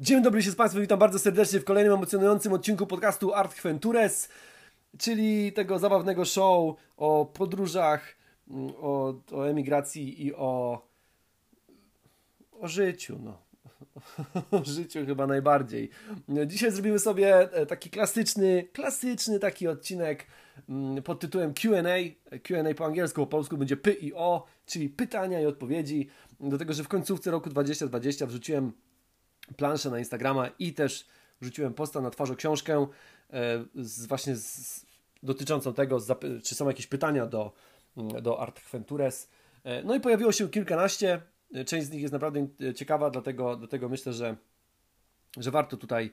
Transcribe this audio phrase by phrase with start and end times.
[0.00, 4.28] Dzień dobry się z Państwem, witam bardzo serdecznie w kolejnym emocjonującym odcinku podcastu Art Ventures,
[4.98, 8.16] czyli tego zabawnego show o podróżach,
[8.50, 10.82] mm, o, o emigracji i o,
[12.52, 13.42] o życiu, no.
[14.60, 15.90] O życiu chyba najbardziej.
[16.46, 20.26] Dzisiaj zrobimy sobie e, taki klasyczny, klasyczny taki odcinek
[20.68, 21.96] mm, pod tytułem Q&A.
[22.38, 26.08] Q&A po angielsku, po polsku będzie P i O, czyli pytania i odpowiedzi.
[26.40, 28.72] Do tego, że w końcówce roku 2020 wrzuciłem
[29.56, 31.06] planszę na Instagrama i też
[31.40, 32.86] wrzuciłem posta na twarzą książkę
[33.32, 34.86] e, z, właśnie z,
[35.22, 35.98] dotyczącą tego,
[36.44, 37.52] czy są jakieś pytania do,
[38.22, 39.28] do Art Ventures.
[39.64, 41.22] E, no i pojawiło się kilkanaście.
[41.54, 44.36] E, część z nich jest naprawdę ciekawa, dlatego, dlatego myślę, że,
[45.36, 46.12] że warto tutaj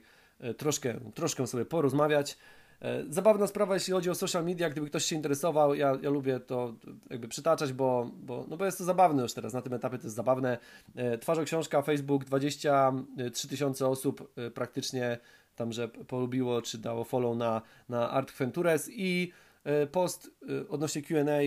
[0.56, 2.38] troszkę, troszkę sobie porozmawiać.
[2.80, 6.40] E, zabawna sprawa, jeśli chodzi o social media, gdyby ktoś się interesował, ja, ja lubię
[6.40, 6.74] to
[7.10, 10.04] jakby przytaczać, bo, bo, no bo jest to zabawne już teraz, na tym etapie to
[10.04, 10.58] jest zabawne.
[10.96, 15.18] E, twarzo książka, Facebook, 23 tysiące osób e, praktycznie
[15.56, 19.32] tam, że polubiło czy dało follow na, na Art Ventures i
[19.92, 20.30] post
[20.68, 21.40] odnośnie Q&A,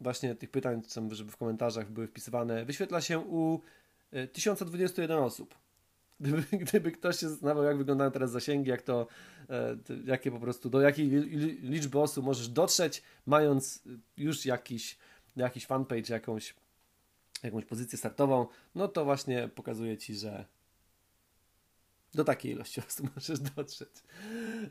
[0.00, 3.60] właśnie tych pytań, żeby w komentarzach były wpisywane, wyświetla się u
[4.32, 5.59] 1021 osób.
[6.20, 9.06] Gdyby, gdyby ktoś się zastanawiał, jak wyglądają teraz zasięgi, jak to,
[9.50, 11.10] e, jakie po prostu, do jakiej
[11.62, 13.82] liczby osób możesz dotrzeć, mając
[14.16, 14.98] już jakiś,
[15.36, 16.54] jakiś fanpage, jakąś,
[17.42, 20.44] jakąś pozycję startową, no to właśnie pokazuje Ci, że
[22.14, 23.88] do takiej ilości osób możesz dotrzeć.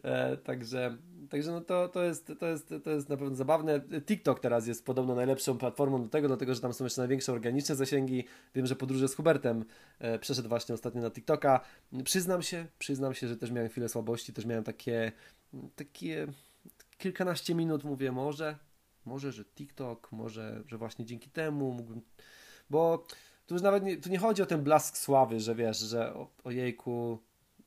[0.04, 0.98] E, także
[1.30, 3.82] także no to, to, jest, to, jest, to jest na pewno zabawne.
[4.06, 7.76] TikTok teraz jest podobno najlepszą platformą do tego, dlatego że tam są jeszcze największe organiczne
[7.76, 8.24] zasięgi.
[8.56, 9.66] Wiem, że podróże z Hubertem
[10.00, 11.60] e, przeszedł właśnie ostatnio na TikToka.
[12.04, 15.12] Przyznam się, przyznam się, że też miałem chwilę słabości, też miałem takie,
[15.76, 16.28] takie
[16.98, 18.58] kilkanaście minut, mówię, może,
[19.06, 22.02] może, że TikTok, może, że właśnie dzięki temu mógłbym,
[22.70, 23.06] bo
[23.46, 26.30] tu już nawet nie, tu nie chodzi o ten blask sławy, że wiesz, że o,
[26.44, 27.20] ojejku,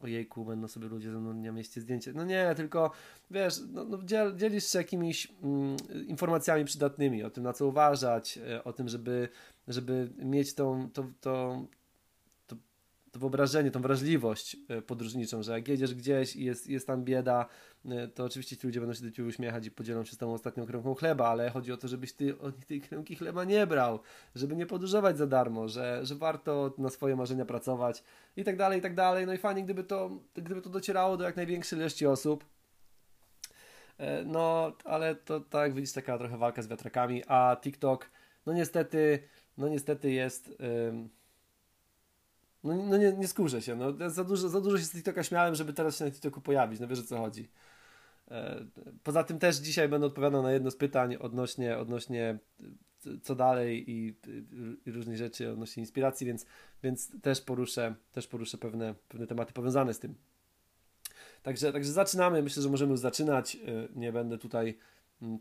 [0.04, 2.12] ojejku, będą sobie ludzie ze mną na mieście zdjęcie.
[2.12, 2.90] No nie, tylko
[3.30, 8.38] wiesz, no, no dziel, dzielisz się jakimiś mm, informacjami przydatnymi o tym, na co uważać,
[8.38, 9.28] e, o tym, żeby,
[9.68, 11.64] żeby mieć tą, to, to,
[13.12, 17.46] to wyobrażenie, tą wrażliwość e, podróżniczą, że jak jedziesz gdzieś i jest, jest tam bieda,
[17.84, 20.32] e, to oczywiście ci ludzie będą się do ciebie uśmiechać i podzielą się z tą
[20.32, 24.00] ostatnią kromką chleba, ale chodzi o to, żebyś ty od tej kromki chleba nie brał,
[24.34, 28.04] żeby nie podróżować za darmo, że, że warto na swoje marzenia pracować
[28.36, 29.26] i tak dalej, i tak dalej.
[29.26, 32.44] No i fajnie, gdyby to, gdyby to docierało do jak największej ilości osób.
[33.98, 38.10] E, no, ale to tak widzisz, taka trochę walka z wiatrakami, a TikTok,
[38.46, 39.28] no niestety,
[39.58, 40.50] no niestety jest...
[42.64, 45.54] no, no nie, nie skurzę się, no za dużo, za dużo się z TikToka śmiałem,
[45.54, 47.48] żeby teraz się na TikToku pojawić, no wiesz o co chodzi.
[48.30, 48.64] E,
[49.02, 52.38] poza tym też dzisiaj będę odpowiadał na jedno z pytań odnośnie, odnośnie
[53.22, 54.16] co dalej i,
[54.86, 56.46] i różnych rzeczy odnośnie inspiracji, więc,
[56.82, 60.14] więc też poruszę, też poruszę pewne, pewne tematy powiązane z tym.
[61.42, 62.42] Także, także zaczynamy.
[62.42, 63.56] Myślę, że możemy już zaczynać.
[63.56, 63.58] E,
[63.94, 64.78] nie będę tutaj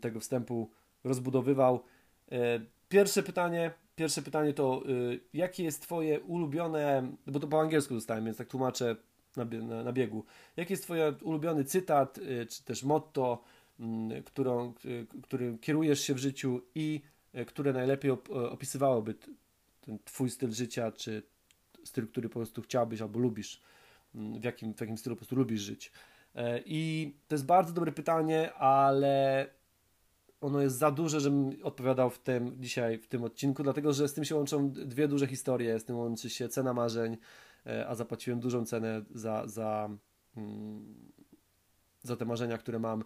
[0.00, 0.70] tego wstępu
[1.04, 1.84] rozbudowywał.
[2.32, 4.88] E, pierwsze pytanie, pierwsze pytanie to, e,
[5.34, 8.96] jakie jest Twoje ulubione, bo to po angielsku dostałem, więc tak tłumaczę
[9.36, 10.24] na, na, na biegu.
[10.56, 13.44] Jaki jest Twój ulubiony cytat, czy też motto,
[13.80, 14.74] mm, którą,
[15.22, 17.00] którym kierujesz się w życiu i
[17.46, 18.10] które najlepiej
[18.50, 19.14] opisywałoby
[19.80, 21.22] ten twój styl życia, czy
[21.84, 23.60] styl, który po prostu chciałbyś albo lubisz,
[24.14, 25.92] mm, w jakim, w jakim stylu po prostu lubisz żyć.
[26.34, 29.46] E, I to jest bardzo dobre pytanie, ale
[30.42, 34.14] ono jest za duże, żebym odpowiadał w tym dzisiaj, w tym odcinku, dlatego że z
[34.14, 35.78] tym się łączą dwie duże historie.
[35.78, 37.16] Z tym łączy się cena marzeń,
[37.66, 39.90] e, a zapłaciłem dużą cenę za, za,
[40.36, 40.94] mm,
[42.02, 43.04] za te marzenia, które mam.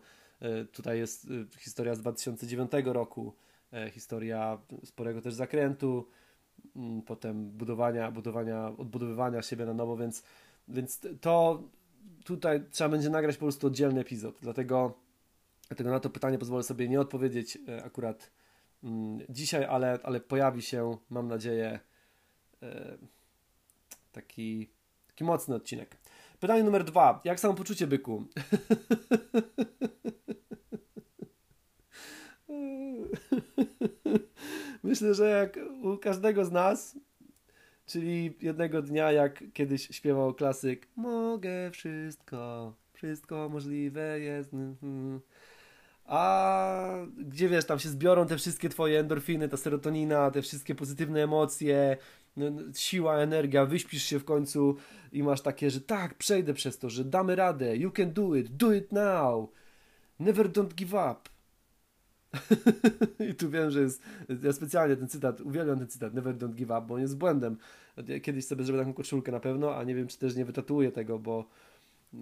[0.72, 3.34] Tutaj jest historia z 2009 roku
[3.72, 6.08] E, historia sporego też zakrętu,
[6.76, 10.22] mm, potem budowania, budowania, odbudowywania siebie na nowo, więc,
[10.68, 11.62] więc to
[12.24, 14.98] tutaj trzeba będzie nagrać po prostu oddzielny epizod, dlatego,
[15.68, 18.30] dlatego na to pytanie pozwolę sobie nie odpowiedzieć e, akurat
[18.84, 21.80] mm, dzisiaj, ale, ale pojawi się, mam nadzieję,
[22.62, 22.98] e,
[24.12, 24.70] taki,
[25.08, 25.96] taki mocny odcinek.
[26.40, 27.20] Pytanie numer dwa.
[27.24, 28.24] Jak samopoczucie, byku?
[34.82, 36.98] Myślę, że jak u każdego z nas,
[37.86, 44.54] czyli jednego dnia, jak kiedyś śpiewał klasyk Mogę wszystko, wszystko możliwe jest.
[44.54, 45.20] Mhm.
[46.06, 51.22] A gdzie wiesz, tam się zbiorą te wszystkie twoje endorfiny, ta serotonina, te wszystkie pozytywne
[51.22, 51.96] emocje,
[52.74, 54.76] siła, energia, wyśpisz się w końcu
[55.12, 58.56] i masz takie, że tak, przejdę przez to, że damy radę, you can do it,
[58.56, 59.48] do it now,
[60.20, 61.16] never don't give up.
[63.30, 64.02] I tu wiem, że jest,
[64.42, 67.56] ja specjalnie ten cytat, uwielbiam ten cytat, never don't give up, bo on jest błędem.
[68.22, 71.18] Kiedyś sobie zrobię taką koszulkę na pewno, a nie wiem, czy też nie wytatuję tego,
[71.18, 71.48] bo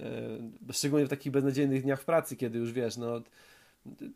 [0.00, 3.22] e, szczególnie w takich beznadziejnych dniach w pracy, kiedy już wiesz, no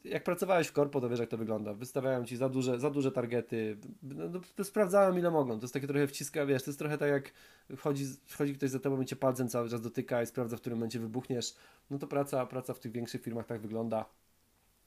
[0.04, 1.74] jak pracowałeś w korpo, to wiesz jak to wygląda.
[1.74, 3.76] Wystawiają ci za duże, za duże targety.
[4.02, 5.58] No, no, sprawdzają ile mogą.
[5.58, 7.32] To jest takie trochę wciska, wiesz, to jest trochę tak jak
[7.76, 10.78] wchodzi, wchodzi ktoś za tobą i cię palcem cały czas dotyka i sprawdza, w którym
[10.78, 11.54] momencie wybuchniesz.
[11.90, 14.04] No to praca, praca w tych większych firmach tak wygląda.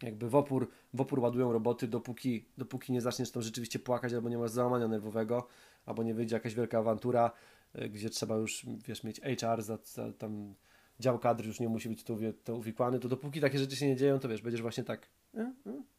[0.04, 4.30] Jakby w opór, w opór ładują roboty, dopóki, dopóki nie zaczniesz tam rzeczywiście płakać, albo
[4.30, 5.48] nie masz załamania nerwowego,
[5.86, 7.31] albo nie wyjdzie jakaś wielka awantura,
[7.74, 10.56] e, gdzie trzeba już, wiesz, mieć HR za, za tam
[11.00, 13.96] dział kadr już nie musi być tu, to uwikłany, to dopóki takie rzeczy się nie
[13.96, 15.08] dzieją, to wiesz, będziesz właśnie tak
[15.38, 15.54] e,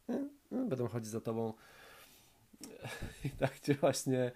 [0.09, 0.15] e,
[0.53, 1.53] e, będą chodzić za tobą
[3.25, 4.33] i tak cię właśnie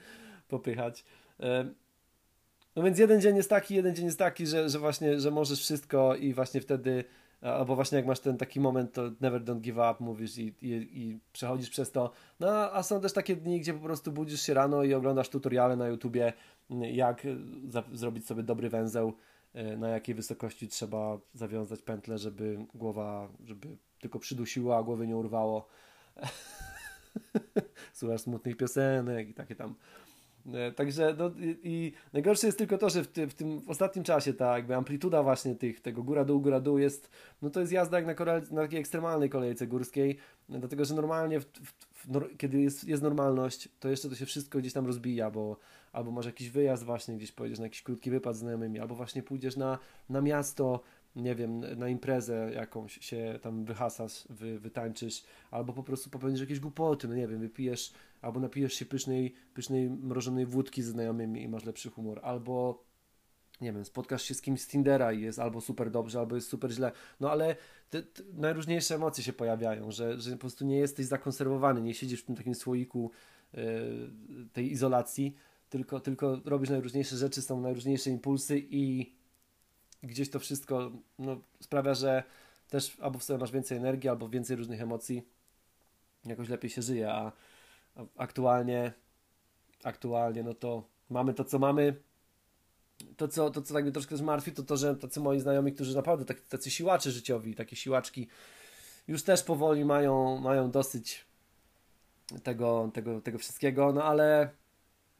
[0.48, 1.04] popychać.
[2.76, 5.60] No więc jeden dzień jest taki, jeden dzień jest taki, że, że właśnie, że możesz
[5.60, 7.04] wszystko i właśnie wtedy
[7.40, 10.70] albo właśnie jak masz ten taki moment, to never don't give up, mówisz i, i,
[10.92, 12.10] i przechodzisz przez to.
[12.40, 15.76] No a są też takie dni, gdzie po prostu budzisz się rano i oglądasz tutoriale
[15.76, 16.32] na YouTubie,
[16.92, 17.26] jak
[17.68, 19.12] za, zrobić sobie dobry węzeł,
[19.76, 25.68] na jakiej wysokości trzeba zawiązać pętlę, żeby głowa, żeby tylko przydusiła, a głowy nie urwało.
[27.92, 29.74] Słuchasz smutnych piosenek i takie tam.
[30.54, 31.30] E, także no,
[31.62, 35.22] i, najgorsze jest tylko to, że w, ty, w tym ostatnim czasie ta jakby amplituda
[35.22, 37.10] właśnie tych, tego góra-dół, góra-dół jest,
[37.42, 40.16] no to jest jazda jak na, korel, na takiej ekstremalnej kolejce górskiej,
[40.48, 41.46] dlatego, że normalnie w,
[41.92, 45.56] w, kiedy jest, jest normalność, to jeszcze to się wszystko gdzieś tam rozbija, bo
[45.92, 49.22] albo masz jakiś wyjazd właśnie, gdzieś pojedziesz na jakiś krótki wypad z znajomymi, albo właśnie
[49.22, 49.78] pójdziesz na,
[50.10, 50.80] na miasto,
[51.16, 56.60] nie wiem, na imprezę jakąś się tam wyhasasz, wy, wytańczysz, albo po prostu popełnisz jakieś
[56.60, 57.92] głupoty, no nie wiem, wypijesz,
[58.22, 62.84] albo napijesz się pysznej, pysznej mrożonej wódki z znajomymi i masz lepszy humor, albo
[63.60, 66.48] nie wiem, spotkasz się z kimś z Tindera i jest albo super dobrze, albo jest
[66.48, 66.92] super źle.
[67.20, 67.56] No ale
[67.90, 72.22] te, te najróżniejsze emocje się pojawiają, że, że po prostu nie jesteś zakonserwowany, nie siedzisz
[72.22, 73.10] w tym takim słoiku
[73.52, 73.62] yy,
[74.52, 75.34] tej izolacji,
[75.68, 79.15] tylko, tylko robisz najróżniejsze rzeczy, są najróżniejsze impulsy i
[80.06, 82.22] gdzieś to wszystko no, sprawia, że
[82.68, 85.22] też albo w sobie masz więcej energii, albo więcej różnych emocji,
[86.24, 87.32] jakoś lepiej się żyje, a,
[87.96, 88.92] a aktualnie
[89.84, 91.96] aktualnie no to mamy to, co mamy.
[93.16, 95.72] To, co, to, co tak mnie troszkę też martwi, to to, że tacy moi znajomi,
[95.72, 98.28] którzy naprawdę tacy, tacy siłacze życiowi, takie siłaczki,
[99.08, 101.24] już też powoli mają, mają dosyć
[102.42, 104.50] tego, tego, tego wszystkiego, no ale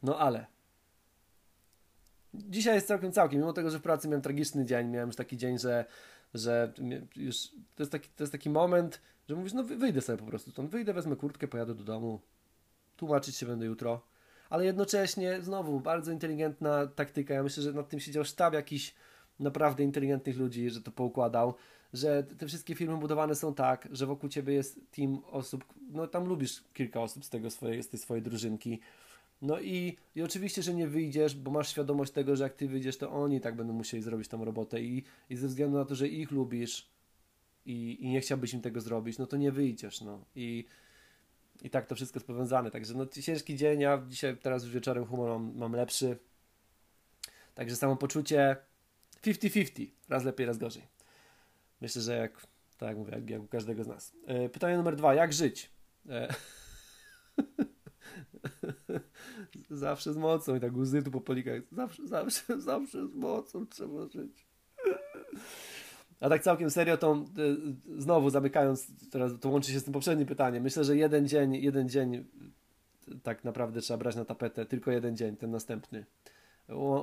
[0.03, 0.45] no ale.
[2.33, 5.37] Dzisiaj jest całkiem całkiem, mimo tego, że w pracy miałem tragiczny dzień, miałem już taki
[5.37, 5.85] dzień, że,
[6.33, 6.73] że
[7.15, 10.51] już to jest, taki, to jest taki moment, że mówisz, no wyjdę sobie po prostu
[10.51, 12.21] stąd, wyjdę, wezmę kurtkę, pojadę do domu,
[12.97, 14.01] tłumaczyć się będę jutro,
[14.49, 18.95] ale jednocześnie znowu bardzo inteligentna taktyka, ja myślę, że nad tym siedział sztab jakiś
[19.39, 21.53] naprawdę inteligentnych ludzi, że to poukładał,
[21.93, 26.25] że te wszystkie firmy budowane są tak, że wokół ciebie jest team osób, no tam
[26.25, 28.79] lubisz kilka osób z tego swojej, z tej swojej drużynki,
[29.41, 32.97] no i, i oczywiście, że nie wyjdziesz, bo masz świadomość tego, że jak ty wyjdziesz,
[32.97, 36.07] to oni tak będą musieli zrobić tą robotę i, i ze względu na to, że
[36.07, 36.89] ich lubisz
[37.65, 40.25] i, i nie chciałbyś im tego zrobić, no to nie wyjdziesz, no.
[40.35, 40.65] I,
[41.61, 42.71] i tak to wszystko jest powiązane.
[42.71, 46.17] Także no ciężki dzień, ja dzisiaj teraz już wieczorem humor mam, mam lepszy.
[47.55, 48.57] Także samopoczucie
[49.23, 49.87] 50-50.
[50.09, 50.83] Raz lepiej, raz gorzej.
[51.81, 52.47] Myślę, że jak,
[52.77, 54.13] tak jak mówię, jak, jak u każdego z nas.
[54.27, 55.13] E, pytanie numer dwa.
[55.13, 55.69] Jak żyć?
[56.09, 56.27] E,
[59.69, 61.61] zawsze z mocą i tak łzy tu po polikach.
[61.71, 64.47] Zawsze, zawsze, zawsze z mocą trzeba żyć.
[66.19, 70.27] A tak całkiem serio, to y, znowu zamykając, teraz to łączy się z tym poprzednim
[70.27, 70.63] pytaniem.
[70.63, 72.25] Myślę, że jeden dzień, jeden dzień
[73.23, 76.05] tak naprawdę trzeba brać na tapetę, tylko jeden dzień, ten następny.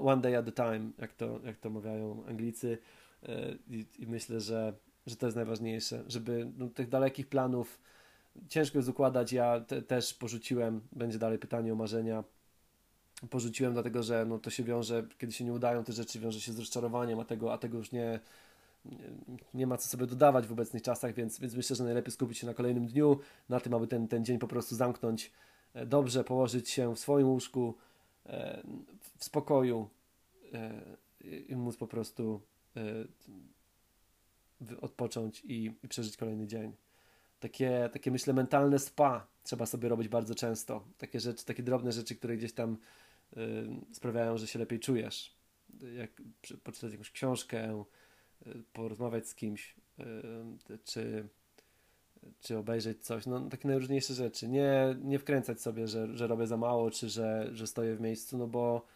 [0.04, 2.78] One day at a time, jak to, jak to mawiają Anglicy.
[3.23, 3.28] Y,
[3.68, 4.75] I, i myślę, że,
[5.06, 7.80] że to jest najważniejsze, żeby no, tych dalekich planów
[8.49, 9.33] ciężko jest układać.
[9.33, 12.25] Ja te, też porzuciłem, będzie dalej pytanie o marzenia.
[13.31, 16.53] Porzuciłem dlatego, że no, to się wiąże, kiedy się nie udają te rzeczy, wiąże się
[16.53, 18.21] z rozczarowaniem, a tego, a tego już nie,
[19.55, 22.47] nie, ma co sobie dodawać w obecnych czasach, więc, więc myślę, że najlepiej skupić się
[22.47, 25.33] na kolejnym dniu, na tym, aby ten, ten dzień po prostu zamknąć
[25.75, 27.75] e, dobrze, położyć się w swoim łóżku,
[28.26, 28.62] e,
[29.19, 29.88] w spokoju
[30.53, 30.81] e,
[31.49, 32.41] i móc po prostu
[34.81, 36.73] odpocząć i, i przeżyć kolejny dzień
[37.45, 40.85] takie, takie myślę mentalne spa trzeba sobie robić bardzo często.
[40.99, 42.79] Takie rzeczy, takie drobne rzeczy, które gdzieś tam
[43.37, 45.37] y, sprawiają, że się lepiej czujesz.
[45.97, 46.11] Jak
[46.63, 47.85] poczytać jakąś książkę,
[48.47, 49.77] y, porozmawiać z kimś,
[50.71, 51.29] y, czy,
[52.41, 53.27] czy obejrzeć coś.
[53.27, 54.49] No takie najróżniejsze rzeczy.
[54.49, 58.39] Nie, nie wkręcać sobie, że, że robię za mało, czy że, że stoję w miejscu,
[58.39, 58.87] no bo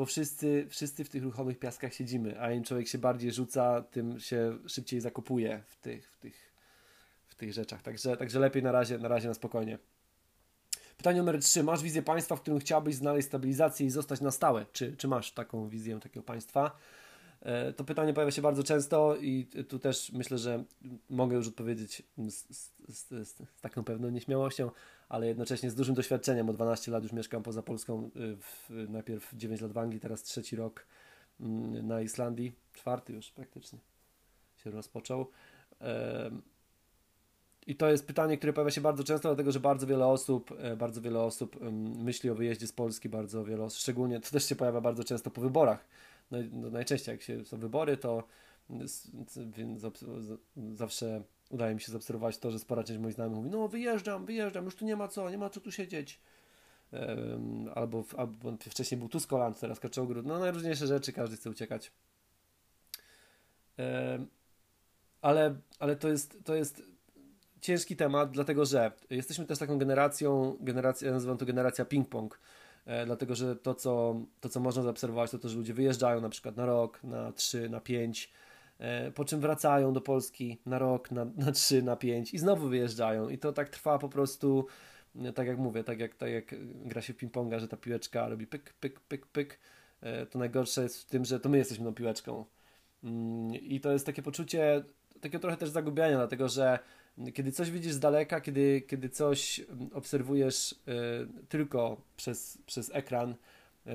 [0.00, 4.20] bo wszyscy, wszyscy w tych ruchomych piaskach siedzimy, a im człowiek się bardziej rzuca, tym
[4.20, 6.52] się szybciej zakopuje w tych, w tych,
[7.26, 7.82] w tych rzeczach.
[7.82, 9.78] Także, także lepiej na razie, na razie na spokojnie.
[10.96, 11.62] Pytanie numer 3.
[11.62, 14.66] Masz wizję państwa, w którym chciałbyś znaleźć stabilizację i zostać na stałe?
[14.72, 16.76] Czy, czy masz taką wizję takiego państwa?
[17.42, 20.64] E, to pytanie pojawia się bardzo często i tu też myślę, że
[21.10, 24.70] mogę już odpowiedzieć z, z, z, z taką pewną nieśmiałością,
[25.10, 26.48] ale jednocześnie z dużym doświadczeniem.
[26.48, 30.22] Od 12 lat już mieszkam poza Polską, y, w, najpierw 9 lat w Anglii, teraz
[30.22, 30.86] trzeci rok
[31.40, 33.78] mm, na Islandii, czwarty już praktycznie
[34.56, 35.26] się rozpoczął.
[37.66, 40.76] I to jest pytanie, które pojawia się bardzo często, dlatego że bardzo wiele osób, e,
[40.76, 41.56] bardzo wiele osób
[42.04, 45.30] myśli o wyjeździe z Polski, bardzo wiele osób, szczególnie to też się pojawia bardzo często
[45.30, 45.84] po wyborach.
[46.30, 48.24] No, no najczęściej jak się są wybory, to
[49.36, 49.82] więc
[50.74, 54.64] zawsze udaje mi się zaobserwować to, że spora część moich znajomych mówi, no wyjeżdżam, wyjeżdżam,
[54.64, 56.20] już tu nie ma co, nie ma co tu siedzieć.
[57.74, 61.92] albo, albo wcześniej był Tuskoland, teraz Kaczogród, no najróżniejsze rzeczy, każdy chce uciekać.
[65.22, 66.82] ale, ale to jest, to jest
[67.60, 72.28] ciężki temat, dlatego że jesteśmy też taką generacją, generacja, ja nazywam to generacja ping-pong,
[72.86, 76.28] e, dlatego że to co, to, co można zaobserwować, to to, że ludzie wyjeżdżają na
[76.28, 78.32] przykład na rok, na trzy, na pięć,
[79.14, 83.28] po czym wracają do Polski na rok, na, na trzy, na pięć i znowu wyjeżdżają
[83.28, 84.66] i to tak trwa po prostu,
[85.16, 88.28] e, tak jak mówię, tak jak, tak jak gra się w ping-ponga, że ta piłeczka
[88.28, 89.58] robi pyk, pyk, pyk, pyk,
[90.00, 92.44] e, to najgorsze jest w tym, że to my jesteśmy tą piłeczką.
[93.04, 94.84] Mm, I to jest takie poczucie,
[95.20, 96.78] takiego trochę też zagubienia, dlatego że
[97.34, 99.60] kiedy coś widzisz z daleka, kiedy, kiedy coś
[99.92, 100.74] obserwujesz
[101.48, 103.34] tylko przez, przez ekran,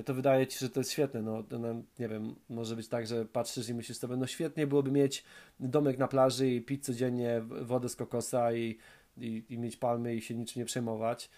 [0.05, 1.21] to wydaje ci się, że to jest świetne.
[1.21, 4.91] No, no, nie wiem, może być tak, że patrzysz i myślisz sobie, no świetnie byłoby
[4.91, 5.23] mieć
[5.59, 8.77] domek na plaży i pić codziennie wodę z kokosa i,
[9.17, 11.29] i, i mieć palmy i się niczym nie przejmować.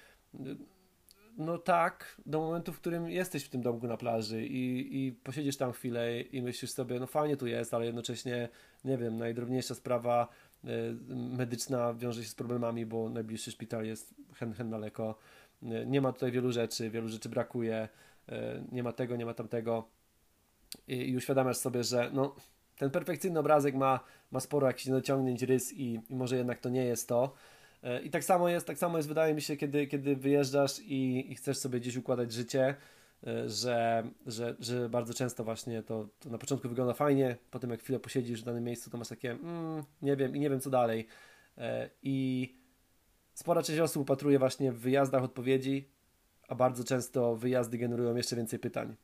[1.37, 5.57] No tak, do momentu, w którym jesteś w tym domku na plaży i, i posiedzisz
[5.57, 8.49] tam chwilę i myślisz sobie, no fajnie tu jest, ale jednocześnie,
[8.85, 10.27] nie wiem, najdrobniejsza sprawa
[10.65, 10.95] Y,
[11.37, 15.17] medyczna wiąże się z problemami, bo najbliższy szpital jest hen, hen daleko.
[15.63, 17.89] Y, nie ma tutaj wielu rzeczy, wielu rzeczy brakuje,
[18.71, 19.87] nie ma tego, nie ma tamtego.
[20.87, 22.35] I, i uświadamiasz sobie, że no,
[22.77, 23.99] ten perfekcyjny obrazek ma,
[24.31, 27.33] ma sporo jakichś dociągnięć, rys i, i może jednak to nie jest to.
[28.03, 31.35] I tak samo jest, tak samo jest wydaje mi się, kiedy, kiedy wyjeżdżasz i, i
[31.35, 32.75] chcesz sobie gdzieś układać życie,
[33.23, 37.81] E, że, że, że bardzo często właśnie to, to na początku wygląda fajnie, potem jak
[37.81, 40.69] chwilę posiedzisz w danym miejscu, to masz takie mm, nie wiem i nie wiem co
[40.69, 41.07] dalej.
[41.57, 42.55] E, I
[43.33, 45.89] spora część osób upatruje właśnie w wyjazdach odpowiedzi,
[46.47, 48.95] a bardzo często wyjazdy generują jeszcze więcej pytań.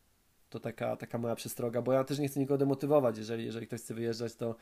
[0.50, 3.18] To taka, taka moja przestroga, bo ja też nie chcę nikogo demotywować.
[3.18, 4.56] Jeżeli, jeżeli ktoś chce wyjeżdżać, to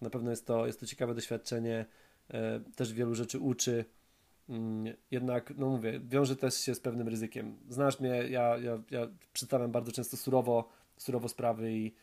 [0.00, 1.86] na pewno jest to, jest to ciekawe doświadczenie,
[2.30, 3.84] e, też wielu rzeczy uczy
[4.48, 7.56] Mm, jednak, no mówię, wiąże też się z pewnym ryzykiem.
[7.68, 11.94] Znasz mnie, ja, ja, ja przedstawiam bardzo często surowo, surowo sprawy i,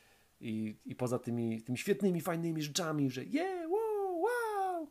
[0.42, 4.88] i, i poza tymi, tymi świetnymi, fajnymi rzeczami, że yeah, wow, wow,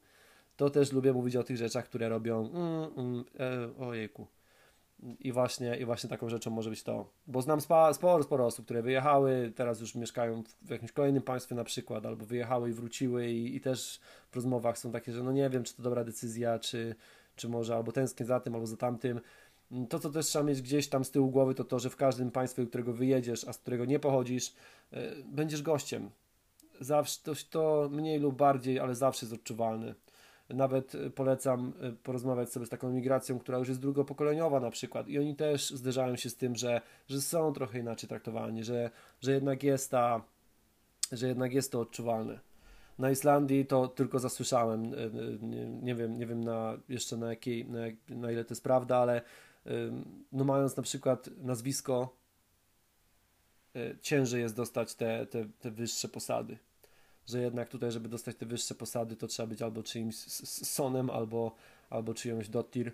[0.56, 4.26] to też lubię mówić o tych rzeczach, które robią mm, mm, e, ojejku.
[5.20, 7.10] I właśnie, I właśnie taką rzeczą może być to.
[7.26, 11.64] Bo znam sporo, sporo osób, które wyjechały, teraz już mieszkają w jakimś kolejnym państwie na
[11.64, 15.50] przykład, albo wyjechały i wróciły i, i też w rozmowach są takie, że no nie
[15.50, 16.94] wiem, czy to dobra decyzja, czy,
[17.36, 19.20] czy może albo tęsknię za tym, albo za tamtym.
[19.88, 22.30] To, co też trzeba mieć gdzieś tam z tyłu głowy, to to, że w każdym
[22.30, 24.54] państwie, do którego wyjedziesz, a z którego nie pochodzisz,
[24.92, 26.10] e, będziesz gościem.
[26.80, 29.94] Zawsze to, to mniej lub bardziej, ale zawsze jest odczuwalny.
[30.48, 35.08] Nawet e, polecam e, porozmawiać sobie z taką migracją, która już jest drugopokoleniowa na przykład
[35.08, 39.32] i oni też zderzają się z tym, że, że są trochę inaczej traktowani, że, że
[39.32, 40.22] jednak jest ta,
[41.12, 42.40] że jednak jest to odczuwalne.
[42.98, 44.84] Na Islandii to tylko zasłyszałem.
[44.84, 44.88] E,
[45.46, 48.96] nie, nie wiem, nie wiem na, jeszcze na, jakiej, na, na ile to jest prawda,
[48.96, 49.22] ale
[50.32, 52.16] no mając na przykład nazwisko,
[54.00, 56.58] ciężej jest dostać te, te, te wyższe posady.
[57.26, 61.54] Że jednak tutaj, żeby dostać te wyższe posady, to trzeba być albo czyimś sonem, albo,
[61.90, 62.92] albo czyjąś dotir.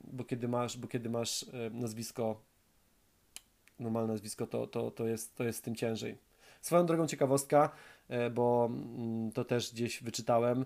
[0.00, 2.40] Bo kiedy masz, bo kiedy masz nazwisko,
[3.78, 6.18] normalne nazwisko, to, to, to, jest, to jest z tym ciężej.
[6.60, 7.70] Swoją drogą ciekawostka,
[8.12, 10.64] E, bo mm, to też gdzieś wyczytałem, e,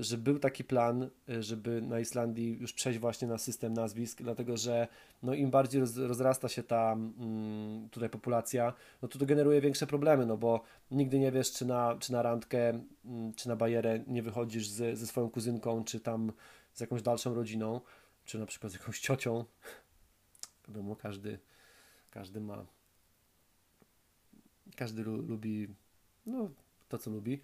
[0.00, 4.56] że był taki plan, e, żeby na Islandii już przejść właśnie na system nazwisk, dlatego
[4.56, 4.88] że
[5.22, 9.86] no im bardziej roz, rozrasta się ta mm, tutaj populacja, no to to generuje większe
[9.86, 12.68] problemy, no bo nigdy nie wiesz, czy na, czy na randkę,
[13.04, 16.32] mm, czy na bajerę nie wychodzisz z, ze swoją kuzynką, czy tam
[16.72, 17.80] z jakąś dalszą rodziną,
[18.24, 19.44] czy na przykład z jakąś ciocią.
[20.68, 21.38] Wiadomo, każdy,
[22.10, 22.66] każdy ma
[24.76, 25.68] każdy lubi
[26.26, 26.50] no,
[26.88, 27.40] to, co lubi.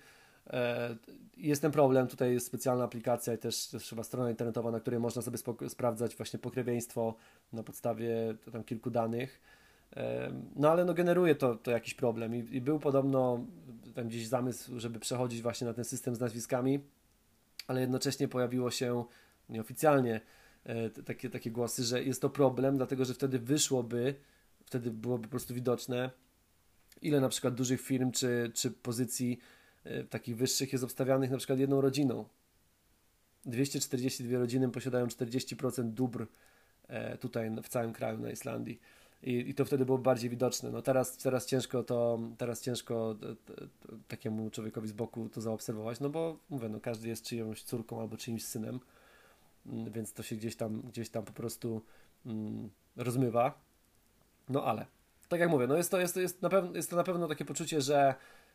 [0.51, 0.97] E,
[1.37, 5.01] jest ten problem, tutaj jest specjalna aplikacja i też, też chyba strona internetowa, na której
[5.01, 5.39] można sobie
[5.69, 7.15] sprawdzać właśnie pokrewieństwo
[7.53, 9.41] na podstawie tam kilku danych.
[9.97, 13.45] E, no ale no generuje to, to jakiś problem I, i był podobno
[13.95, 16.81] tam gdzieś zamysł, żeby przechodzić właśnie na ten system z nazwiskami,
[17.67, 19.05] ale jednocześnie pojawiło się
[19.49, 20.21] nieoficjalnie
[20.65, 24.15] e, takie, takie głosy, że jest to problem, dlatego że wtedy wyszłoby,
[24.65, 26.11] wtedy byłoby po prostu widoczne,
[27.03, 29.39] ile na przykład dużych firm czy, czy pozycji
[30.11, 32.25] takich wyższych jest obstawianych na przykład jedną rodziną.
[33.47, 36.27] 242 rodziny posiadają 40% dóbr
[36.89, 38.81] e, tutaj w całym kraju na Islandii.
[39.23, 40.71] I, I, to wtedy było bardziej widoczne.
[40.71, 43.17] No teraz, teraz ciężko to, teraz ciężko
[44.09, 48.17] takiemu człowiekowi z boku to zaobserwować, no bo mówię, no każdy jest czyjąś córką albo
[48.17, 48.81] czyimś synem,
[49.67, 51.83] mm, więc to się gdzieś tam, gdzieś tam po prostu
[52.27, 53.59] mm, rozmywa.
[54.49, 54.87] No ale,
[55.29, 57.29] tak jak mówię, no jest to, jest to, jest na pewno, jest to na pewno
[57.29, 58.15] takie poczucie, że,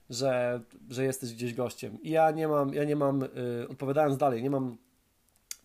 [0.10, 2.02] że, że jesteś gdzieś gościem.
[2.02, 4.78] I ja nie mam, ja nie mam, yy, odpowiadając dalej, nie mam,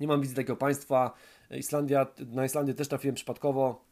[0.00, 1.14] nie mam wizji takiego państwa.
[1.50, 3.88] Islandia, na Islandię też trafiłem przypadkowo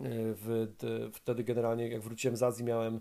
[0.00, 0.68] E, w,
[1.12, 3.00] wtedy generalnie jak wróciłem z Azji miałem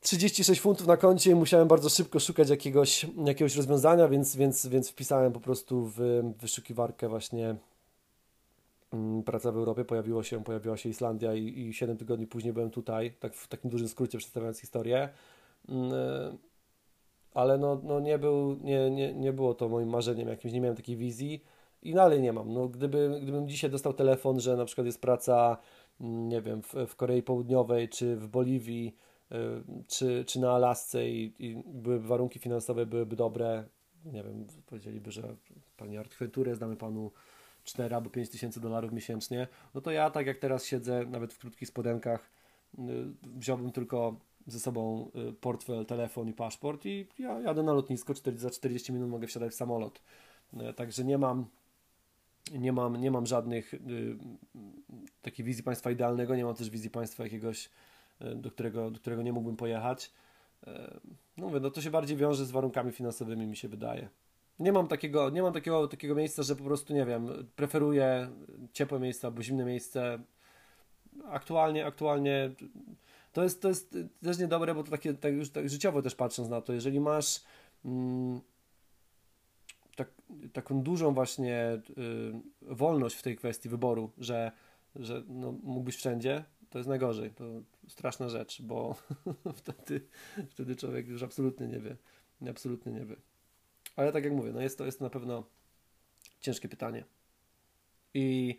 [0.00, 4.90] 36 funtów na koncie i musiałem bardzo szybko szukać jakiegoś, jakiegoś rozwiązania, więc, więc, więc
[4.90, 7.56] wpisałem po prostu w wyszukiwarkę właśnie
[9.24, 13.12] praca w Europie, pojawiło się, pojawiła się Islandia i, i 7 tygodni później byłem tutaj,
[13.20, 15.08] tak w takim dużym skrócie przedstawiając historię.
[15.68, 16.36] Mm, e,
[17.34, 20.76] ale no, no nie, był, nie, nie, nie było to moim marzeniem jakimś, nie miałem
[20.76, 21.44] takiej wizji
[21.82, 22.52] i dalej nie mam.
[22.52, 25.58] No, gdyby, gdybym dzisiaj dostał telefon, że na przykład jest praca,
[26.00, 28.96] mm, nie wiem, w, w Korei Południowej, czy w Boliwii,
[29.32, 29.36] y,
[29.86, 33.64] czy, czy na Alasce i, i byłyby warunki finansowe byłyby dobre,
[34.04, 35.36] nie wiem, powiedzieliby, że
[35.76, 37.10] panie Artventurę znamy panu
[37.66, 41.38] 4 albo 5 tysięcy dolarów miesięcznie, no to ja tak jak teraz siedzę, nawet w
[41.38, 42.30] krótkich spodenkach,
[42.78, 42.82] y,
[43.22, 48.42] wziąłbym tylko ze sobą y, portfel, telefon i paszport i ja jadę na lotnisko, 40,
[48.42, 50.02] za 40 minut mogę wsiadać w samolot.
[50.76, 51.46] Także nie mam
[52.52, 53.78] nie mam, nie mam żadnych y,
[55.22, 57.70] takiej wizji państwa idealnego, nie mam też wizji państwa jakiegoś,
[58.22, 60.12] y, do którego, do którego nie mógłbym pojechać.
[60.66, 60.70] Y,
[61.36, 64.08] no mówię, no to się bardziej wiąże z warunkami finansowymi, mi się wydaje.
[64.58, 68.28] Nie mam takiego, nie mam takiego, takiego miejsca, że po prostu, nie wiem, preferuję
[68.72, 70.18] ciepłe miejsce albo zimne miejsce.
[71.24, 72.50] Aktualnie, aktualnie
[73.32, 76.48] to jest, to jest też niedobre, bo to takie, tak już tak życiowo też patrząc
[76.48, 77.42] na to, jeżeli masz
[77.84, 78.40] mm,
[79.96, 80.08] tak,
[80.52, 84.52] taką dużą właśnie y, wolność w tej kwestii wyboru, że,
[84.94, 87.30] że no, mógłbyś wszędzie, to jest najgorzej.
[87.30, 87.44] To
[87.88, 88.96] straszna rzecz, bo
[89.60, 90.00] wtedy,
[90.48, 91.96] wtedy człowiek już absolutnie nie wie.
[92.50, 93.16] Absolutnie nie wie.
[93.96, 95.44] Ale tak jak mówię, no jest to, jest to na pewno
[96.40, 97.04] ciężkie pytanie.
[98.14, 98.58] I,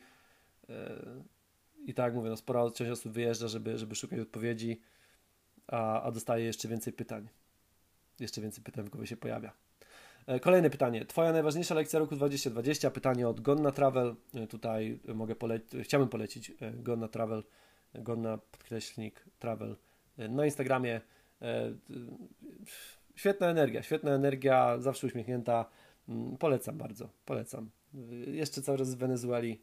[0.70, 0.76] yy,
[1.86, 4.82] i tak jak mówię, no spora część osób wyjeżdża, żeby, żeby szukać odpowiedzi,
[5.68, 7.30] a, a dostaje jeszcze więcej pytań.
[8.20, 9.54] Jeszcze więcej pytań w głowie się pojawia.
[10.28, 11.06] E, kolejne pytanie.
[11.06, 12.92] Twoja najważniejsza lekcja roku 2020?
[12.92, 14.16] Pytanie od Gonna Travel.
[14.36, 17.44] E, tutaj mogę polecić, chciałbym polecić Gonna Travel,
[17.94, 19.76] Gonna podkreślnik Travel
[20.18, 21.02] na Instagramie.
[23.18, 25.66] Świetna energia, świetna energia, zawsze uśmiechnięta.
[26.10, 27.70] Mm, polecam bardzo, polecam.
[28.28, 29.62] Jeszcze cały czas z Wenezueli.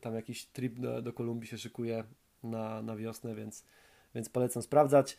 [0.00, 2.04] Tam jakiś trip do, do Kolumbii się szykuje
[2.42, 3.64] na, na wiosnę, więc,
[4.14, 5.16] więc polecam sprawdzać.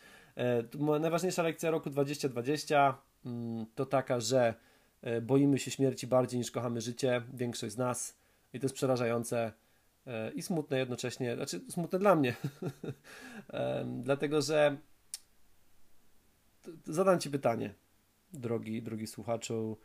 [1.00, 4.54] Najważniejsza lekcja roku 2020 mm, to taka, że
[5.02, 8.18] E, boimy się śmierci bardziej niż kochamy życie, większość z nas
[8.52, 9.52] i to jest przerażające
[10.06, 12.34] e, i smutne jednocześnie, znaczy smutne dla mnie,
[14.04, 14.76] dlatego że
[16.84, 17.74] zadam Ci pytanie,
[18.32, 19.78] drogi, drogi słuchaczu,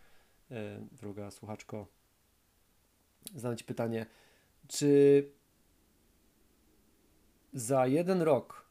[0.52, 1.88] e, droga słuchaczko,
[3.36, 4.06] zadam Ci pytanie,
[4.68, 5.24] czy
[7.54, 8.68] za jeden rok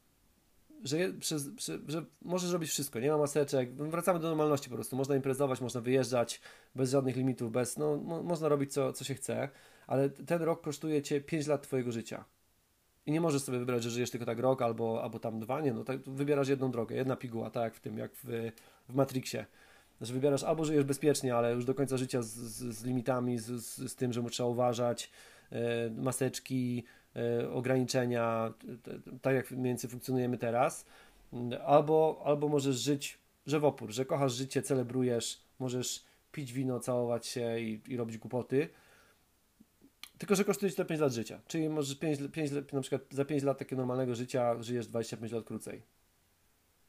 [0.85, 1.51] że, przez,
[1.89, 5.81] że możesz robić wszystko, nie ma maseczek, wracamy do normalności po prostu, można imprezować, można
[5.81, 6.41] wyjeżdżać
[6.75, 9.49] bez żadnych limitów, bez, no, mo, można robić co, co się chce,
[9.87, 12.25] ale ten rok kosztuje Cię 5 lat Twojego życia.
[13.07, 15.73] I nie możesz sobie wybrać, że żyjesz tylko tak rok albo, albo tam dwa, nie,
[15.73, 18.53] no tak wybierasz jedną drogę, jedna piguła, tak jak w tym, jak w,
[18.89, 19.47] w Matrixie.
[20.01, 23.47] Że wybierasz albo żyjesz bezpiecznie, ale już do końca życia z, z, z limitami, z,
[23.47, 25.11] z, z tym, że mu trzeba uważać,
[25.51, 25.59] yy,
[25.91, 26.85] maseczki,
[27.17, 28.53] E, ograniczenia,
[29.23, 30.87] tak jak mniej więcej funkcjonujemy teraz,
[31.67, 37.81] albo, albo możesz żyć żywopór, że kochasz życie, celebrujesz, możesz pić wino, całować się i,
[37.89, 38.69] i robić głupoty,
[40.19, 41.41] tylko, że kosztuje ci to 5 lat życia.
[41.47, 45.45] Czyli możesz 5, 5, na przykład za 5 lat takiego normalnego życia żyjesz 25 lat
[45.45, 45.83] krócej.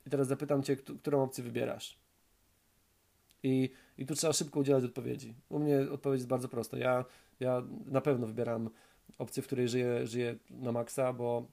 [0.07, 1.97] I teraz zapytam Cię, którą opcję wybierasz?
[3.43, 5.33] I, I tu trzeba szybko udzielać odpowiedzi.
[5.49, 6.77] U mnie odpowiedź jest bardzo prosta.
[6.77, 7.05] Ja,
[7.39, 8.69] ja na pewno wybieram
[9.17, 11.47] opcję, w której żyję, żyję na maksa, bo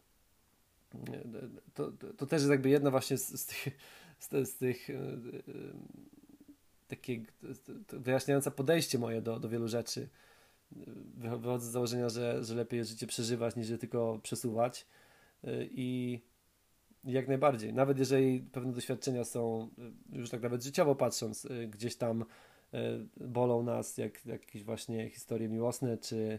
[1.74, 3.68] to, to też jest jakby jedna właśnie z, z tych,
[4.18, 4.94] z, z tych e,
[6.88, 7.22] takie
[7.92, 10.08] wyjaśniające podejście moje do, do wielu rzeczy.
[11.16, 14.86] Wychodzę z założenia, że, że lepiej życie przeżywać niż je tylko przesuwać
[15.44, 16.20] e, i
[17.04, 17.72] jak najbardziej.
[17.72, 19.68] Nawet jeżeli pewne doświadczenia są,
[20.12, 22.24] już tak nawet życiowo patrząc, gdzieś tam
[23.16, 26.38] bolą nas, jak jakieś właśnie historie miłosne, czy,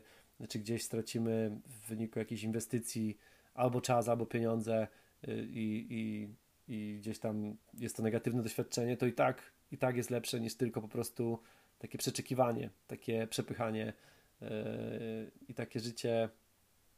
[0.50, 3.18] czy gdzieś stracimy w wyniku jakiejś inwestycji
[3.54, 4.88] albo czas, albo pieniądze
[5.50, 6.28] i, i,
[6.74, 10.56] i gdzieś tam jest to negatywne doświadczenie, to i tak, i tak jest lepsze niż
[10.56, 11.40] tylko po prostu
[11.80, 13.94] takie przeczekiwanie, takie przepychanie
[15.48, 16.30] i takie życie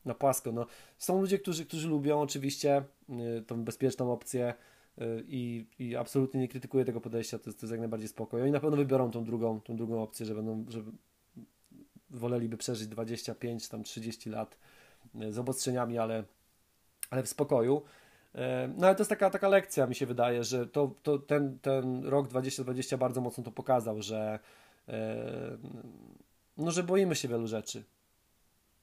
[0.08, 0.52] na płasko.
[0.52, 0.66] No,
[0.98, 4.54] są ludzie, którzy, którzy lubią oczywiście yy, tą bezpieczną opcję
[4.98, 8.44] yy, i, i absolutnie nie krytykuję tego podejścia, to jest, to jest jak najbardziej spokojnie.
[8.44, 10.84] Oni na pewno wybiorą tą drugą, tą drugą opcję, że będą, że
[12.10, 14.58] woleliby przeżyć 25, tam 30 lat
[15.30, 16.24] z obostrzeniami, ale,
[17.10, 17.84] ale w spokoju.
[18.78, 22.06] No ale to jest taka, taka lekcja, mi się wydaje, że to, to ten, ten
[22.06, 24.40] rok 2020 bardzo mocno to pokazał, że
[26.58, 27.84] no, że boimy się wielu rzeczy.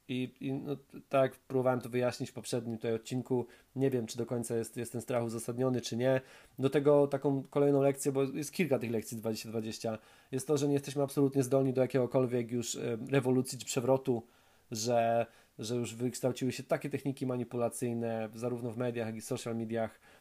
[0.09, 0.77] I, i no,
[1.09, 4.93] tak próbowałem to wyjaśnić w poprzednim tutaj odcinku, nie wiem, czy do końca jest, jest
[4.93, 6.21] ten strach uzasadniony, czy nie.
[6.59, 9.99] Do tego taką kolejną lekcję, bo jest kilka tych lekcji 2020,
[10.33, 12.79] jest to, że nie jesteśmy absolutnie zdolni do jakiegokolwiek już
[13.11, 14.23] rewolucji czy przewrotu,
[14.71, 15.27] że,
[15.59, 20.14] że już wykształciły się takie techniki manipulacyjne, zarówno w mediach, jak i social mediach, E,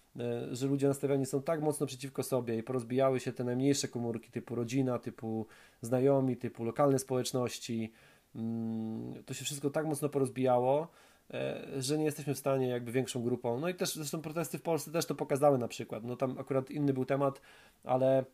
[0.52, 4.56] że ludzie nastawiani są tak mocno przeciwko sobie i porozbijały się te najmniejsze komórki typu
[4.56, 5.47] rodzina, typu
[5.82, 7.91] znajomi, typu lokalne społeczności.
[8.36, 10.88] Mm, to się wszystko tak mocno porozbijało,
[11.34, 13.60] e, że nie jesteśmy w stanie jakby większą grupą.
[13.60, 16.04] No i też zresztą protesty w Polsce też to pokazały na przykład.
[16.04, 17.41] No tam akurat inny był temat,
[17.84, 18.26] ale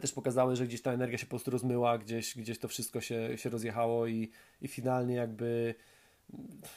[0.00, 3.38] też pokazały, że gdzieś ta energia się po prostu rozmyła, gdzieś, gdzieś to wszystko się,
[3.38, 5.74] się rozjechało i, i finalnie jakby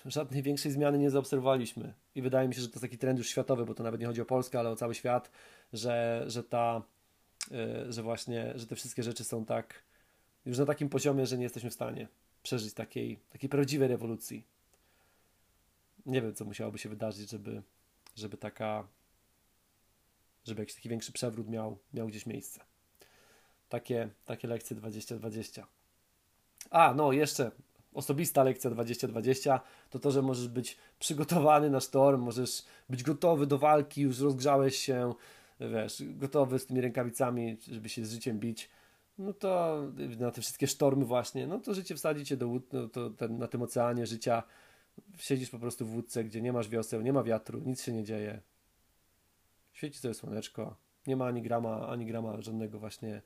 [0.06, 1.94] żadnej większej zmiany nie zaobserwowaliśmy.
[2.16, 4.08] I wydaje mi się, że to jest taki trend już światowy, bo to nawet nie
[4.08, 5.32] chodzi o Polskę, ale o cały świat,
[5.74, 6.82] że, że ta,
[7.52, 9.84] yy, że właśnie, że te wszystkie rzeczy są tak
[10.46, 12.08] już na takim poziomie, że nie jesteśmy w stanie
[12.44, 14.44] przeżyć takiej, takiej prawdziwej rewolucji.
[16.06, 17.62] Nie wiem, co musiałoby się wydarzyć, żeby,
[18.16, 18.88] żeby taka,
[20.44, 22.60] żeby jakiś taki większy przewrót miał, miał gdzieś miejsce.
[23.70, 25.68] Takie, takie lekcje 2020.
[26.70, 27.52] A, no jeszcze
[27.94, 33.58] osobista lekcja 2020 to to, że możesz być przygotowany na sztorm, możesz być gotowy do
[33.58, 35.14] walki, już rozgrzałeś się,
[35.60, 38.70] wiesz, gotowy z tymi rękawicami, żeby się z życiem bić.
[39.18, 39.82] No to
[40.20, 43.38] na te wszystkie sztormy właśnie, no to życie wsadzi cię do łód, no to ten,
[43.38, 44.44] na tym oceanie życia
[45.18, 48.04] siedzisz po prostu w łódce, gdzie nie masz wioseł, nie ma wiatru, nic się nie
[48.04, 48.42] dzieje.
[49.74, 50.76] Świeci sobie słoneczko,
[51.08, 53.22] nie ma ani grama, ani grama żadnego właśnie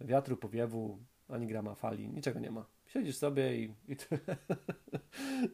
[0.00, 2.77] wiatru, powiewu, ani grama fali, niczego nie ma.
[2.88, 3.64] Siedzisz sobie i,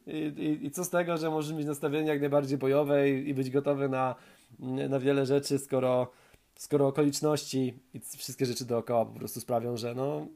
[0.07, 3.35] i, i, i, co z tego, że możesz mieć nastawienie jak najbardziej bojowe i, i
[3.35, 4.15] być gotowy na,
[4.89, 6.11] na wiele rzeczy, skoro,
[6.55, 10.27] skoro okoliczności i wszystkie rzeczy dookoła po prostu sprawią, że no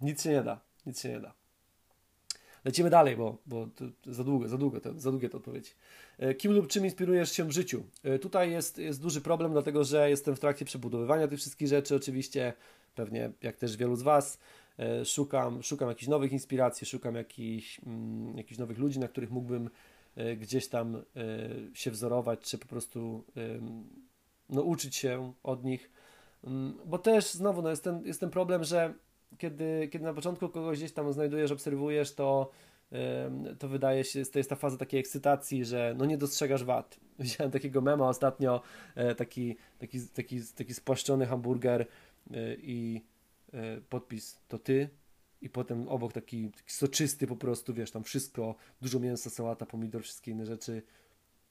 [0.00, 1.34] nic się nie da, nic się nie da.
[2.64, 3.68] Lecimy dalej, bo, bo
[4.06, 5.76] za długo, za długo, to, za długie to odpowiedź.
[6.18, 7.84] E, kim lub czym inspirujesz się w życiu?
[8.02, 11.96] E, tutaj jest, jest duży problem, dlatego że jestem w trakcie przebudowywania tych wszystkich rzeczy,
[11.96, 12.52] oczywiście,
[12.94, 14.38] pewnie jak też wielu z Was.
[14.82, 19.70] E, szukam, szukam jakichś nowych inspiracji, szukam jakichś, mm, jakichś nowych ludzi, na których mógłbym
[20.16, 21.02] e, gdzieś tam e,
[21.74, 23.24] się wzorować, czy po prostu
[24.48, 25.90] no, uczyć się od nich.
[26.44, 28.94] Mm, bo też znowu no, jest, ten, jest ten problem, że
[29.38, 32.50] kiedy, kiedy na początku kogoś gdzieś tam znajdujesz, obserwujesz, to,
[33.58, 37.00] to wydaje się, to jest ta faza takiej ekscytacji, że no nie dostrzegasz wad.
[37.18, 38.62] Widziałem takiego mema ostatnio,
[39.16, 41.86] taki, taki, taki, taki spłaszczony hamburger
[42.58, 43.02] i
[43.88, 44.88] podpis to ty
[45.42, 50.02] i potem obok taki, taki soczysty po prostu, wiesz, tam wszystko, dużo mięsa, sałata, pomidor,
[50.02, 50.82] wszystkie inne rzeczy,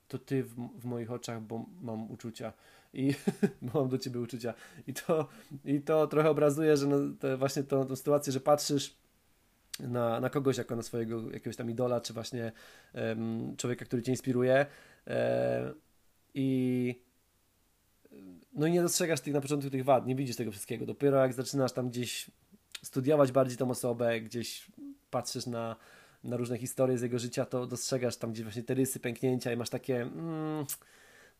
[0.08, 2.54] to ty w, w moich oczach, bo mam uczucia.
[2.94, 3.16] I
[3.74, 4.54] mam do ciebie uczucia.
[4.88, 5.28] I to,
[5.66, 6.98] i to trochę obrazuje, że no,
[7.38, 8.96] właśnie tą, tą sytuację, że patrzysz
[9.80, 12.52] na, na kogoś jako na swojego jakiegoś tam idola, czy właśnie
[12.94, 14.66] um, człowieka, który cię inspiruje.
[15.08, 15.74] E,
[16.34, 17.02] i
[18.54, 20.86] no i nie dostrzegasz tych na początku tych wad, nie widzisz tego wszystkiego.
[20.86, 22.32] Dopiero jak zaczynasz tam gdzieś
[22.84, 24.72] studiować bardziej tą osobę, gdzieś
[25.10, 25.76] patrzysz na,
[26.24, 29.58] na różne historie z jego życia, to dostrzegasz tam gdzieś właśnie te rysy, pęknięcia i
[29.58, 30.66] masz takie mm,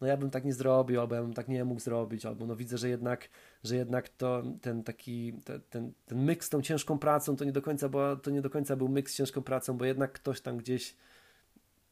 [0.02, 2.56] no ja bym tak nie zrobił, albo ja bym tak nie mógł zrobić, albo no
[2.56, 3.30] widzę, że jednak,
[3.64, 7.52] że jednak to ten taki, ten, ten, ten myk z tą ciężką pracą, to nie
[7.52, 10.42] do końca, bo to nie do końca był myk z ciężką pracą, bo jednak ktoś
[10.42, 10.96] tam gdzieś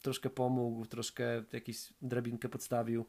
[0.02, 3.06] troszkę pomógł, troszkę jakąś drabinkę podstawił.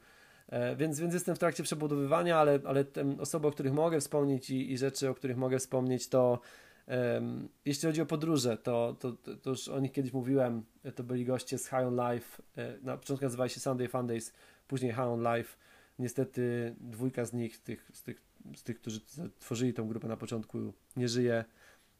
[0.50, 2.84] E, więc, więc jestem w trakcie przebudowywania, ale, ale
[3.18, 6.40] osoby, o których mogę wspomnieć i, i rzeczy, o których mogę wspomnieć, to
[6.86, 11.24] um, jeśli chodzi o podróże, to, to, to, już o nich kiedyś mówiłem, to byli
[11.24, 14.32] goście z High on Life, e, na początku nazywali się Sunday Fun Days,
[14.66, 15.56] później High on Life.
[15.98, 18.22] Niestety dwójka z nich, tych, z, tych,
[18.56, 19.00] z tych, którzy
[19.38, 21.44] tworzyli tą grupę na początku, nie żyje.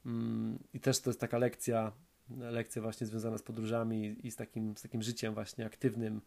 [0.06, 1.92] Um, I też to jest taka lekcja,
[2.36, 6.20] lekcja właśnie związana z podróżami i z takim, z takim życiem właśnie aktywnym,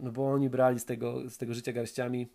[0.00, 2.28] no bo oni brali z tego, z tego życia garściami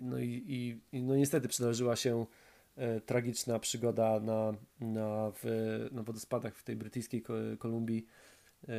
[0.00, 2.26] no i, i no niestety przydarzyła się
[3.06, 5.44] tragiczna przygoda na, na, w,
[5.92, 7.22] na wodospadach w tej brytyjskiej
[7.58, 8.06] Kolumbii,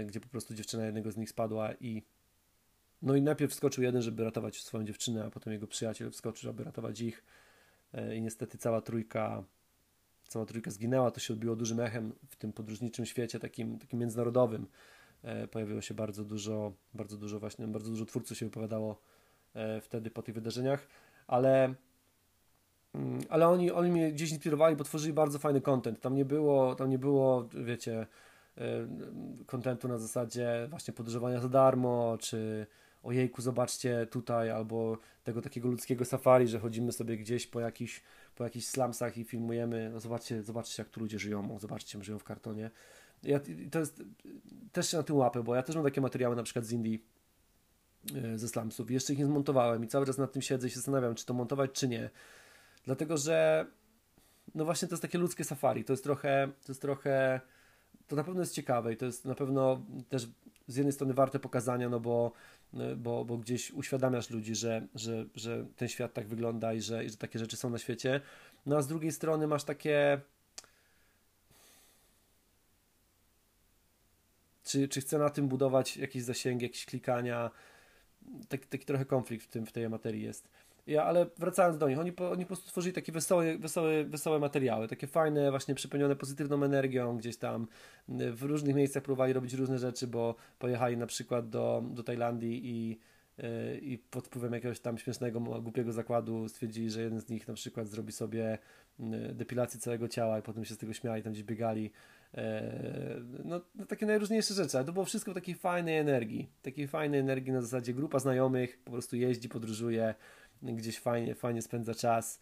[0.06, 2.03] gdzie po prostu dziewczyna jednego z nich spadła i
[3.01, 6.63] no i najpierw wskoczył jeden, żeby ratować swoją dziewczynę, a potem jego przyjaciel wskoczył, żeby
[6.63, 7.23] ratować ich
[8.15, 9.43] i niestety cała trójka
[10.34, 14.67] cała trójka zginęła, to się odbiło dużym echem w tym podróżniczym świecie, takim, takim międzynarodowym.
[15.23, 19.01] E, pojawiło się bardzo dużo, bardzo dużo właśnie, bardzo dużo twórców się wypowiadało
[19.53, 20.88] e, wtedy po tych wydarzeniach,
[21.27, 21.73] ale
[22.95, 25.99] mm, ale oni, oni mnie gdzieś inspirowali, bo tworzyli bardzo fajny content.
[25.99, 28.07] Tam nie było, tam nie było, wiecie,
[29.45, 32.67] kontentu na zasadzie właśnie podróżowania za darmo, czy
[33.03, 38.01] ojejku, zobaczcie tutaj, albo tego takiego ludzkiego safari, że chodzimy sobie gdzieś po jakichś
[38.36, 42.23] po jakichś slumsach i filmujemy, no zobaczcie, zobaczcie jak tu ludzie żyją, zobaczcie, żyją w
[42.23, 42.71] kartonie.
[43.23, 43.39] Ja,
[43.71, 44.03] to jest,
[44.71, 47.05] też się na tym łapę, bo ja też mam takie materiały na przykład z Indii,
[48.15, 50.69] e, ze slumsów i jeszcze ich nie zmontowałem i cały czas nad tym siedzę i
[50.69, 52.09] się zastanawiam, czy to montować, czy nie.
[52.86, 53.65] Dlatego, że
[54.55, 57.41] no właśnie to jest takie ludzkie safari, to jest trochę, to jest trochę,
[58.07, 60.27] to na pewno jest ciekawe i to jest na pewno też
[60.67, 62.31] z jednej strony warte pokazania, no bo
[62.79, 67.05] Y, bo, bo gdzieś uświadamiasz ludzi, że, że, że ten świat tak wygląda i że,
[67.05, 68.21] i że takie rzeczy są na świecie.
[68.65, 70.21] No a z drugiej strony masz takie.
[74.73, 77.51] Czy, czy chcę na tym budować jakieś zasięgi, jakieś klikania?
[78.49, 80.49] Taki, taki trochę konflikt w, tym, w tej materii jest.
[80.88, 84.39] Ja, ale wracając do nich, oni po, oni po prostu tworzyli takie wesołe, wesołe, wesołe
[84.39, 87.67] materiały, takie fajne, właśnie przepełnione pozytywną energią, gdzieś tam
[88.09, 92.99] w różnych miejscach próbowali robić różne rzeczy, bo pojechali na przykład do, do Tajlandii i,
[93.38, 97.53] yy, i pod wpływem jakiegoś tam śmiesznego, głupiego zakładu stwierdzili, że jeden z nich na
[97.53, 98.57] przykład zrobi sobie
[98.99, 101.91] yy, depilację całego ciała i potem się z tego śmiali, tam gdzieś biegali.
[102.34, 102.41] Yy,
[103.46, 107.19] no, no, takie najróżniejsze rzeczy, ale to było wszystko w takiej fajnej energii, takiej fajnej
[107.19, 110.15] energii na zasadzie grupa znajomych, po prostu jeździ, podróżuje,
[110.62, 112.39] gdzieś fajnie, fajnie spędza czas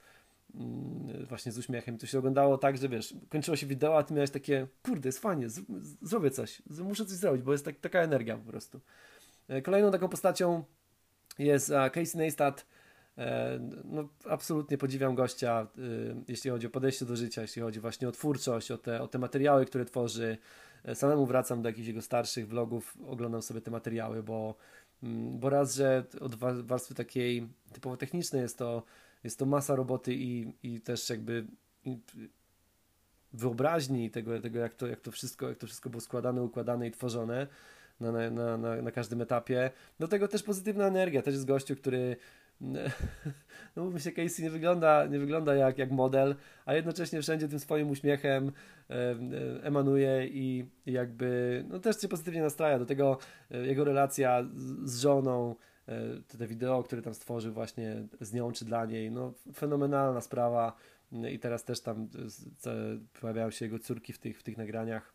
[0.56, 1.98] mm, właśnie z uśmiechem.
[1.98, 5.20] To się oglądało tak, że wiesz, kończyło się wideo, a ty miałeś takie, kurde, jest
[5.20, 5.62] fajnie, z,
[6.02, 8.80] zrobię coś, muszę coś zrobić, bo jest tak, taka energia po prostu.
[9.48, 10.64] E, kolejną taką postacią
[11.40, 12.66] jest Casey Neistat.
[13.22, 15.82] E, no, absolutnie podziwiam gościa, e,
[16.28, 19.20] jeśli chodzi o podejście do życia, jeśli chodzi właśnie o twórczość, o te, o te
[19.20, 20.38] materiały, które tworzy.
[20.94, 24.56] Samemu wracam do jakichś jego starszych vlogów, oglądam sobie te materiały, bo
[25.04, 28.84] Mm, bo raz, że od warstwy takiej typowo technicznej jest to,
[29.24, 31.46] jest to masa roboty i, i też jakby
[33.34, 36.92] wyobraźni tego, tego jak, to, jak, to wszystko, jak to wszystko było składane, układane i
[36.92, 37.48] tworzone
[38.00, 39.72] na, na, na, na każdym etapie.
[40.00, 42.16] Do tego też pozytywna energia, też jest gościu, który
[43.76, 47.60] no mówmy się, Casey nie wygląda, nie wygląda jak, jak model, a jednocześnie wszędzie tym
[47.60, 48.52] swoim uśmiechem
[48.90, 49.16] e,
[49.64, 52.80] emanuje i, jakby no też cię pozytywnie nastraja.
[52.80, 53.18] Do tego
[53.52, 54.44] e, jego relacja
[54.84, 55.56] z, żoną,
[55.88, 60.76] e, te wideo, które tam stworzył właśnie z nią czy dla niej, no fenomenalna sprawa
[61.32, 62.08] i teraz też tam
[63.22, 65.14] pojawiają się jego córki w tych, w tych nagraniach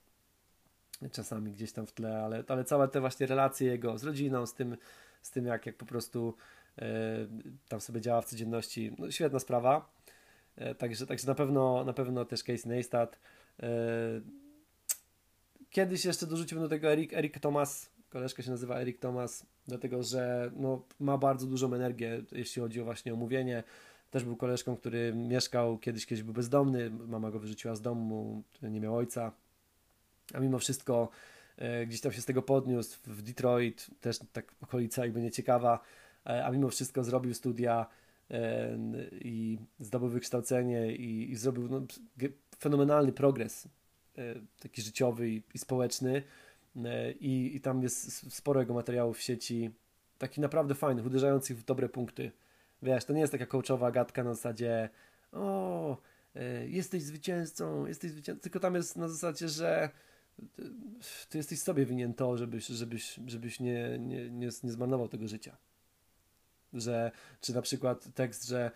[1.12, 4.54] czasami gdzieś tam w tle, ale, ale całe te właśnie relacje jego z rodziną, z
[4.54, 4.76] tym,
[5.22, 6.55] z tym jak, jak po prostu E,
[7.68, 8.92] tam sobie działa w codzienności.
[8.98, 9.96] No, świetna sprawa.
[10.56, 13.18] E, także, także na pewno na pewno też Casey Neistat.
[13.62, 13.68] E,
[15.70, 20.50] kiedyś jeszcze dorzuciłbym do tego Eric, Eric Thomas, koleżka się nazywa Eric Thomas, dlatego że
[20.56, 23.62] no, ma bardzo dużą energię, jeśli chodzi o właśnie o mówienie.
[24.10, 28.80] Też był koleżką, który mieszkał kiedyś, kiedyś był bezdomny, mama go wyrzuciła z domu, nie
[28.80, 29.32] miał ojca,
[30.34, 31.08] a mimo wszystko
[31.86, 36.50] gdzieś tam się z tego podniósł, w Detroit, też tak okolica jakby nieciekawa, E, a
[36.50, 37.86] mimo wszystko zrobił studia
[38.30, 38.78] e,
[39.12, 41.82] i zdobył wykształcenie i, i zrobił no,
[42.58, 43.68] fenomenalny progres
[44.18, 46.22] e, taki życiowy i, i społeczny.
[47.20, 49.70] I, i tam jest sporo jego materiałów w sieci.
[50.18, 52.32] Taki naprawdę fajnych, uderzających w dobre punkty.
[52.82, 54.88] Wiesz, to nie jest taka coachowa gadka na zasadzie
[55.32, 55.96] o,
[56.66, 59.90] jesteś zwycięzcą, jesteś zwycięzcą, tylko tam jest na zasadzie, że
[61.28, 65.56] ty jesteś sobie winien to, żebyś, żebyś, żebyś nie, nie, nie, nie zmarnował tego życia
[66.72, 68.70] że, czy na przykład tekst, że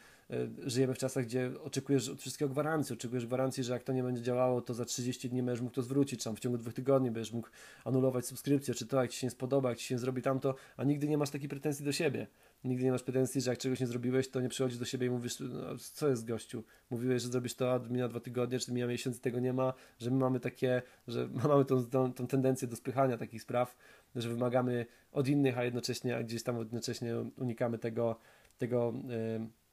[0.67, 4.23] żyjemy w czasach, gdzie oczekujesz od wszystkiego gwarancji, oczekujesz gwarancji, że jak to nie będzie
[4.23, 7.11] działało, to za 30 dni będziesz mógł to zwrócić, czy tam w ciągu dwóch tygodni
[7.11, 7.49] będziesz mógł
[7.85, 10.55] anulować subskrypcję, czy to, jak Ci się nie spodoba, jak Ci się nie zrobi tamto,
[10.77, 12.27] a nigdy nie masz takiej pretensji do siebie.
[12.65, 15.11] Nigdy nie masz pretensji, że jak czegoś nie zrobiłeś, to nie przychodzisz do siebie i
[15.11, 16.65] mówisz, no, co jest gościu?
[16.91, 20.11] Mówiłeś, że zrobisz to, a mija dwa tygodnie, czy mija miesiąc, tego nie ma, że
[20.11, 23.77] my mamy takie, że mamy tą, tą, tą tendencję do spychania takich spraw,
[24.17, 28.17] że wymagamy od innych, a jednocześnie a gdzieś tam jednocześnie unikamy tego,
[28.59, 28.93] tego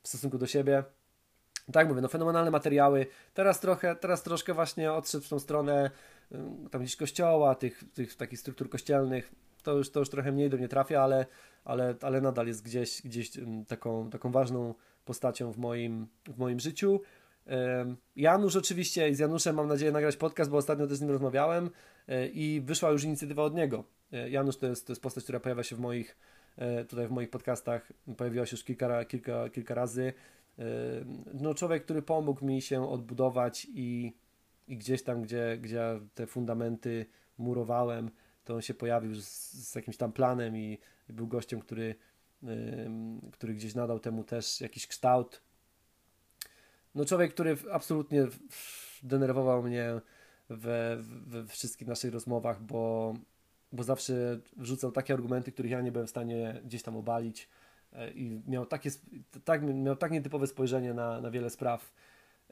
[0.08, 0.84] w stosunku do siebie.
[1.72, 3.06] Tak mówię, no fenomenalne materiały.
[3.34, 5.92] Teraz trochę, teraz troszkę właśnie odszedł w tą stronę
[6.72, 9.32] tam gdzieś kościoła, tych, tych takich struktur kościelnych.
[9.64, 11.26] to już, to już trochę mniej do mnie trafia, ale,
[11.66, 13.32] ale, ale nadal jest gdzieś, gdzieś
[13.68, 14.74] taką, taką ważną
[15.06, 17.02] postacią w moim, w moim życiu.
[18.16, 21.70] Janusz oczywiście, z Januszem mam nadzieję nagrać podcast, bo ostatnio też z nim rozmawiałem
[22.08, 23.84] e, i wyszła już inicjatywa od niego.
[24.14, 26.18] E, Janusz to jest, to jest postać, która pojawia się w moich,
[26.90, 30.14] tutaj w moich podcastach, pojawiła się już kilka, kilka, kilka razy.
[31.34, 34.18] No człowiek, który pomógł mi się odbudować i,
[34.68, 37.06] i gdzieś tam, gdzie, gdzie te fundamenty
[37.38, 38.12] murowałem,
[38.44, 40.78] to on się pojawił z, z jakimś tam planem i,
[41.10, 41.96] i był gościem, który,
[43.32, 45.42] który gdzieś nadał temu też jakiś kształt
[46.98, 48.28] no człowiek, który absolutnie
[49.04, 50.02] denerwował mnie
[50.50, 53.14] we, we wszystkich naszych rozmowach, bo,
[53.72, 57.50] bo zawsze wrzucał takie argumenty, których ja nie byłem w stanie gdzieś tam obalić
[57.94, 58.90] e, i miał takie,
[59.44, 61.94] tak, miał tak nietypowe spojrzenie na, na wiele spraw,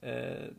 [0.04, 0.50] e,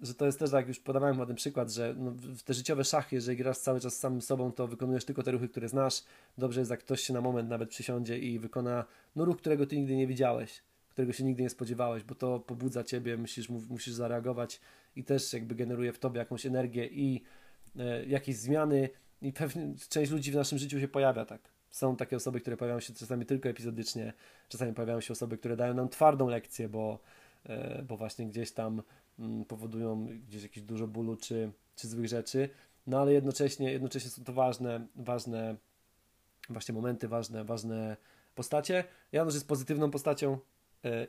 [0.00, 2.84] że to jest też, tak jak już podawałem ładny przykład, że no, w te życiowe
[2.84, 6.04] szachy, jeżeli grasz cały czas z samym sobą, to wykonujesz tylko te ruchy, które znasz.
[6.38, 8.84] Dobrze jest, jak ktoś się na moment nawet przysiądzie i wykona
[9.16, 12.84] no, ruch, którego ty nigdy nie widziałeś którego się nigdy nie spodziewałeś, bo to pobudza
[12.84, 14.60] ciebie, musisz, musisz zareagować
[14.96, 17.22] i też jakby generuje w tobie jakąś energię i
[17.78, 18.88] e, jakieś zmiany
[19.22, 21.40] i pewnie część ludzi w naszym życiu się pojawia tak.
[21.70, 24.12] Są takie osoby, które pojawiają się czasami tylko epizodycznie,
[24.48, 26.98] czasami pojawiają się osoby, które dają nam twardą lekcję, bo,
[27.44, 28.82] e, bo właśnie gdzieś tam
[29.18, 32.48] mm, powodują gdzieś jakieś dużo bólu czy, czy złych rzeczy,
[32.86, 35.56] no ale jednocześnie, jednocześnie są to ważne, ważne
[36.48, 37.96] właśnie momenty, ważne, ważne
[38.34, 38.84] postacie.
[39.12, 40.38] Janusz jest pozytywną postacią,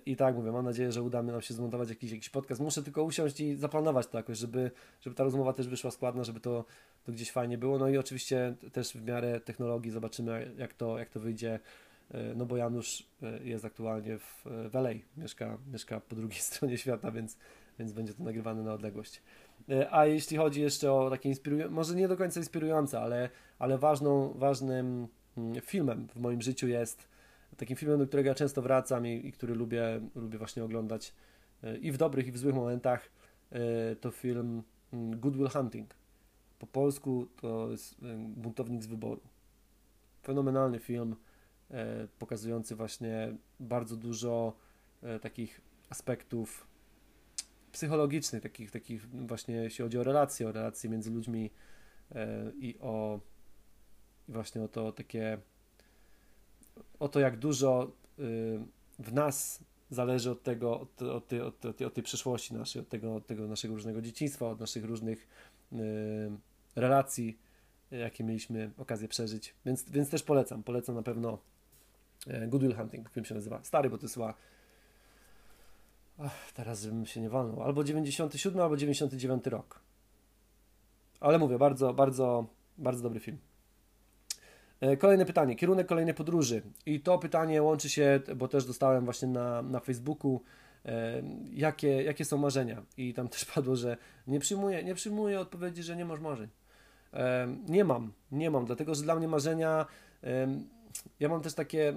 [0.06, 2.62] I tak mówię, mam nadzieję, że uda nam się zmontować jakiś, jakiś podcast.
[2.62, 6.40] Muszę tylko usiąść i zaplanować to jakoś, żeby, żeby ta rozmowa też wyszła składna, żeby
[6.40, 6.66] to,
[7.04, 7.78] to gdzieś fajnie było.
[7.78, 11.60] No i oczywiście też w miarę technologii zobaczymy, jak to, jak to wyjdzie.
[12.12, 17.12] E, no bo Janusz e, jest aktualnie w, w mieszka, mieszka po drugiej stronie świata,
[17.12, 17.38] więc,
[17.80, 19.22] więc będzie to nagrywane na odległość.
[19.92, 23.30] A jeśli chodzi jeszcze o takie inspirujące, może nie do końca inspirujące, ale,
[23.60, 25.08] ale ważną, ważnym
[25.38, 27.11] mm, filmem w moim życiu jest
[27.62, 31.14] takim filmem, do którego ja często wracam i, i który lubię, lubię właśnie oglądać
[31.64, 33.12] e, i w dobrych, i w złych momentach,
[33.52, 35.96] e, to film mm, Good Will Hunting.
[36.60, 39.22] Po polsku to jest e, Buntownik z wyboru.
[40.24, 41.16] Fenomenalny film,
[42.20, 44.54] pokazujący właśnie bardzo dużo
[45.22, 46.68] takich aspektów
[47.72, 51.52] psychologicznych, takich, takich właśnie jeśli chodzi o relacje, o relacje między ludźmi
[52.60, 53.20] i o
[54.28, 55.38] i właśnie o to takie
[57.00, 58.60] o to, jak dużo y,
[59.00, 62.90] w nas zależy od tego, od, od, tej, od, tej, od tej przyszłości naszej, od
[62.90, 65.28] tego, od tego naszego różnego dzieciństwa, od naszych różnych
[65.74, 65.78] y,
[66.76, 67.38] relacji,
[67.92, 69.56] jakie mieliśmy okazję przeżyć.
[69.66, 70.64] Więc, więc też polecam.
[70.64, 71.38] Polecam na pewno
[72.28, 73.64] e, Good Will Hunting, film się nazywa.
[73.64, 74.18] Stary, bo to jest
[76.20, 77.64] Ach, teraz bym się nie walnął.
[77.64, 79.80] Albo 97, albo 99 rok.
[81.20, 82.46] Ale mówię, bardzo, bardzo,
[82.78, 83.38] bardzo dobry film.
[84.82, 86.62] E, kolejne pytanie, kierunek kolejnej podróży.
[86.86, 90.42] I to pytanie łączy się, bo też dostałem właśnie na, na Facebooku,
[90.86, 92.84] e, jakie, jakie są marzenia.
[92.98, 96.50] I tam też padło, że nie przyjmuję, nie przyjmuję odpowiedzi, że nie masz marzeń.
[97.14, 99.86] E, nie mam, nie mam, dlatego że dla mnie marzenia,
[101.20, 101.94] ja mam też takie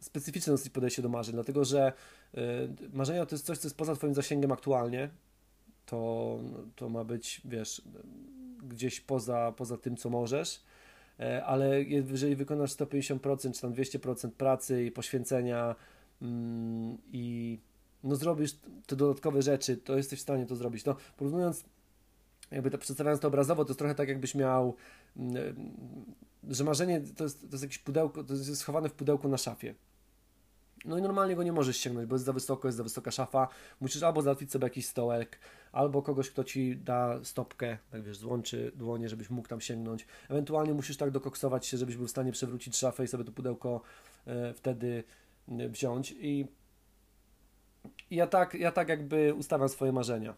[0.00, 1.92] specyficzne dosyć podejście do marzeń, dlatego że
[2.92, 5.08] marzenia to jest coś, co jest poza Twoim zasięgiem aktualnie.
[5.86, 6.38] To,
[6.76, 7.82] to ma być, wiesz,
[8.62, 10.62] gdzieś poza, poza tym, co możesz
[11.46, 15.76] ale jeżeli wykonasz 150% czy tam 200% pracy i poświęcenia
[16.22, 17.58] mm, i
[18.04, 18.52] no zrobisz
[18.86, 20.84] te dodatkowe rzeczy, to jesteś w stanie to zrobić.
[20.84, 21.64] No, porównując,
[22.50, 24.76] jakby to przedstawiając to obrazowo, to jest trochę tak, jakbyś miał,
[25.16, 25.34] mm,
[26.48, 29.74] że marzenie to jest, to jest jakieś pudełko, to jest schowane w pudełku na szafie.
[30.84, 33.48] No i normalnie go nie możesz ściągnąć, bo jest za wysoko, jest za wysoka szafa.
[33.80, 35.38] Musisz albo załatwić sobie jakiś stołek,
[35.72, 40.06] albo kogoś, kto ci da stopkę, tak wiesz, złączy dłonie, żebyś mógł tam sięgnąć.
[40.28, 43.80] Ewentualnie musisz tak dokoksować się, żebyś był w stanie przewrócić szafę i sobie to pudełko
[44.26, 45.04] e, wtedy
[45.48, 46.12] e, wziąć.
[46.12, 46.46] I,
[48.10, 50.34] i ja, tak, ja tak jakby ustawiam swoje marzenia.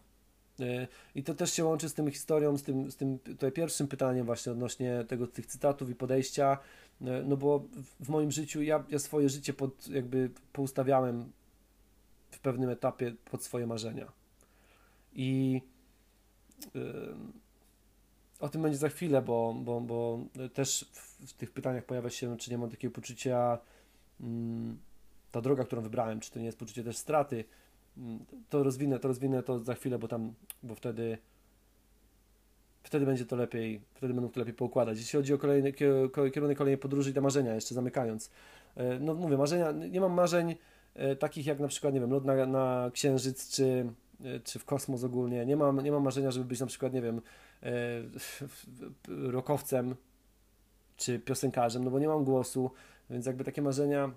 [0.59, 3.87] E, I to też się łączy z tym historią, z tym, z tym tutaj pierwszym
[3.87, 6.57] pytaniem właśnie odnośnie tego, tych cytatów i podejścia.
[7.01, 7.63] E, no bo
[7.99, 11.31] w moim życiu ja, ja swoje życie pod, jakby poustawiałem
[12.31, 14.11] w pewnym etapie pod swoje marzenia.
[15.13, 15.61] I
[16.75, 17.15] yy,
[18.39, 20.19] o tym będzie za chwilę, bo, bo, bo
[20.53, 23.59] też w, w tych pytaniach pojawia się, czy nie mam takiego poczucia,
[24.19, 24.27] yy,
[25.31, 27.45] ta droga, którą wybrałem, czy to nie jest poczucie też straty.
[27.97, 28.03] Yy,
[28.49, 31.17] to rozwinę, to rozwinę to za chwilę, bo tam, bo wtedy
[32.83, 34.97] wtedy będzie to lepiej, wtedy będą to lepiej poukładać.
[34.97, 35.73] Jeśli chodzi o kolejny,
[36.33, 38.29] kierunek kolejnej podróży i te marzenia, jeszcze zamykając.
[38.75, 40.55] E, no mówię, marzenia, nie mam marzeń
[40.95, 43.85] e, takich jak na przykład, nie wiem, lot na, na Księżyc, czy,
[44.23, 45.45] e, czy w kosmos ogólnie.
[45.45, 47.21] Nie mam, nie mam marzenia, żeby być na przykład, nie wiem,
[49.07, 49.95] rokowcem,
[50.97, 52.71] czy piosenkarzem, no bo nie mam głosu,
[53.09, 54.11] więc jakby takie marzenia,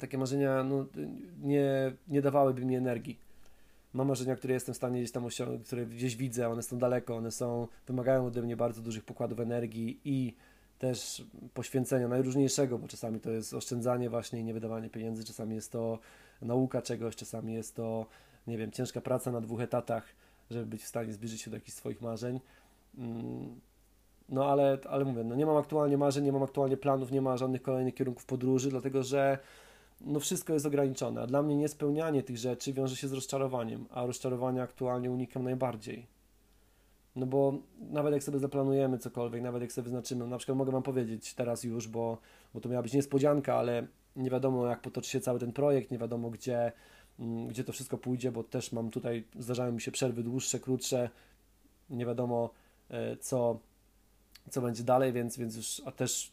[0.00, 0.86] takie marzenia no,
[1.42, 3.29] nie, nie dawałyby mi energii.
[3.94, 7.16] Mam marzenia, które jestem w stanie gdzieś tam osiągnąć, które gdzieś widzę, one są daleko,
[7.16, 10.34] one są, wymagają ode mnie bardzo dużych pokładów energii i
[10.78, 11.24] też
[11.54, 15.98] poświęcenia najróżniejszego, bo czasami to jest oszczędzanie właśnie i niewydawanie pieniędzy, czasami jest to
[16.42, 18.06] nauka czegoś, czasami jest to,
[18.46, 20.04] nie wiem, ciężka praca na dwóch etatach,
[20.50, 22.40] żeby być w stanie zbliżyć się do jakichś swoich marzeń.
[22.98, 23.60] Mm,
[24.28, 27.36] no ale, ale mówię, no nie mam aktualnie marzeń, nie mam aktualnie planów, nie ma
[27.36, 29.38] żadnych kolejnych kierunków podróży, dlatego że
[30.00, 34.06] no wszystko jest ograniczone, a dla mnie niespełnianie tych rzeczy wiąże się z rozczarowaniem, a
[34.06, 36.06] rozczarowania aktualnie unikam najbardziej.
[37.16, 37.58] No bo
[37.90, 41.64] nawet jak sobie zaplanujemy cokolwiek, nawet jak sobie wyznaczymy, na przykład mogę Wam powiedzieć teraz
[41.64, 42.18] już, bo,
[42.54, 43.86] bo to miała być niespodzianka, ale
[44.16, 46.72] nie wiadomo jak potoczy się cały ten projekt, nie wiadomo gdzie,
[47.18, 51.10] mm, gdzie to wszystko pójdzie, bo też mam tutaj, zdarzają mi się przerwy dłuższe, krótsze,
[51.90, 52.50] nie wiadomo
[52.90, 53.58] e, co,
[54.50, 56.32] co będzie dalej, więc, więc już, a też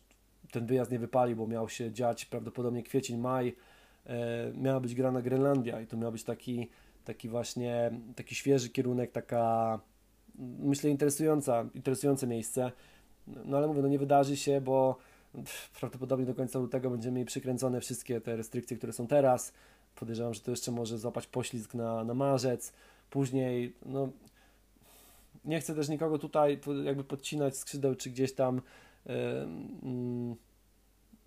[0.52, 3.56] ten wyjazd nie wypali, bo miał się dziać prawdopodobnie kwiecień, maj,
[4.06, 6.70] e, miała być grana Grenlandia i to miał być taki,
[7.06, 9.80] taki właśnie, taki świeży kierunek, taka
[10.60, 12.72] myślę interesująca, interesujące miejsce,
[13.28, 14.98] no ale mówię, no nie wydarzy się, bo
[15.80, 19.54] prawdopodobnie do końca lutego będziemy mieli przykręcone wszystkie te restrykcje, które są teraz,
[19.96, 22.74] podejrzewam, że to jeszcze może złapać poślizg na, na marzec,
[23.10, 24.10] później, no
[25.46, 28.62] nie chcę też nikogo tutaj jakby podcinać skrzydeł, czy gdzieś tam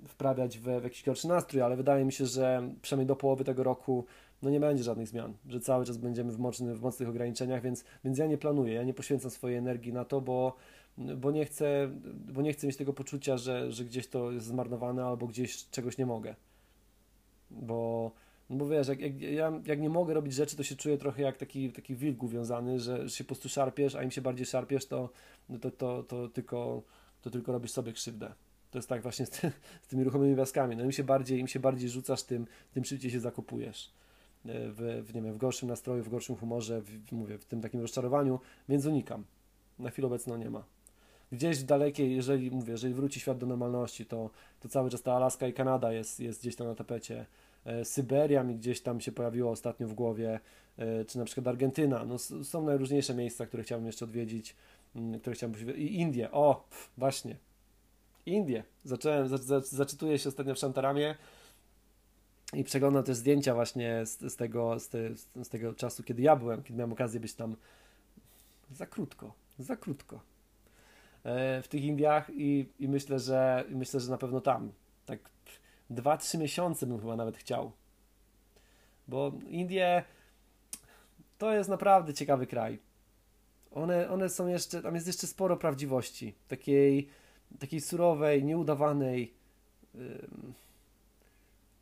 [0.09, 3.63] wprawiać w, w jakiś gorszy nastrój, ale wydaje mi się, że przynajmniej do połowy tego
[3.63, 4.05] roku
[4.43, 7.85] no nie będzie żadnych zmian, że cały czas będziemy w, mocny, w mocnych ograniczeniach, więc,
[8.05, 10.57] więc ja nie planuję, ja nie poświęcam swojej energii na to, bo,
[10.99, 11.91] bo, nie, chcę,
[12.33, 15.99] bo nie chcę mieć tego poczucia, że, że gdzieś to jest zmarnowane albo gdzieś czegoś
[15.99, 16.35] nie mogę.
[17.51, 18.13] Bo,
[18.51, 21.23] no bo wiesz, jak, jak, ja, jak nie mogę robić rzeczy, to się czuję trochę
[21.23, 24.47] jak taki, taki wilk uwiązany, że, że się po prostu szarpiesz, a im się bardziej
[24.47, 25.11] szarpiesz, to,
[25.49, 26.83] no to, to, to, tylko,
[27.23, 28.33] to tylko robisz sobie krzywdę.
[28.71, 29.53] To jest tak właśnie z, ty,
[29.83, 30.77] z tymi ruchomymi wioskami.
[30.77, 33.93] No im się bardziej, im się bardziej rzucasz, tym, tym szybciej się zakopujesz.
[34.47, 37.61] E, w, w, nie wiem, w gorszym nastroju, w gorszym humorze, w, mówię, w tym
[37.61, 39.25] takim rozczarowaniu, więc unikam.
[39.79, 40.65] Na chwilę obecną nie ma.
[41.33, 45.13] Gdzieś w dalekiej, jeżeli mówię, jeżeli wróci świat do normalności, to, to cały czas ta
[45.13, 47.27] Alaska i Kanada jest, jest gdzieś tam na tapecie.
[47.65, 50.41] E, Syberia mi gdzieś tam się pojawiła ostatnio w głowie,
[50.79, 52.05] e, czy na przykład Argentyna.
[52.05, 54.57] No, są najróżniejsze miejsca, które chciałbym jeszcze odwiedzić,
[55.21, 56.69] które chciałbym I Indie, o,
[56.99, 57.37] właśnie.
[58.27, 58.65] Indie.
[58.85, 59.29] Zacząłem,
[59.63, 61.15] zaczytuję się ostatnio w Szantaramie,
[62.53, 64.99] i przeglądam też zdjęcia właśnie z, z, tego, z, te,
[65.45, 67.57] z tego czasu, kiedy ja byłem, kiedy miałem okazję być tam
[68.73, 70.21] za krótko, za krótko
[71.25, 74.73] e, w tych Indiach i, i myślę, że myślę, że na pewno tam.
[75.07, 75.19] Tak
[75.91, 77.73] 2-3 miesiące bym chyba nawet chciał.
[79.09, 80.05] Bo Indie
[81.39, 82.79] to jest naprawdę ciekawy kraj.
[83.71, 86.35] One, one są jeszcze, tam jest jeszcze sporo prawdziwości.
[86.49, 87.09] Takiej,
[87.59, 89.35] takiej surowej, nieudawanej.
[89.95, 90.29] Yy,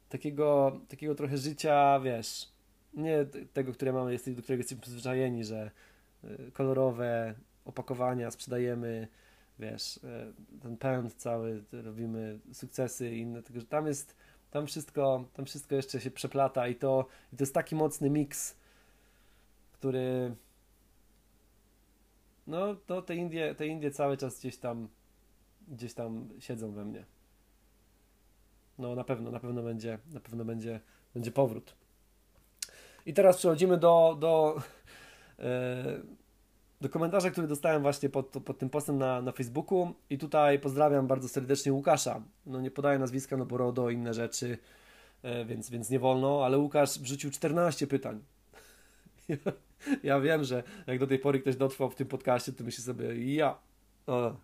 [0.09, 2.49] takiego, takiego trochę życia, wiesz,
[2.95, 5.71] nie tego, które mamy, do którego jesteśmy przyzwyczajeni, że
[6.25, 7.35] y, kolorowe
[7.65, 9.09] opakowania sprzedajemy,
[9.59, 10.01] wiesz, y,
[10.63, 14.15] ten pęd cały, robimy sukcesy i inne, tylko że tam jest,
[14.51, 18.57] tam wszystko, tam wszystko jeszcze się przeplata i to, i to jest taki mocny miks,
[19.73, 20.35] który
[22.49, 24.89] no, to te Indie, te Indie cały czas gdzieś tam
[25.69, 27.05] gdzieś tam siedzą we mnie
[28.79, 30.81] no na pewno, na pewno będzie, na pewno będzie,
[31.15, 31.75] będzie powrót.
[33.07, 34.63] I teraz przechodzimy do, do,
[35.39, 36.01] e,
[36.81, 41.07] do komentarza, który dostałem właśnie pod, pod tym postem na, na Facebooku i tutaj pozdrawiam
[41.07, 42.23] bardzo serdecznie Łukasza.
[42.47, 44.59] No nie podaję nazwiska, no bo RODO, inne rzeczy,
[45.23, 48.21] e, więc, więc nie wolno, ale Łukasz wrzucił 14 pytań.
[50.03, 53.35] Ja wiem, że jak do tej pory ktoś dotrwał w tym podcaście, to myśli sobie,
[53.35, 53.59] ja,
[54.07, 54.37] o,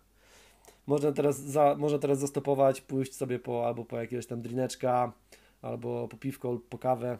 [0.87, 5.13] można teraz, za, można teraz zastopować, pójść sobie po albo po jakiegoś tam drineczka,
[5.61, 7.17] albo po piwko, po kawę.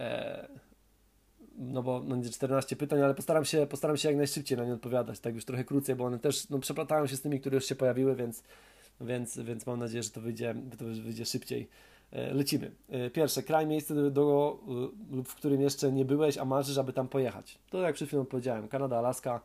[0.00, 0.48] E,
[1.56, 4.74] no bo no, będzie 14 pytań, ale postaram się, postaram się jak najszybciej na nie
[4.74, 7.64] odpowiadać, tak już trochę krócej, bo one też no, przeplatają się z tymi, które już
[7.64, 8.42] się pojawiły, więc,
[9.00, 11.68] więc, więc mam nadzieję, że to wyjdzie, to wyjdzie szybciej.
[12.14, 12.70] E, lecimy.
[12.88, 14.58] E, pierwsze, kraj, miejsce, do, do,
[15.24, 17.58] w którym jeszcze nie byłeś, a marzysz, aby tam pojechać.
[17.70, 19.40] To jak przed chwilą powiedziałem, Kanada, Alaska,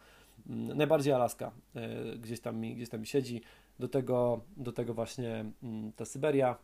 [0.48, 3.42] Mm, najbardziej Alaska e, gdzieś tam mi, gdzieś tam mi siedzi.
[3.80, 6.58] Do tego, do tego właśnie mm, ta Syberia,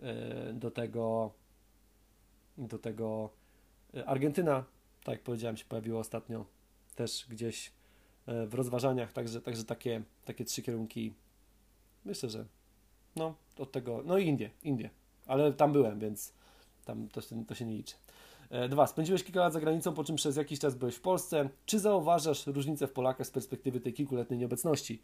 [0.00, 1.32] e, do tego,
[2.58, 3.30] do tego
[3.94, 4.64] e, Argentyna,
[5.04, 6.44] tak jak powiedziałem, się pojawiło ostatnio
[6.94, 7.72] też gdzieś
[8.46, 11.14] w rozważaniach, także, także takie, takie trzy kierunki.
[12.04, 12.44] Myślę, że
[13.16, 14.90] no, od tego, no i Indie, Indie,
[15.28, 16.32] ale tam byłem, więc
[16.84, 17.94] tam to, to się nie liczy.
[18.50, 21.48] E, dwa, spędziłeś kilka lat za granicą, po czym przez jakiś czas byłeś w Polsce.
[21.66, 25.00] Czy zauważasz różnicę w Polakach z perspektywy tej kilkuletniej nieobecności?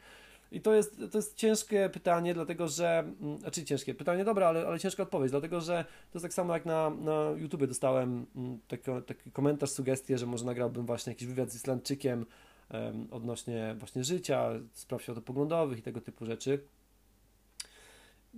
[0.53, 4.67] I to jest, to jest ciężkie pytanie, dlatego że, mm, znaczy ciężkie pytanie, dobra, ale,
[4.67, 8.59] ale ciężka odpowiedź, dlatego że to jest tak samo jak na, na YouTubie dostałem mm,
[8.69, 12.27] taki, taki komentarz, sugestię, że może nagrałbym właśnie jakiś wywiad z Islandczykiem
[12.71, 16.65] um, odnośnie właśnie życia, spraw światopoglądowych i tego typu rzeczy.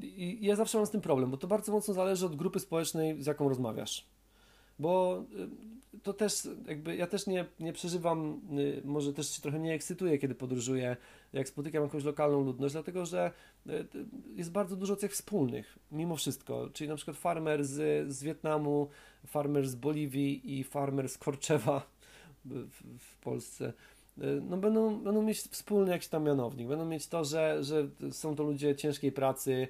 [0.03, 3.23] I ja zawsze mam z tym problem, bo to bardzo mocno zależy od grupy społecznej,
[3.23, 4.07] z jaką rozmawiasz.
[4.79, 5.25] Bo
[5.95, 9.75] y, to też jakby ja też nie, nie przeżywam, y, może też się trochę nie
[9.75, 10.97] ekscytuję, kiedy podróżuję,
[11.33, 13.33] jak spotykam jakąś lokalną ludność, dlatego że
[13.67, 13.87] y,
[14.35, 16.71] jest bardzo dużo cech wspólnych, mimo wszystko.
[16.73, 18.89] Czyli na przykład farmer z, z Wietnamu,
[19.27, 21.87] farmer z Boliwii i farmer z Korczewa
[22.45, 23.73] w, w Polsce
[24.43, 26.69] no będą, będą mieć wspólny jakiś tam mianownik.
[26.69, 29.69] Będą mieć to, że, że są to ludzie ciężkiej pracy,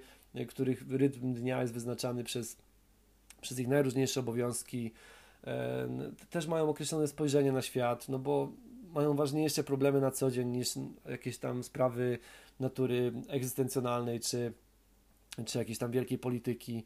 [0.48, 2.56] których rytm dnia jest wyznaczany przez,
[3.40, 4.92] przez ich najróżniejsze obowiązki.
[6.30, 8.52] Też mają określone spojrzenie na świat, no bo
[8.94, 10.68] mają ważniejsze problemy na co dzień niż
[11.08, 12.18] jakieś tam sprawy
[12.60, 14.52] natury egzystencjonalnej czy,
[15.46, 16.84] czy jakiejś tam wielkiej polityki.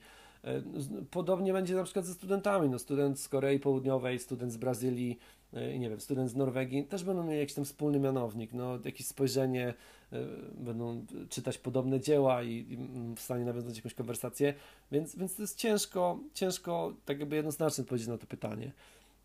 [1.10, 2.68] Podobnie będzie na przykład ze studentami.
[2.68, 5.18] No, student z Korei Południowej, student z Brazylii,
[5.52, 9.06] E, nie wiem, student z Norwegii też będą mieli jakiś tam wspólny mianownik, no, jakieś
[9.06, 9.74] spojrzenie,
[10.12, 12.78] e, będą czytać podobne dzieła i, i
[13.16, 14.54] w stanie nawiązać jakąś konwersację,
[14.92, 18.72] więc, więc to jest ciężko, ciężko tak jakby jednoznacznie odpowiedzieć na to pytanie.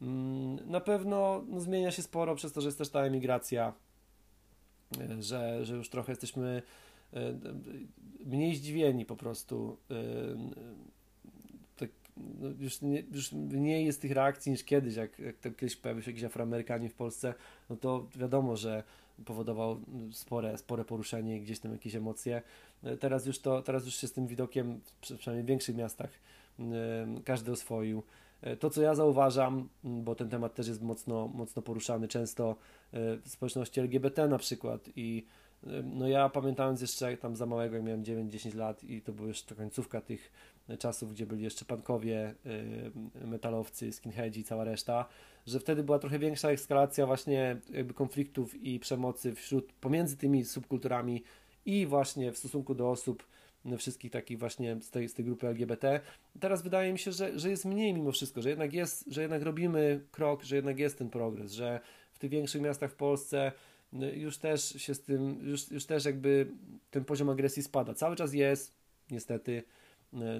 [0.01, 3.73] Mm, na pewno no, zmienia się sporo przez to, że jest też ta emigracja,
[4.99, 6.61] e, że, że już trochę jesteśmy
[8.25, 9.77] mniej zdziwieni po prostu
[12.17, 16.03] no już, nie, już mniej jest tych reakcji niż kiedyś, jak, jak to kiedyś pojawił
[16.03, 17.33] się jakiś Afroamerykanin w Polsce,
[17.69, 18.83] no to wiadomo, że
[19.25, 19.79] powodował
[20.11, 22.41] spore, spore poruszenie i gdzieś tam jakieś emocje.
[22.99, 26.09] Teraz już to, teraz już się z tym widokiem, przynajmniej w większych miastach,
[27.23, 28.03] każdy oswoił.
[28.59, 32.55] To, co ja zauważam, bo ten temat też jest mocno, mocno poruszany często
[32.93, 35.25] w społeczności LGBT na przykład i
[35.83, 39.55] no ja pamiętając jeszcze tam za małego, jak miałem 9-10 lat i to była jeszcze
[39.55, 40.31] końcówka tych
[40.79, 45.05] czasów, gdzie byli jeszcze pankowie, y, metalowcy, skinheadzi i cała reszta,
[45.47, 51.23] że wtedy była trochę większa eskalacja właśnie jakby konfliktów i przemocy wśród, pomiędzy tymi subkulturami
[51.65, 53.27] i właśnie w stosunku do osób
[53.77, 55.99] wszystkich takich właśnie z tej, z tej grupy LGBT.
[56.39, 59.41] Teraz wydaje mi się, że, że jest mniej mimo wszystko, że jednak jest, że jednak
[59.41, 61.79] robimy krok, że jednak jest ten progres, że
[62.13, 63.51] w tych większych miastach w Polsce
[63.93, 66.47] y, już też się z tym, już, już też jakby
[66.91, 67.93] ten poziom agresji spada.
[67.93, 68.73] Cały czas jest,
[69.11, 69.63] niestety,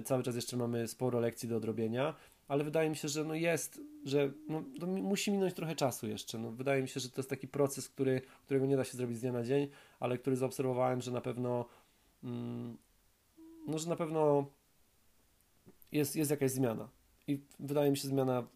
[0.04, 2.14] cały czas jeszcze mamy sporo lekcji do odrobienia,
[2.48, 6.38] ale wydaje mi się, że no jest, że no, musi minąć trochę czasu jeszcze.
[6.38, 9.18] No, wydaje mi się, że to jest taki proces, który, którego nie da się zrobić
[9.18, 9.68] z dnia na dzień,
[10.00, 11.64] ale który zaobserwowałem, że na pewno
[12.24, 12.76] mm,
[13.66, 14.46] no, że na pewno
[15.92, 16.88] jest, jest jakaś zmiana.
[17.26, 18.46] I wydaje mi się zmiana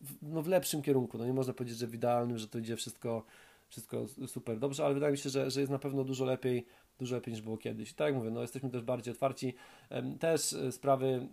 [0.00, 1.18] w, no, w lepszym kierunku.
[1.18, 3.24] No, nie można powiedzieć, że w idealnym, że to idzie wszystko,
[3.68, 6.66] wszystko super dobrze, ale wydaje mi się, że, że jest na pewno dużo lepiej
[7.00, 7.90] dużo lepiej niż było kiedyś.
[7.90, 9.54] I tak jak mówię, no jesteśmy też bardziej otwarci.
[10.20, 11.28] Też e, sprawy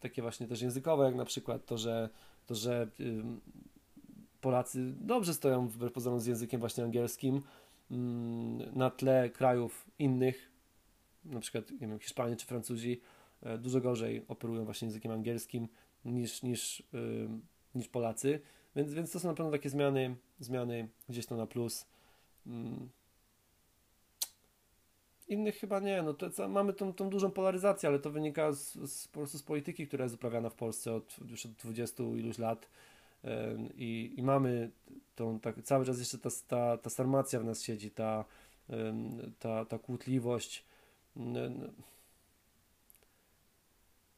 [0.00, 2.08] takie właśnie też językowe, jak na przykład to, że,
[2.46, 2.88] to, że
[4.40, 7.42] Polacy dobrze stoją wbrew pozorom z językiem właśnie angielskim
[8.72, 10.52] na tle krajów innych,
[11.24, 13.00] na przykład nie wiem, Hiszpanie czy Francuzi,
[13.42, 15.68] e, dużo gorzej operują właśnie językiem angielskim
[16.04, 16.82] niż, niż,
[17.74, 18.40] niż Polacy.
[18.76, 21.86] Więc, więc to są na pewno takie zmiany, zmiany gdzieś to na plus.
[25.28, 29.08] Innych chyba nie, no to, mamy tą, tą dużą polaryzację, ale to wynika z, z,
[29.08, 32.68] po prostu z polityki, która jest uprawiana w Polsce od już od 20 iluś lat
[33.76, 34.70] i, i mamy
[35.16, 38.24] tą, tak, cały czas jeszcze ta, ta, ta sarmacja w nas siedzi, ta,
[39.38, 40.64] ta, ta kłótliwość.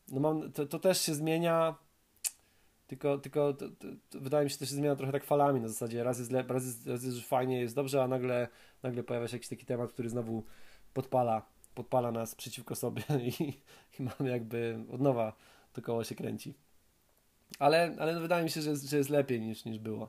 [0.09, 1.75] No mam, to, to też się zmienia,
[2.87, 3.69] tylko, tylko to,
[4.11, 6.31] to, wydaje mi się, że to się zmienia trochę tak falami na zasadzie raz jest,
[6.31, 8.49] lep, raz jest, raz jest fajnie, jest dobrze, a nagle,
[8.83, 10.45] nagle pojawia się jakiś taki temat, który znowu
[10.95, 11.43] podpala,
[11.75, 13.03] podpala nas przeciwko sobie
[13.41, 13.49] i,
[13.99, 15.33] i mamy jakby od nowa
[15.73, 16.55] to koło się kręci.
[17.59, 20.09] Ale, ale wydaje mi się, że że jest lepiej niż, niż było.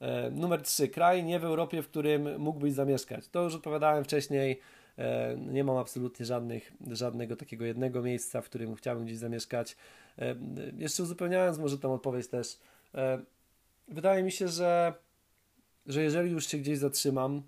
[0.00, 0.88] E, numer 3.
[0.88, 3.28] Kraj nie w Europie, w którym mógłbyś zamieszkać.
[3.28, 4.60] To już odpowiadałem wcześniej.
[4.98, 9.76] E, nie mam absolutnie żadnych, żadnego takiego jednego miejsca, w którym chciałbym gdzieś zamieszkać.
[10.18, 10.34] E,
[10.76, 12.58] jeszcze uzupełniając może tą odpowiedź też,
[12.94, 13.18] e,
[13.88, 14.94] wydaje mi się, że,
[15.86, 17.42] że jeżeli już się gdzieś zatrzymam,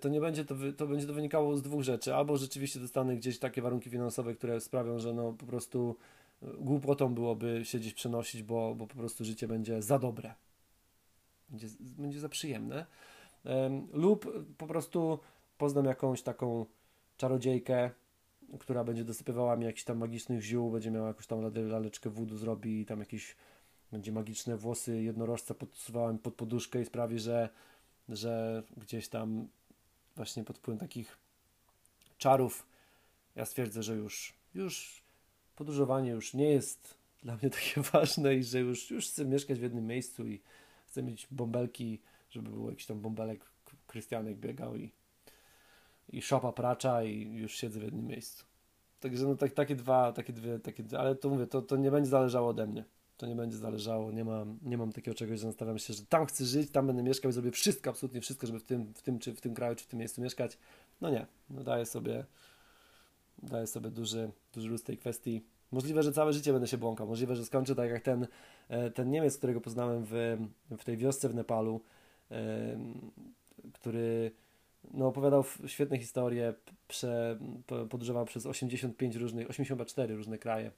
[0.00, 2.14] to nie będzie to, to będzie to wynikało z dwóch rzeczy.
[2.14, 5.96] Albo rzeczywiście dostanę gdzieś takie warunki finansowe, które sprawią, że no po prostu
[6.42, 10.34] e, głupotą byłoby siedzieć, przenosić, bo, bo po prostu życie będzie za dobre.
[11.48, 12.86] Będzie, będzie za przyjemne.
[13.92, 15.18] Lub po prostu
[15.58, 16.66] poznam jakąś taką
[17.16, 17.90] czarodziejkę,
[18.58, 22.80] która będzie dosypywała mi jakiś tam magicznych ziół, będzie miała jakąś tam laleczkę wódu zrobi
[22.80, 23.36] i tam jakieś
[23.92, 27.48] będzie magiczne włosy jednorożca podsuwała mi pod poduszkę i sprawi, że,
[28.08, 29.48] że gdzieś tam
[30.16, 31.18] właśnie pod wpływem takich
[32.18, 32.66] czarów
[33.36, 35.02] ja stwierdzę, że już, już
[35.56, 39.62] podróżowanie już nie jest dla mnie takie ważne i że już, już chcę mieszkać w
[39.62, 40.40] jednym miejscu i
[40.86, 42.00] chcę mieć bąbelki,
[42.30, 43.44] żeby był jakiś tam bąbelek
[43.86, 44.92] Krystianek biegał i,
[46.08, 48.44] i szopa pracza i już siedzę w jednym miejscu.
[49.00, 52.10] Także no tak, takie dwa, takie dwie, takie ale to mówię, to, to nie będzie
[52.10, 52.84] zależało ode mnie.
[53.20, 56.26] To nie będzie zależało, nie mam, nie mam takiego czegoś, że nastawiam się, że tam
[56.26, 59.18] chcę żyć, tam będę mieszkał i zrobię wszystko, absolutnie wszystko, żeby w tym, w tym,
[59.18, 60.58] czy w tym kraju, czy w tym miejscu mieszkać.
[61.00, 62.24] No nie, no daję sobie,
[63.42, 65.44] daję sobie duży, duży luz tej kwestii.
[65.72, 67.06] Możliwe, że całe życie będę się błąkał.
[67.06, 68.26] Możliwe, że skończę tak jak ten,
[68.68, 70.38] e, ten Niemiec, którego poznałem w,
[70.70, 71.80] w tej wiosce w Nepalu,
[73.72, 74.32] który
[74.94, 76.54] no, opowiadał świetne historie,
[76.88, 77.38] prze,
[77.90, 80.70] podróżował przez 85 różnych, 84 różne kraje.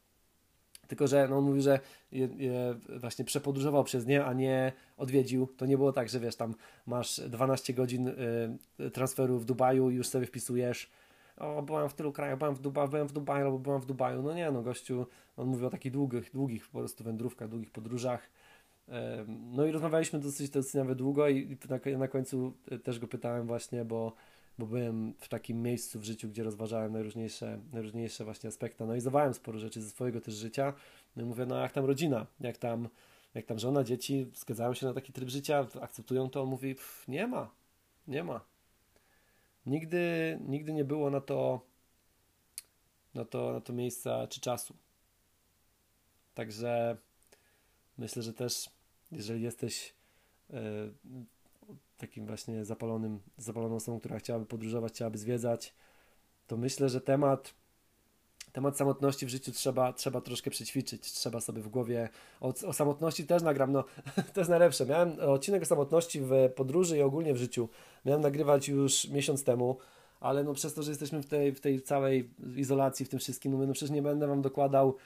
[0.93, 1.81] Tylko, że no, on mówi, że
[2.13, 5.47] je, je właśnie przepodróżował przez nie, a nie odwiedził.
[5.57, 6.55] To nie było tak, że wiesz, tam
[6.87, 10.91] masz 12 godzin y, transferu w Dubaju i już sobie wpisujesz
[11.37, 14.23] o, byłam w tylu krajach, byłam w Dubaju, byłem w Dubaju albo byłam w Dubaju.
[14.23, 18.31] No nie, no gościu, on mówi o takich długich, długich po prostu wędrówkach, długich podróżach.
[19.29, 23.85] No i rozmawialiśmy dosyć, dosyć nawet długo i na, na końcu też go pytałem właśnie,
[23.85, 24.13] bo,
[24.63, 28.85] bo byłem w takim miejscu w życiu, gdzie rozważałem najróżniejsze, najróżniejsze właśnie aspekty.
[28.85, 30.75] Analizowałem sporo rzeczy ze swojego też życia.
[31.17, 32.89] No i mówię, no jak tam rodzina, jak tam,
[33.35, 36.43] jak tam żona, dzieci zgadzają się na taki tryb życia, akceptują to.
[36.43, 36.77] On mówi,
[37.09, 37.51] nie ma,
[38.09, 38.41] nie ma.
[39.67, 41.61] Nigdy, nigdy nie było na to,
[43.15, 44.77] na to, na to miejsca czy czasu.
[46.35, 46.97] Także
[47.99, 48.71] myślę, że też
[49.13, 49.95] jeżeli jesteś
[50.51, 50.61] e,
[52.03, 55.75] takim właśnie zapalonym, zapaloną osobą, która chciałaby podróżować, chciałaby zwiedzać,
[56.47, 57.55] to myślę, że temat
[58.53, 62.09] temat samotności w życiu trzeba, trzeba troszkę przećwiczyć, trzeba sobie w głowie,
[62.41, 63.85] o, o, samotności też nagram, no
[64.35, 67.69] to jest najlepsze, miałem odcinek o samotności w podróży i ogólnie w życiu,
[68.05, 69.77] miałem nagrywać już miesiąc temu,
[70.21, 73.53] ale no przez to, że jesteśmy w tej, w tej całej izolacji, w tym wszystkim,
[73.53, 74.97] no, no przecież nie będę Wam dokładał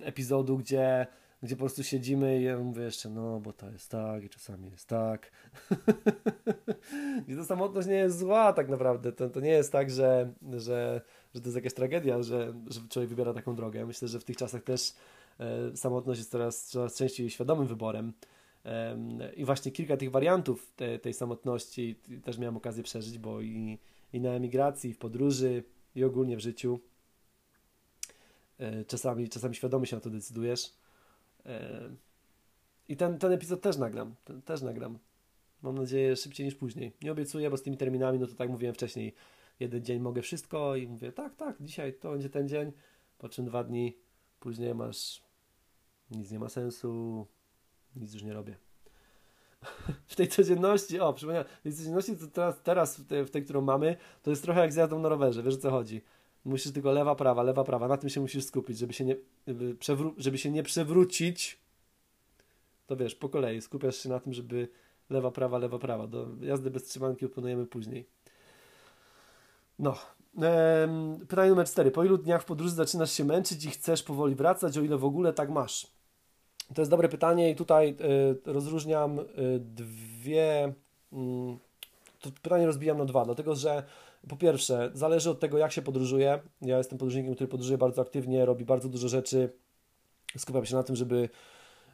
[0.00, 1.06] epizodu, gdzie
[1.42, 4.70] gdzie po prostu siedzimy i ja mówię jeszcze, no bo to jest tak i czasami
[4.70, 5.30] jest tak.
[7.28, 9.12] I ta samotność nie jest zła tak naprawdę.
[9.12, 11.00] To, to nie jest tak, że, że,
[11.34, 13.86] że to jest jakaś tragedia, że, że człowiek wybiera taką drogę.
[13.86, 14.94] Myślę, że w tych czasach też
[15.38, 18.12] e, samotność jest coraz, coraz częściej świadomym wyborem.
[18.64, 18.96] E,
[19.36, 23.78] I właśnie kilka tych wariantów te, tej samotności też miałem okazję przeżyć, bo i,
[24.12, 25.64] i na emigracji, i w podróży,
[25.94, 26.80] i ogólnie w życiu.
[28.58, 30.81] E, czasami, czasami świadomie się na to decydujesz.
[32.88, 34.14] I ten, ten epizod też nagram.
[34.24, 34.98] Ten, też nagram.
[35.62, 36.92] Mam nadzieję szybciej niż później.
[37.02, 39.14] Nie obiecuję, bo z tymi terminami, no to tak mówiłem wcześniej,
[39.60, 42.72] jeden dzień mogę wszystko i mówię, tak, tak, dzisiaj to będzie ten dzień,
[43.18, 43.96] po czym dwa dni
[44.40, 45.22] później masz,
[46.10, 47.26] nic nie ma sensu,
[47.96, 48.56] nic już nie robię.
[50.06, 53.44] w tej codzienności, o, przypomniałem, w tej codzienności, to teraz, teraz w, tej, w tej,
[53.44, 56.02] którą mamy, to jest trochę jak zjazdą na rowerze, wiesz o co chodzi.
[56.44, 57.88] Musisz tylko lewa, prawa, lewa, prawa.
[57.88, 59.16] Na tym się musisz skupić, żeby się nie,
[60.18, 61.58] żeby się nie przewrócić.
[62.86, 64.68] To wiesz, po kolei skupiasz się na tym, żeby
[65.10, 66.06] lewa, prawa, lewa, prawa.
[66.06, 68.06] Do jazdy bez trzymanki oponujemy później.
[69.78, 69.96] No.
[70.36, 71.90] Ehm, pytanie numer cztery.
[71.90, 75.04] Po ilu dniach w podróży zaczynasz się męczyć i chcesz powoli wracać, o ile w
[75.04, 75.86] ogóle tak masz?
[76.74, 77.96] To jest dobre pytanie i tutaj
[78.46, 79.24] y, rozróżniam y,
[79.60, 80.74] dwie.
[81.12, 81.16] Y,
[82.20, 83.82] to pytanie rozbijam na dwa, dlatego że
[84.28, 86.40] po pierwsze, zależy od tego, jak się podróżuje.
[86.62, 89.52] Ja jestem podróżnikiem, który podróżuje bardzo aktywnie, robi bardzo dużo rzeczy.
[90.38, 91.28] Skupiam się na tym, żeby.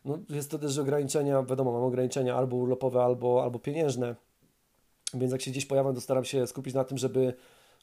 [0.05, 4.17] No, jest to też ograniczenia, wiadomo, mam ograniczenia albo urlopowe, albo, albo pieniężne.
[5.15, 7.35] Więc jak się gdzieś pojawiam, to staram się skupić na tym, żeby,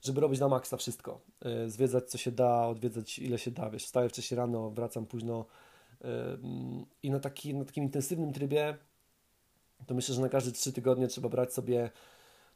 [0.01, 1.21] żeby robić na maksa wszystko.
[1.45, 3.69] Yy, zwiedzać co się da, odwiedzać ile się da.
[3.69, 5.45] Wiesz, wstaję wcześniej rano, wracam późno.
[6.03, 6.09] Yy,
[7.03, 8.77] I na, taki, na takim intensywnym trybie
[9.87, 11.91] to myślę, że na każde 3 tygodnie trzeba brać sobie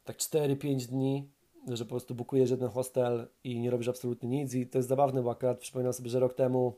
[0.04, 1.28] tak 4-5 dni
[1.68, 5.22] że po prostu bukujesz jeden hostel i nie robisz absolutnie nic i to jest zabawne,
[5.22, 6.76] bo akurat przypominam sobie, że rok temu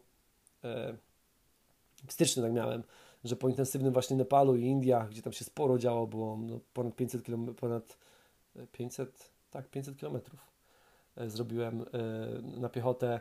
[0.65, 0.95] e,
[2.07, 2.83] w styczniu tak miałem,
[3.25, 6.97] że po intensywnym właśnie Nepalu i Indiach, gdzie tam się sporo działo, było no, ponad
[6.97, 7.99] 500 km, ponad
[8.73, 10.41] 500, tak, 500 kilometrów
[11.17, 11.87] e, zrobiłem e,
[12.61, 13.21] na piechotę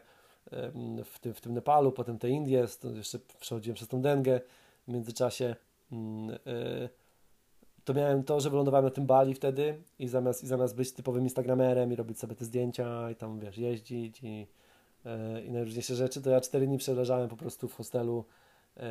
[0.52, 0.72] e,
[1.04, 4.42] w, tym, w tym Nepalu, potem te Indie, jeszcze przechodziłem przez tą Dengę
[4.88, 5.56] w międzyczasie.
[7.86, 11.24] To miałem to, że wylądowałem na tym Bali wtedy i zamiast, i zamiast być typowym
[11.24, 14.48] instagramerem i robić sobie te zdjęcia i tam, wiesz, jeździć i,
[15.06, 18.26] yy, i najróżniejsze rzeczy, to ja cztery dni przeleżałem po prostu w hostelu
[18.78, 18.84] yy,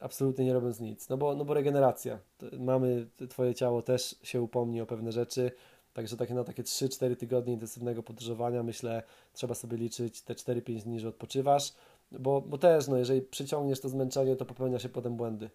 [0.00, 1.08] absolutnie nie robiąc nic.
[1.08, 2.18] No bo, no bo regeneracja.
[2.58, 5.50] Mamy, twoje ciało też się upomni o pewne rzeczy,
[5.94, 11.00] Także takie, na takie 3-4 tygodnie intensywnego podróżowania, myślę, trzeba sobie liczyć te 4-5 dni,
[11.00, 11.72] że odpoczywasz,
[12.12, 15.50] bo, bo też, no, jeżeli przyciągniesz to zmęczenie, to popełnia się potem błędy.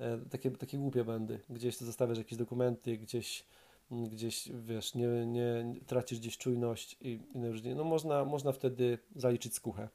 [0.00, 1.40] E, takie, takie głupie będy.
[1.50, 3.44] Gdzieś to zostawiasz jakieś dokumenty, gdzieś
[3.90, 9.54] gdzieś, wiesz, nie, nie tracisz gdzieś czujność i inne różnie, no można, można wtedy zaliczyć
[9.54, 9.88] skuchę.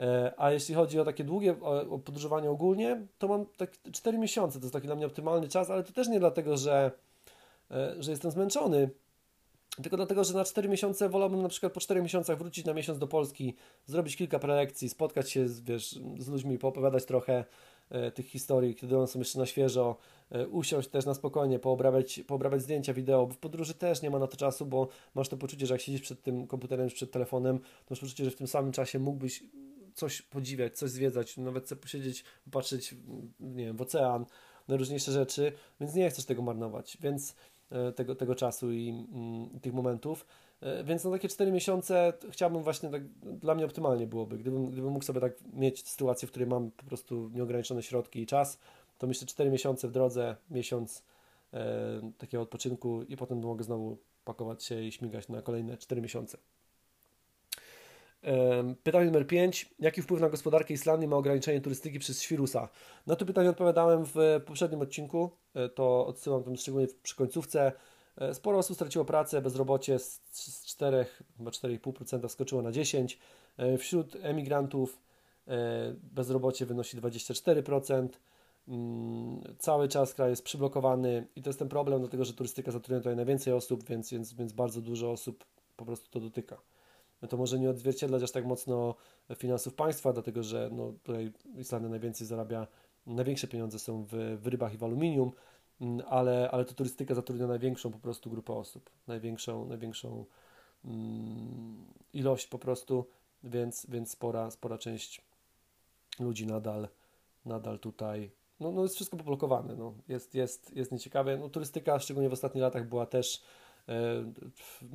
[0.00, 4.58] E, a jeśli chodzi o takie długie o podróżowanie ogólnie, to mam tak 4 miesiące,
[4.58, 6.90] to jest taki dla mnie optymalny czas, ale to też nie dlatego, że,
[7.70, 8.90] e, że jestem zmęczony,
[9.82, 12.98] tylko dlatego, że na 4 miesiące wolałbym na przykład po 4 miesiącach wrócić na miesiąc
[12.98, 13.54] do Polski,
[13.86, 17.44] zrobić kilka prelekcji, spotkać się z, wiesz, z ludźmi, poopowiadać trochę
[18.14, 19.96] tych historii, kiedy one są jeszcze na świeżo,
[20.30, 24.18] e, usiąść też na spokojnie, poobrabiać, poobrabiać zdjęcia, wideo, bo w podróży też nie ma
[24.18, 27.58] na to czasu, bo masz to poczucie, że jak siedzisz przed tym komputerem, przed telefonem,
[27.58, 29.44] to masz poczucie, że w tym samym czasie mógłbyś
[29.94, 32.94] coś podziwiać, coś zwiedzać, nawet chcę posiedzieć, popatrzeć,
[33.40, 34.26] nie wiem, w ocean,
[34.68, 37.34] na różniejsze rzeczy, więc nie chcesz tego marnować, więc
[37.70, 40.26] e, tego, tego czasu i, mm, i tych momentów.
[40.66, 44.92] E, więc na takie 4 miesiące chciałbym właśnie tak, dla mnie optymalnie byłoby, gdybym, gdybym
[44.92, 48.58] mógł sobie tak mieć sytuację, w której mam po prostu nieograniczone środki i czas,
[48.98, 51.04] to myślę 4 miesiące w drodze, miesiąc
[51.52, 56.38] e, takiego odpoczynku i potem mogę znowu pakować się i śmigać na kolejne 4 miesiące.
[58.82, 59.74] Pytanie numer 5.
[59.78, 62.68] Jaki wpływ na gospodarkę Islandii ma ograniczenie turystyki przez świrusa?
[63.06, 64.14] Na to pytanie odpowiadałem w
[64.46, 65.30] poprzednim odcinku.
[65.54, 67.72] E, to odsyłam tam szczególnie przy końcówce.
[68.16, 71.06] E, sporo osób straciło pracę, bezrobocie z 4,
[71.36, 73.16] chyba 4,5% skoczyło na 10%.
[73.56, 75.06] E, wśród emigrantów
[76.02, 78.08] bezrobocie wynosi 24%.
[78.68, 83.00] Mm, cały czas kraj jest przyblokowany i to jest ten problem, dlatego że turystyka zatrudnia
[83.00, 85.44] tutaj najwięcej osób, więc, więc, więc bardzo dużo osób
[85.76, 86.56] po prostu to dotyka
[87.22, 88.94] no to może nie odzwierciedlać aż tak mocno
[89.36, 92.66] finansów państwa, dlatego że no, tutaj Islandia najwięcej zarabia,
[93.06, 95.32] największe pieniądze są w, w rybach i w aluminium,
[96.08, 100.24] ale, ale to turystyka zatrudnia największą po prostu grupę osób, największą, największą
[100.84, 103.06] mm, ilość po prostu,
[103.44, 105.20] więc, więc spora, spora część
[106.20, 106.88] ludzi nadal,
[107.44, 109.94] nadal tutaj no, no jest wszystko poblokowane, no.
[110.08, 111.36] jest, jest, jest nieciekawe.
[111.36, 113.42] No, turystyka, szczególnie w ostatnich latach, była też
[113.88, 114.32] E,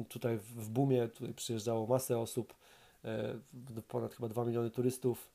[0.09, 2.53] tutaj w Bumie tutaj przyjeżdżało masę osób,
[3.05, 3.39] e,
[3.87, 5.29] ponad chyba 2 miliony turystów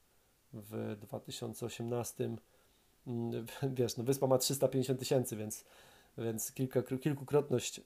[0.52, 2.36] w 2018.
[3.06, 3.46] Mm,
[3.76, 5.64] wiesz, no wyspa ma 350 tysięcy, więc,
[6.18, 7.82] więc kilka, kilkukrotność e,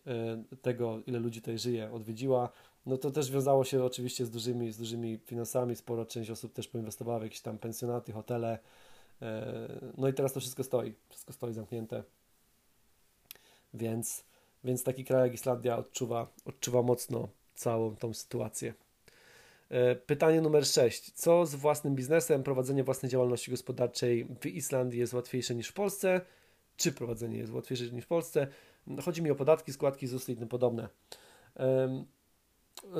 [0.62, 2.48] tego, ile ludzi tutaj żyje, odwiedziła.
[2.86, 5.76] No to też wiązało się oczywiście z dużymi, z dużymi finansami.
[5.76, 8.58] Sporo część osób też poinwestowała w jakieś tam pensjonaty, hotele.
[9.98, 10.94] No i teraz to wszystko stoi.
[11.08, 12.04] Wszystko stoi zamknięte.
[13.74, 14.24] Więc
[14.64, 18.74] więc taki kraj jak Islandia odczuwa, odczuwa mocno całą tą sytuację.
[19.70, 21.12] E, pytanie numer 6.
[21.12, 22.42] Co z własnym biznesem?
[22.42, 26.20] Prowadzenie własnej działalności gospodarczej w Islandii jest łatwiejsze niż w Polsce?
[26.76, 28.46] Czy prowadzenie jest łatwiejsze niż w Polsce?
[29.04, 30.88] Chodzi mi o podatki, składki, ZUS i tym podobne.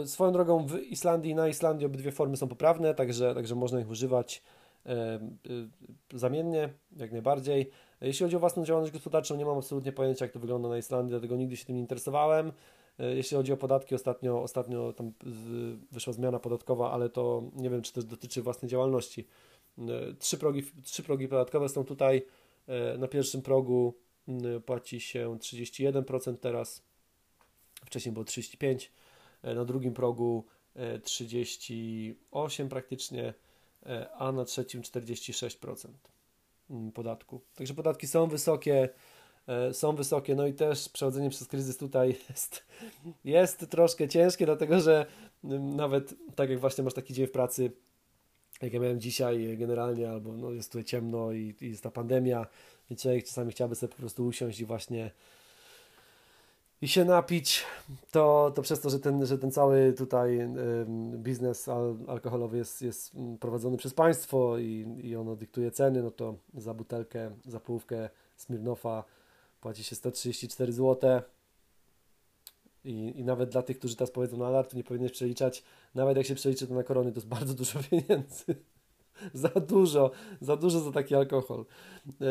[0.05, 3.91] Swoją drogą w Islandii i na Islandii obydwie formy są poprawne, także, także można ich
[3.91, 4.43] używać
[4.87, 7.71] y, zamiennie, jak najbardziej.
[8.01, 11.11] Jeśli chodzi o własną działalność gospodarczą, nie mam absolutnie pojęcia, jak to wygląda na Islandii,
[11.11, 12.53] dlatego nigdy się tym nie interesowałem.
[13.01, 15.13] E, jeśli chodzi o podatki, ostatnio, ostatnio tam
[15.93, 19.27] wyszła zmiana podatkowa, ale to nie wiem, czy to dotyczy własnej działalności.
[19.79, 22.27] E, trzy progi, trzy progi podatkowe są tutaj.
[22.67, 23.95] E, na pierwszym progu
[24.67, 26.83] płaci się 31% teraz,
[27.85, 28.89] wcześniej było 35%,
[29.43, 30.45] na drugim progu
[30.77, 33.35] 38% praktycznie,
[34.19, 35.89] a na trzecim 46%.
[36.71, 37.41] Mm, podatku.
[37.55, 38.89] Także podatki są wysokie,
[39.73, 42.65] są wysokie, no i też przechodzenie przez kryzys tutaj jest,
[43.25, 45.07] jest troszkę ciężkie, dlatego że
[45.45, 47.73] mm, nawet tak jak właśnie masz taki dzień w pracy,
[48.63, 52.47] jak ja miałem dzisiaj generalnie, albo no jest tutaj ciemno i, i jest ta pandemia
[52.91, 55.11] i człowiek czasami chciałby sobie po prostu usiąść i właśnie
[56.83, 57.65] i się napić,
[58.11, 60.49] to, to przez to, że ten, że ten cały tutaj
[61.17, 66.35] biznes al, alkoholowy jest, jest prowadzony przez państwo i, i ono dyktuje ceny, no to
[66.55, 69.05] za butelkę, za połówkę Smirnofa
[69.61, 71.21] płaci się 134 zł.
[72.85, 75.63] I, I nawet dla tych, którzy teraz powiedzą, no ale to nie powinieneś przeliczać,
[75.95, 78.45] nawet jak się przeliczy to na korony, to jest bardzo dużo pieniędzy.
[79.35, 81.65] za dużo, za dużo za taki alkohol.
[82.21, 82.25] E,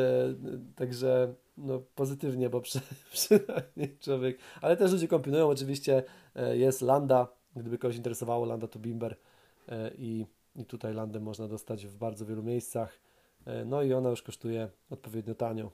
[0.75, 2.79] także no, pozytywnie, bo przy,
[3.13, 6.03] przynajmniej człowiek, ale też ludzie kombinują, oczywiście
[6.35, 9.15] e, jest Landa, gdyby kogoś interesowało, Landa to Bimber.
[9.69, 10.25] E, i,
[10.55, 12.99] i tutaj Landę można dostać w bardzo wielu miejscach,
[13.45, 15.71] e, no i ona już kosztuje odpowiednio tanio,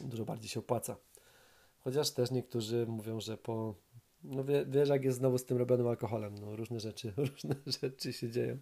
[0.00, 0.96] dużo bardziej się opłaca.
[1.78, 3.74] Chociaż też niektórzy mówią, że po,
[4.24, 8.12] no wie, wiesz jak jest znowu z tym robionym alkoholem, no różne rzeczy, różne rzeczy
[8.12, 8.58] się dzieją.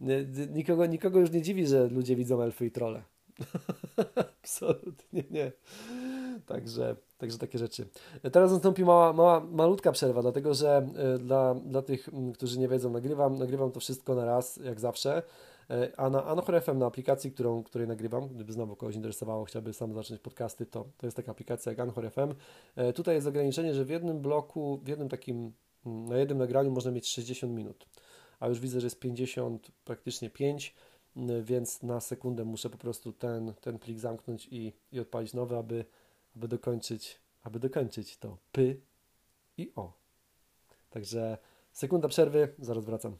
[0.00, 3.02] Nie, nikogo, nikogo już nie dziwi, że ludzie widzą elfy i trole.
[4.14, 5.52] Absolutnie nie.
[6.46, 7.86] Także, Także takie rzeczy.
[8.32, 10.86] Teraz nastąpi mała, mała, malutka przerwa, dlatego że
[11.18, 15.22] dla, dla tych, którzy nie wiedzą, nagrywam, nagrywam to wszystko na raz, jak zawsze.
[15.96, 19.94] A na Anochor FM, na aplikacji, którą, której nagrywam, gdyby znowu kogoś interesowało, chciałby sam
[19.94, 22.34] zacząć podcasty, to, to jest taka aplikacja jak Anochor FM.
[22.94, 25.52] Tutaj jest ograniczenie, że w jednym bloku, w jednym takim,
[25.84, 27.86] na jednym nagraniu można mieć 60 minut,
[28.40, 30.74] a już widzę, że jest 50, praktycznie 5,
[31.42, 35.84] więc na sekundę muszę po prostu ten, ten plik zamknąć i, i odpalić nowy, aby,
[36.36, 38.62] aby dokończyć, aby dokończyć to P
[39.58, 39.92] i O.
[40.90, 41.38] Także
[41.72, 43.16] sekunda przerwy, zaraz wracam.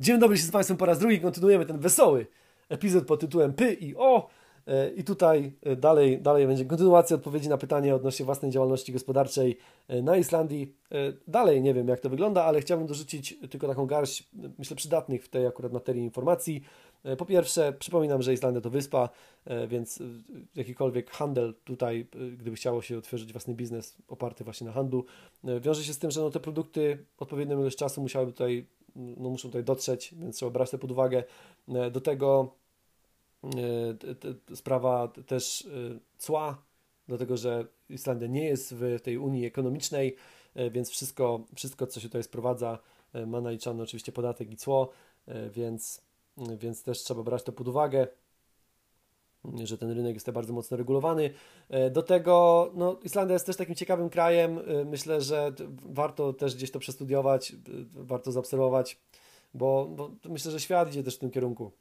[0.00, 1.20] Dzień dobry się z Państwem po raz drugi.
[1.20, 2.26] Kontynuujemy ten wesoły
[2.68, 4.28] epizod pod tytułem P i O.
[4.66, 9.58] E, I tutaj e, dalej, dalej będzie kontynuacja odpowiedzi na pytanie odnośnie własnej działalności gospodarczej
[9.88, 10.74] e, na Islandii.
[11.28, 14.28] Dalej nie wiem, jak to wygląda, ale chciałbym dorzucić tylko taką garść,
[14.58, 16.62] myślę, przydatnych w tej akurat materii informacji.
[17.18, 19.08] Po pierwsze, przypominam, że Islandia to wyspa,
[19.68, 20.02] więc
[20.54, 22.06] jakikolwiek handel tutaj,
[22.38, 25.04] gdyby chciało się otworzyć własny biznes oparty właśnie na handlu,
[25.60, 29.48] wiąże się z tym, że no te produkty odpowiednią ilość czasu musiałyby tutaj, no muszą
[29.48, 31.24] tutaj dotrzeć, więc trzeba brać to pod uwagę.
[31.92, 32.54] Do tego
[33.44, 36.62] E, sprawa też e, cła,
[37.08, 40.16] dlatego że Islandia nie jest w tej Unii ekonomicznej,
[40.54, 42.78] e, więc wszystko, wszystko co się tutaj sprowadza,
[43.26, 44.90] ma naliczany oczywiście podatek i cło,
[45.50, 46.03] więc,
[46.36, 48.06] więc też trzeba brać to pod uwagę,
[49.64, 51.30] że ten rynek jest bardzo mocno regulowany.
[51.90, 54.60] Do tego no, Islandia jest też takim ciekawym krajem.
[54.86, 55.52] Myślę, że
[55.84, 57.52] warto też gdzieś to przestudiować,
[57.94, 58.98] warto zaobserwować,
[59.54, 61.72] bo, bo myślę, że świat idzie też w tym kierunku.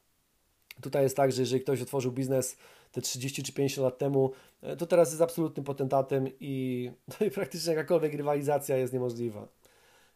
[0.82, 2.58] Tutaj jest tak, że jeżeli ktoś otworzył biznes
[2.92, 4.32] te 30 czy 50 lat temu,
[4.62, 9.48] e, to teraz jest absolutnym potentatem i, no i praktycznie jakakolwiek rywalizacja jest niemożliwa.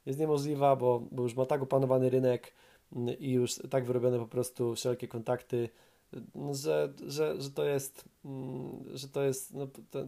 [0.05, 2.53] Jest niemożliwa, bo, bo już ma tak opanowany rynek
[3.19, 5.69] i już tak wyrobione po prostu wszelkie kontakty,
[6.35, 9.67] no, że, że, że to jest, mm, że to jest no,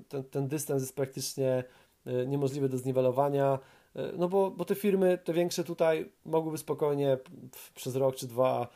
[0.09, 1.63] ten, ten, dystans jest praktycznie
[2.05, 3.59] e, niemożliwy do zniwelowania,
[3.95, 7.17] e, no bo, bo te firmy, te większe tutaj mogłyby spokojnie
[7.75, 8.67] przez rok czy dwa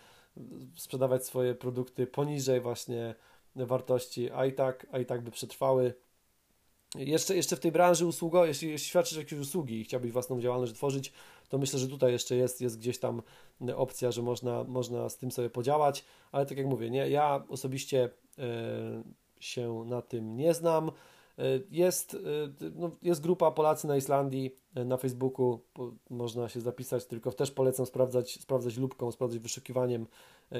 [0.76, 3.16] sprzedawać swoje produkty poniżej właśnie
[3.56, 5.94] wartości, a i tak, a i tak by przetrwały.
[6.96, 10.74] Jeszcze, jeszcze w tej branży usługowej, jeśli, jeśli świadczysz jakieś usługi i chciałbyś własną działalność
[10.74, 11.14] tworzyć,
[11.50, 13.22] to myślę, że tutaj jeszcze jest, jest gdzieś tam
[13.76, 18.10] opcja, że można, można z tym sobie podziałać, ale tak jak mówię, nie, ja osobiście
[18.40, 18.42] y,
[19.40, 20.92] się na tym nie znam.
[21.40, 22.18] E, jest, e,
[22.76, 25.60] no, jest grupa Polacy na Islandii e, na Facebooku,
[26.10, 30.08] można się zapisać, tylko też polecam sprawdzać, sprawdzać lubką, sprawdzać wyszukiwaniem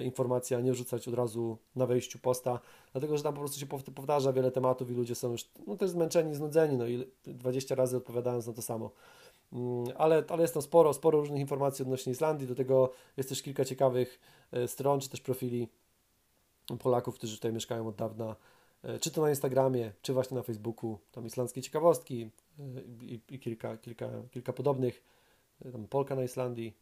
[0.04, 2.60] informacji, a nie rzucać od razu na wejściu posta,
[2.92, 3.66] dlatego że tam po prostu się
[3.96, 7.98] powtarza wiele tematów i ludzie są już no, też zmęczeni, znudzeni, no i 20 razy
[7.98, 8.92] odpowiadając na to samo.
[9.54, 13.42] Mm, ale, ale jest tam sporo, sporo różnych informacji odnośnie Islandii, do tego jest też
[13.42, 14.20] kilka ciekawych
[14.68, 15.68] stron, czy też profili
[16.80, 18.36] Polaków, którzy tutaj mieszkają od dawna,
[19.00, 22.30] czy to na Instagramie, czy właśnie na Facebooku, tam islandzkie ciekawostki
[22.60, 22.64] e,
[23.02, 25.04] i, i kilka, kilka, kilka podobnych,
[25.66, 26.74] e, tam Polka na Islandii.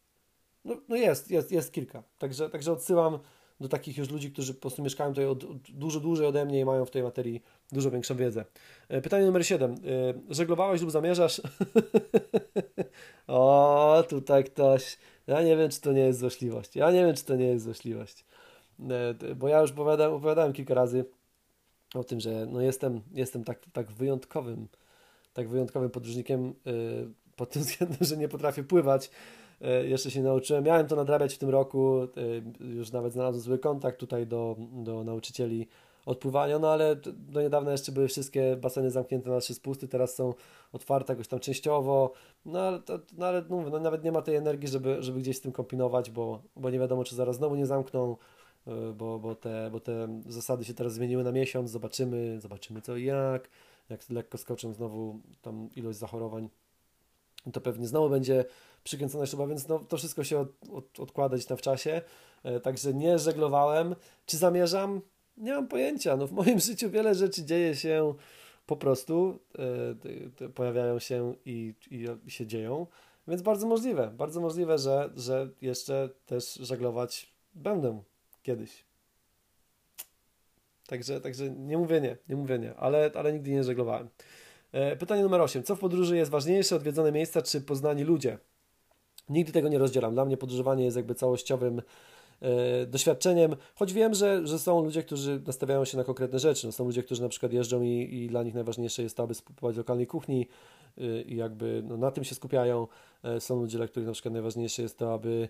[0.64, 2.02] No, no jest, jest, jest kilka.
[2.18, 3.18] Także, także odsyłam
[3.60, 6.60] do takich już ludzi, którzy po prostu mieszkają tutaj od, od, dużo dłużej ode mnie
[6.60, 7.42] i mają w tej materii
[7.72, 8.44] dużo większą wiedzę.
[8.88, 9.74] Pytanie numer 7.
[10.30, 11.42] Żeglowałeś lub zamierzasz?
[13.26, 14.98] o, tutaj ktoś.
[15.26, 16.76] Ja nie wiem, czy to nie jest złośliwość.
[16.76, 18.24] Ja nie wiem, czy to nie jest złośliwość.
[19.36, 21.04] Bo ja już opowiadałem, opowiadałem kilka razy
[21.94, 24.68] o tym, że no jestem, jestem tak, tak wyjątkowym,
[25.34, 29.10] tak wyjątkowym podróżnikiem yy, pod tym względem, że nie potrafię pływać.
[29.60, 30.64] Yy, jeszcze się nauczyłem.
[30.64, 32.08] Miałem to nadrabiać w tym roku.
[32.60, 35.68] Yy, już nawet znalazłem zły kontakt tutaj do, do nauczycieli
[36.06, 40.34] odpływania, no ale do niedawna jeszcze były wszystkie baseny zamknięte na trzy spusty, teraz są
[40.72, 42.12] otwarte jakoś tam częściowo,
[42.44, 45.36] no ale, to, no, ale no, no, nawet nie ma tej energii, żeby, żeby gdzieś
[45.36, 48.16] z tym kombinować, bo, bo nie wiadomo, czy zaraz znowu nie zamkną,
[48.94, 53.04] bo, bo, te, bo te zasady się teraz zmieniły na miesiąc, zobaczymy, zobaczymy co i
[53.04, 53.48] jak,
[53.90, 56.48] jak lekko skoczą znowu tam ilość zachorowań,
[57.52, 58.44] to pewnie znowu będzie
[58.84, 62.02] przykręcona śruba, więc no, to wszystko się od, od, odkładać na w czasie,
[62.42, 63.94] e, także nie żeglowałem.
[64.26, 65.00] Czy zamierzam?
[65.36, 68.14] Nie mam pojęcia, no w moim życiu wiele rzeczy dzieje się
[68.66, 69.38] po prostu,
[70.44, 71.74] e, pojawiają się i,
[72.26, 72.86] i się dzieją,
[73.28, 78.02] więc bardzo możliwe, bardzo możliwe, że, że jeszcze też żeglować będę
[78.42, 78.84] kiedyś.
[80.86, 84.08] Także, także nie mówię nie, nie mówię nie, ale, ale nigdy nie żeglowałem.
[84.72, 85.62] E, pytanie numer 8.
[85.62, 88.38] Co w podróży jest ważniejsze, odwiedzone miejsca czy poznani ludzie?
[89.28, 90.14] Nigdy tego nie rozdzielam.
[90.14, 91.82] Dla mnie podróżowanie jest jakby całościowym
[92.40, 96.66] e, doświadczeniem, choć wiem, że, że są ludzie, którzy nastawiają się na konkretne rzeczy.
[96.66, 99.34] No, są ludzie, którzy na przykład jeżdżą i, i dla nich najważniejsze jest to, aby
[99.34, 100.48] spróbować lokalnej kuchni
[100.98, 102.86] e, i jakby no, na tym się skupiają.
[103.22, 105.48] E, są ludzie, dla których na przykład najważniejsze jest to, aby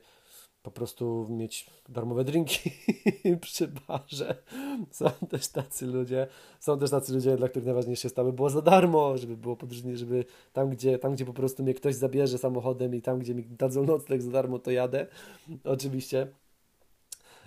[0.63, 2.71] po prostu mieć darmowe drinki
[3.41, 4.43] przy barze.
[4.91, 6.27] Są też tacy ludzie,
[6.61, 9.97] są też tacy ludzie, dla których najważniejsze jest, aby było za darmo, żeby było podróżnie,
[9.97, 13.45] żeby tam gdzie, tam, gdzie po prostu mnie ktoś zabierze samochodem i tam, gdzie mi
[13.45, 15.07] dadzą nocleg za darmo, to jadę.
[15.65, 16.27] Oczywiście.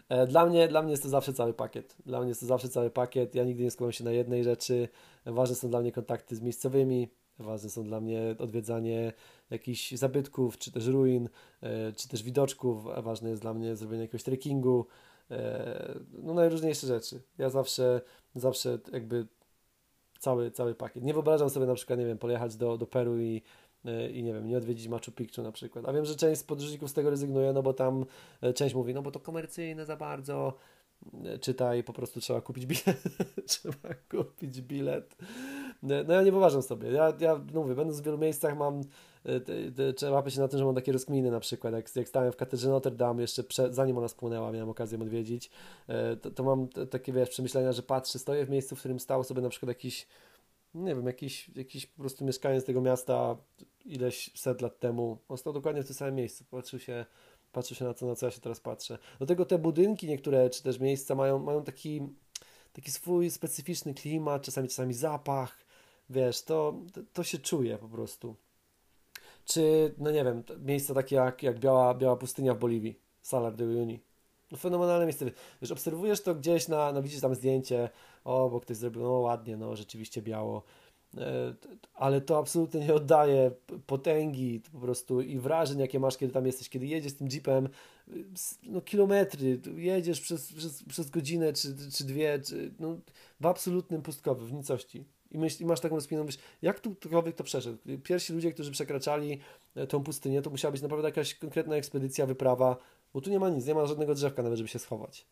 [0.09, 1.95] E, dla mnie, dla mnie jest to zawsze cały pakiet.
[2.05, 3.35] Dla mnie jest to zawsze cały pakiet.
[3.35, 4.89] Ja nigdy nie skupiam się na jednej rzeczy.
[5.25, 7.07] Ważne są dla mnie kontakty z miejscowymi,
[7.39, 9.13] ważne są dla mnie odwiedzanie
[9.49, 11.29] jakichś zabytków, czy też ruin,
[11.61, 12.83] e, czy też widoczków.
[12.97, 14.87] Ważne jest dla mnie zrobienie jakiegoś trekkingu,
[15.31, 17.21] e, no najróżniejsze rzeczy.
[17.37, 18.01] Ja zawsze,
[18.35, 19.27] zawsze jakby
[20.19, 21.03] cały, cały pakiet.
[21.03, 23.41] Nie wyobrażam sobie na przykład, nie wiem, pojechać do, do Peru i
[23.85, 25.85] e, i nie wiem, nie odwiedzić Machu Picchu na przykład.
[25.85, 28.05] A wiem, że część z podróżników z tego rezygnuje, no bo tam
[28.55, 30.57] część mówi, no bo to komercyjne za bardzo,
[31.41, 33.03] czytaj, po prostu trzeba kupić bilet.
[33.47, 35.15] trzeba kupić bilet.
[36.05, 36.91] No ja nie poważam sobie.
[36.91, 38.81] Ja, ja no mówię, będąc w wielu miejscach mam
[39.25, 42.35] e, trzeba się na tym, że mam takie rozkminy na przykład, jak, jak stałem w
[42.35, 45.49] katedrze Notre Dame jeszcze przed, zanim ona spłynęła, miałem okazję odwiedzić,
[45.87, 49.23] e, to, to mam takie, wiesz, przemyślenia, że patrzę, stoję w miejscu, w którym stał
[49.23, 50.07] sobie na przykład jakiś
[50.75, 53.37] nie wiem, jakiś, jakiś po prostu mieszkaniec tego miasta
[53.85, 57.05] ileś set lat temu, on stał dokładnie w tym samym miejscu, patrzył się
[57.55, 58.97] patrzę się na to, na co ja się teraz patrzę.
[59.19, 62.01] Do tego te budynki niektóre, czy też miejsca mają, mają taki,
[62.73, 65.64] taki swój specyficzny klimat, czasami, czasami zapach,
[66.09, 66.73] wiesz, to,
[67.13, 68.35] to się czuje po prostu.
[69.45, 73.65] Czy, no nie wiem, miejsca takie jak, jak Biała, Biała Pustynia w Boliwii, Salar de
[73.65, 73.99] Uyuni.
[74.51, 75.25] No fenomenalne miejsce.
[75.61, 77.89] Wiesz, obserwujesz to gdzieś na, no widzisz tam zdjęcie,
[78.23, 80.63] o, bo ktoś zrobił, no ładnie, no rzeczywiście biało.
[81.17, 81.55] E,
[81.93, 83.51] ale to absolutnie nie oddaje
[83.87, 87.69] potęgi po prostu i wrażeń, jakie masz, kiedy tam jesteś, kiedy jedziesz tym jeepem,
[88.63, 92.97] no kilometry, jedziesz przez, przez, przez godzinę czy, czy dwie, czy, no,
[93.39, 95.05] w absolutnym pustkowie, w nicości.
[95.35, 97.77] I, myśl, I masz taką rozkminę, myślisz, jak tu ktokolwiek to przeszedł?
[98.03, 99.39] Pierwsi ludzie, którzy przekraczali
[99.75, 102.77] e, tą pustynię, to musiała być naprawdę jakaś konkretna ekspedycja, wyprawa,
[103.13, 105.25] bo tu nie ma nic, nie ma żadnego drzewka nawet, żeby się schować.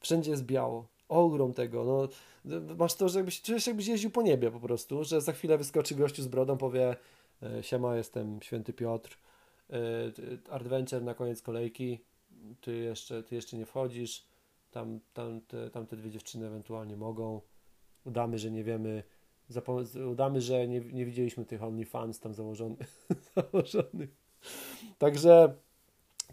[0.00, 2.08] Wszędzie jest biało ogrom tego, no,
[2.76, 5.94] masz to, że jakbyś, czujesz jakbyś jeździł po niebie po prostu, że za chwilę wyskoczy
[5.94, 6.96] gościu z brodą, powie
[7.42, 9.18] e, siema, jestem święty Piotr,
[9.70, 9.76] e,
[10.50, 12.00] adventure na koniec kolejki,
[12.60, 14.26] ty jeszcze, ty jeszcze nie wchodzisz,
[14.70, 17.40] tam, tam, te, tam te dwie dziewczyny ewentualnie mogą,
[18.04, 19.02] udamy, że nie wiemy,
[20.10, 24.10] udamy, że nie, nie widzieliśmy tych OnlyFans tam założonych, założonych.
[24.98, 25.54] Także,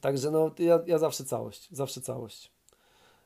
[0.02, 2.52] także no, ja, ja zawsze całość, zawsze całość.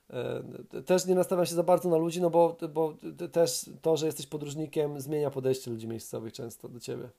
[0.09, 0.43] E,
[0.85, 2.95] też nie nastawiam się za bardzo na ludzi, no bo, bo
[3.31, 7.09] też to, że jesteś podróżnikiem, zmienia podejście ludzi miejscowych często do ciebie.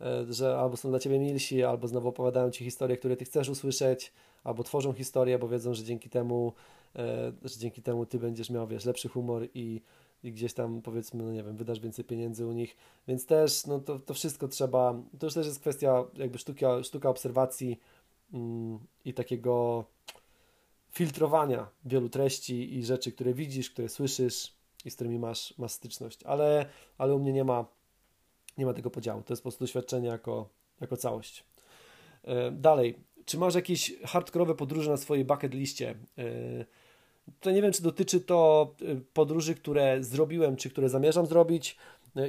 [0.00, 3.48] E, że albo są dla ciebie milsi, albo znowu opowiadają ci historie, które ty chcesz
[3.48, 4.12] usłyszeć,
[4.44, 6.52] albo tworzą historię, bo wiedzą, że dzięki temu,
[6.96, 9.80] e, że dzięki temu ty będziesz miał, wiesz, lepszy humor i,
[10.22, 12.76] i gdzieś tam powiedzmy, no nie wiem, wydasz więcej pieniędzy u nich.
[13.08, 17.08] Więc też, no to, to wszystko trzeba, to już też jest kwestia jakby sztuka, sztuka
[17.08, 17.80] obserwacji
[18.32, 19.84] mm, i takiego
[20.90, 24.52] filtrowania wielu treści i rzeczy, które widzisz, które słyszysz
[24.84, 26.22] i z którymi masz, masz styczność.
[26.22, 26.66] Ale,
[26.98, 27.64] ale u mnie nie ma,
[28.58, 29.22] nie ma tego podziału.
[29.22, 30.48] To jest po prostu doświadczenie jako,
[30.80, 31.44] jako całość.
[32.24, 35.94] E, dalej, czy masz jakieś hardkorowe podróże na swojej bucket liście?
[36.18, 36.24] E,
[37.40, 41.76] to nie wiem, czy dotyczy to e, podróży, które zrobiłem, czy które zamierzam zrobić.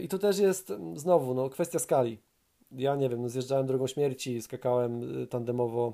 [0.02, 2.20] I to też jest znowu no, kwestia skali.
[2.72, 5.94] Ja nie wiem, no, zjeżdżałem drogą śmierci, skakałem tandemowo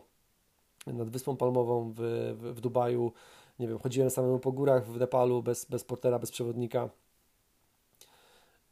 [0.88, 2.00] nad Wyspą Palmową w,
[2.40, 3.12] w, w Dubaju.
[3.60, 6.90] Nie wiem, chodziłem samemu po górach w Nepalu bez, bez portera, bez przewodnika.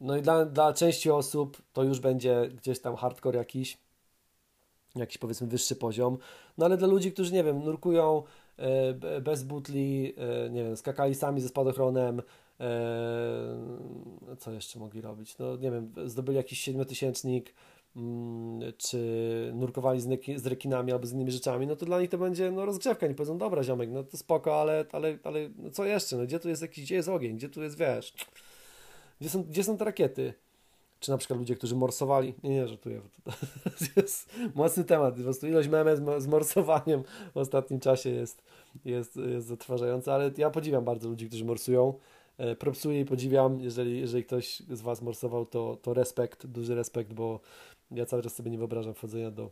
[0.00, 3.78] No i dla, dla części osób to już będzie gdzieś tam hardcore jakiś,
[4.96, 6.18] jakiś powiedzmy wyższy poziom.
[6.58, 8.22] No ale dla ludzi, którzy nie wiem, nurkują
[9.22, 12.22] bez butli, e, nie wiem, skakali sami ze spadochronem,
[12.60, 15.38] e, co jeszcze mogli robić?
[15.38, 17.54] No nie wiem, zdobyli jakiś siedmiotysięcznik,
[17.96, 18.98] Mm, czy
[19.54, 22.66] nurkowali z, z rekinami albo z innymi rzeczami, no to dla nich to będzie no,
[22.66, 23.06] rozgrzewka.
[23.06, 26.16] Nie powiedzą, dobra ziomek, no to spoko, ale, ale, ale no co jeszcze?
[26.16, 27.36] No, gdzie tu jest jakiś, gdzie jest ogień?
[27.36, 28.14] Gdzie tu jest, wiesz,
[29.20, 30.34] gdzie są, gdzie są te rakiety?
[31.04, 32.34] Czy na przykład ludzie, którzy morsowali?
[32.42, 33.00] Nie, nie, żartuję.
[33.24, 33.32] To
[34.00, 35.14] jest mocny temat.
[35.14, 37.02] Po prostu ilość meme z morsowaniem
[37.34, 38.42] w ostatnim czasie jest,
[38.84, 41.94] jest, jest zatrważająca, ale ja podziwiam bardzo ludzi, którzy morsują.
[42.38, 43.60] E, propsuję i podziwiam.
[43.60, 47.40] Jeżeli, jeżeli ktoś z Was morsował, to, to respekt, duży respekt, bo
[47.90, 49.50] ja cały czas sobie nie wyobrażam wchodzenia do,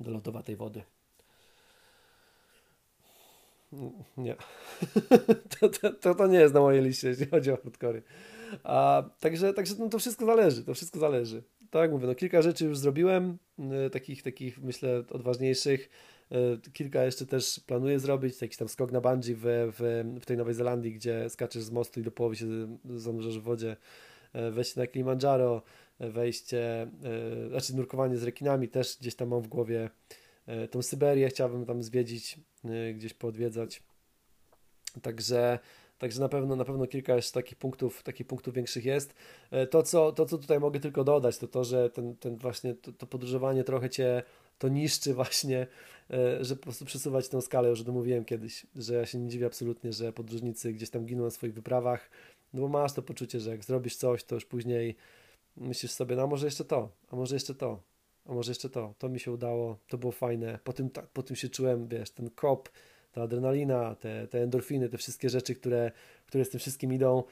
[0.00, 0.82] do lodowatej wody.
[4.16, 4.36] Nie.
[5.60, 8.02] to, to, to, to, nie jest na mojej liście, jeśli chodzi o hardcore.
[8.62, 11.42] A, także także no, to wszystko zależy, to wszystko zależy.
[11.70, 13.38] Tak mówię, no, kilka rzeczy już zrobiłem,
[13.86, 15.90] y, takich, takich myślę odważniejszych.
[16.66, 20.36] Y, kilka jeszcze też planuję zrobić, jakiś tam skok na bungee w, w, w tej
[20.36, 22.46] Nowej Zelandii, gdzie skaczesz z mostu i do połowy się
[22.84, 23.76] zanurzasz w wodzie.
[24.48, 25.62] Y, wejście na Kilimandżaro,
[26.00, 26.90] wejście,
[27.48, 29.90] znaczy nurkowanie z rekinami też gdzieś tam mam w głowie.
[30.70, 32.40] tą Syberię chciałbym tam zwiedzić,
[32.94, 33.82] gdzieś poodwiedzać.
[35.02, 35.58] Także
[36.00, 39.14] Także na pewno, na pewno kilka jeszcze takich punktów, takich punktów większych jest.
[39.70, 42.92] To co, to, co tutaj mogę tylko dodać, to to, że ten, ten właśnie to,
[42.92, 44.22] to podróżowanie trochę cię
[44.58, 45.66] to niszczy właśnie,
[46.40, 49.46] że po prostu przesuwać tę skalę, już o mówiłem kiedyś, że ja się nie dziwię
[49.46, 52.10] absolutnie, że podróżnicy gdzieś tam giną na swoich wyprawach,
[52.52, 54.96] no bo masz to poczucie, że jak zrobisz coś, to już później
[55.56, 57.82] myślisz sobie, no a może jeszcze to, a może jeszcze to,
[58.26, 61.36] a może jeszcze to, to mi się udało, to było fajne, po tym, po tym
[61.36, 62.68] się czułem, wiesz, ten kop,
[63.12, 65.92] ta adrenalina, te, te endorfiny, te wszystkie rzeczy, które,
[66.26, 67.22] które z tym wszystkim idą,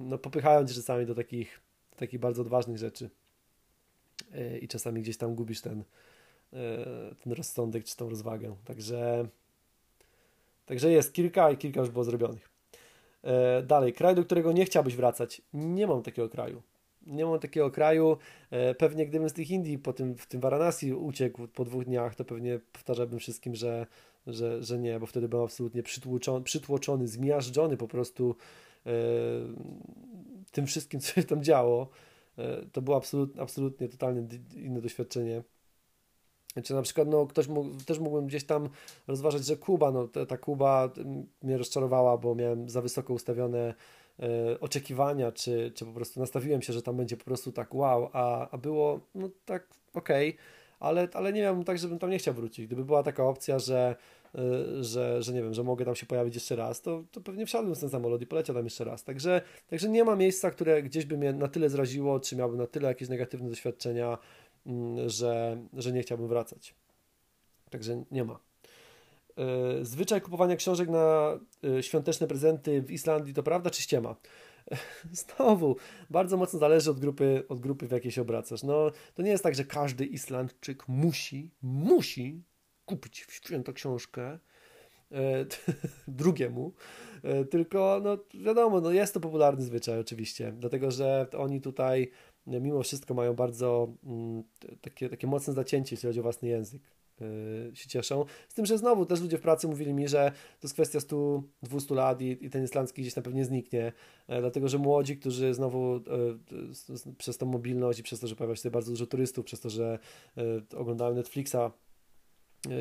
[0.00, 1.60] no popychają cię czasami do takich,
[1.96, 3.10] takich bardzo odważnych rzeczy
[4.34, 5.84] e, i czasami gdzieś tam gubisz ten,
[6.52, 6.84] e,
[7.24, 9.28] ten rozsądek czy tą rozwagę, także
[10.66, 12.50] także jest kilka i kilka już było zrobionych.
[13.24, 15.42] E, dalej, kraj, do którego nie chciałbyś wracać.
[15.54, 16.62] Nie mam takiego kraju.
[17.06, 18.16] Nie mam takiego kraju.
[18.78, 22.24] Pewnie gdybym z tych Indii po tym, w tym Varanasi uciekł po dwóch dniach, to
[22.24, 23.86] pewnie powtarzałbym wszystkim, że,
[24.26, 28.36] że, że nie, bo wtedy byłem absolutnie przytłoczony, przytłoczony zmiażdżony po prostu
[28.86, 28.90] e,
[30.52, 31.88] tym wszystkim, co się tam działo.
[32.38, 35.42] E, to było absolut, absolutnie totalnie inne doświadczenie.
[36.64, 38.68] Czy na przykład no, ktoś mógł, też mógłbym gdzieś tam
[39.06, 40.90] rozważać, że Kuba, no, ta, ta Kuba
[41.42, 43.74] mnie rozczarowała, bo miałem za wysoko ustawione
[44.20, 48.10] e, oczekiwania, czy, czy po prostu nastawiłem się, że tam będzie po prostu tak wow,
[48.12, 50.42] a, a było no tak okej, okay,
[50.82, 52.66] ale, ale nie miałem tak, żebym tam nie chciał wrócić.
[52.66, 53.96] Gdyby była taka opcja, że,
[54.34, 57.46] e, że, że nie wiem, że mogę tam się pojawić jeszcze raz, to, to pewnie
[57.46, 59.04] wsiadłem w ten samolot i poleciał tam jeszcze raz.
[59.04, 62.66] Także, także nie ma miejsca, które gdzieś by mnie na tyle zraziło, czy miałbym na
[62.66, 64.18] tyle jakieś negatywne doświadczenia,
[64.66, 66.74] Mm, że, że nie chciałbym wracać.
[67.70, 68.38] Także nie ma.
[69.38, 71.38] E, zwyczaj kupowania książek na
[71.78, 74.16] e, świąteczne prezenty w Islandii to prawda czy ściema?
[75.12, 75.76] Znowu,
[76.10, 78.62] bardzo mocno zależy od grupy, od grupy, w jakiej się obracasz.
[78.62, 82.42] No, to nie jest tak, że każdy Islandczyk musi, musi
[82.84, 84.38] kupić w święto książkę
[85.12, 85.46] e,
[86.08, 86.72] drugiemu,
[87.22, 92.10] e, tylko no wiadomo, no jest to popularny zwyczaj oczywiście, dlatego że oni tutaj
[92.46, 94.42] mimo wszystko mają bardzo mm,
[94.80, 96.82] takie, takie mocne zacięcie, jeśli chodzi o własny język
[97.74, 98.24] się cieszą.
[98.48, 101.94] Z tym, że znowu też ludzie w pracy mówili mi, że to jest kwestia 100-200
[101.94, 103.92] lat i, i, ten islandzki gdzieś na pewnie zniknie,
[104.28, 106.00] e, dlatego że młodzi, którzy znowu e,
[107.18, 109.98] przez tą mobilność i przez to, że pojawia się bardzo dużo turystów, przez to, że
[110.36, 111.56] e, oglądają Netflixa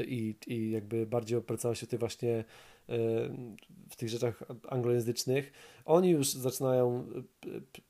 [0.08, 2.44] i, i jakby bardziej opracają się tych właśnie
[3.90, 5.52] w tych rzeczach anglojęzycznych,
[5.86, 7.08] oni już zaczynają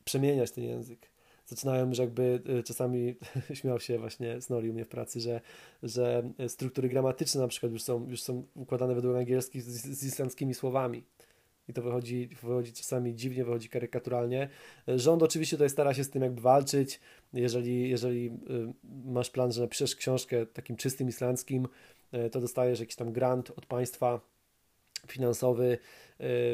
[0.06, 1.11] przemieniać ten język
[1.52, 3.16] zaczynają już jakby e, czasami
[3.54, 5.42] śmiał się właśnie Snori u mnie w pracy, że,
[5.84, 10.54] że struktury gramatyczne na przykład już są, już są układane według angielskich z, z islandzkimi
[10.54, 11.04] słowami.
[11.68, 14.50] I to wychodzi, wychodzi czasami dziwnie, wychodzi karykaturalnie.
[14.88, 17.00] Rząd oczywiście tutaj stara się z tym jakby walczyć.
[17.34, 18.32] Jeżeli, jeżeli e,
[19.06, 21.68] masz plan, że napiszesz książkę takim czystym islandzkim,
[22.12, 24.22] e, to dostajesz jakiś tam grant od państwa
[25.08, 25.78] finansowy,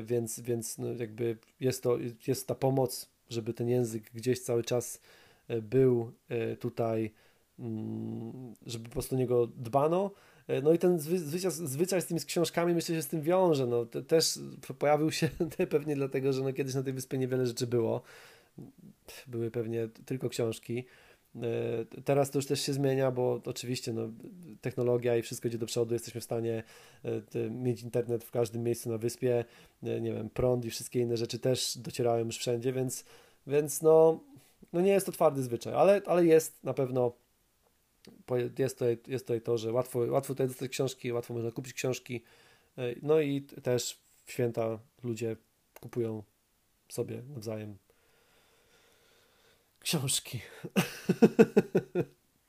[0.04, 5.01] więc, więc no jakby jest to jest ta pomoc żeby ten język gdzieś cały czas
[5.47, 7.13] e, był e, tutaj,
[7.59, 10.11] mm, żeby po prostu o niego dbano.
[10.47, 13.67] E, no i ten zwyczaj, zwyczaj z tymi książkami myślę, że z tym wiąże.
[13.67, 14.39] No, też
[14.80, 15.30] pojawił się
[15.69, 18.01] pewnie dlatego, że no kiedyś na tej wyspie niewiele rzeczy było.
[19.28, 20.86] Były pewnie tylko książki.
[22.06, 24.10] Teraz to już też się zmienia, bo oczywiście no,
[24.62, 26.64] technologia i wszystko idzie do przodu, jesteśmy w stanie
[27.50, 29.46] mieć internet w każdym miejscu na wyspie,
[29.82, 33.06] nie wiem, prąd i wszystkie inne rzeczy też docierają już wszędzie, więc,
[33.48, 34.24] więc no,
[34.74, 37.14] no nie jest to twardy zwyczaj, ale, ale jest na pewno
[38.60, 42.24] jest tutaj, jest tutaj to, że łatwo, łatwo tutaj dostać książki, łatwo można kupić książki,
[43.02, 45.36] no i też w święta ludzie
[45.82, 46.24] kupują
[46.90, 47.78] sobie nawzajem
[49.88, 50.42] książki.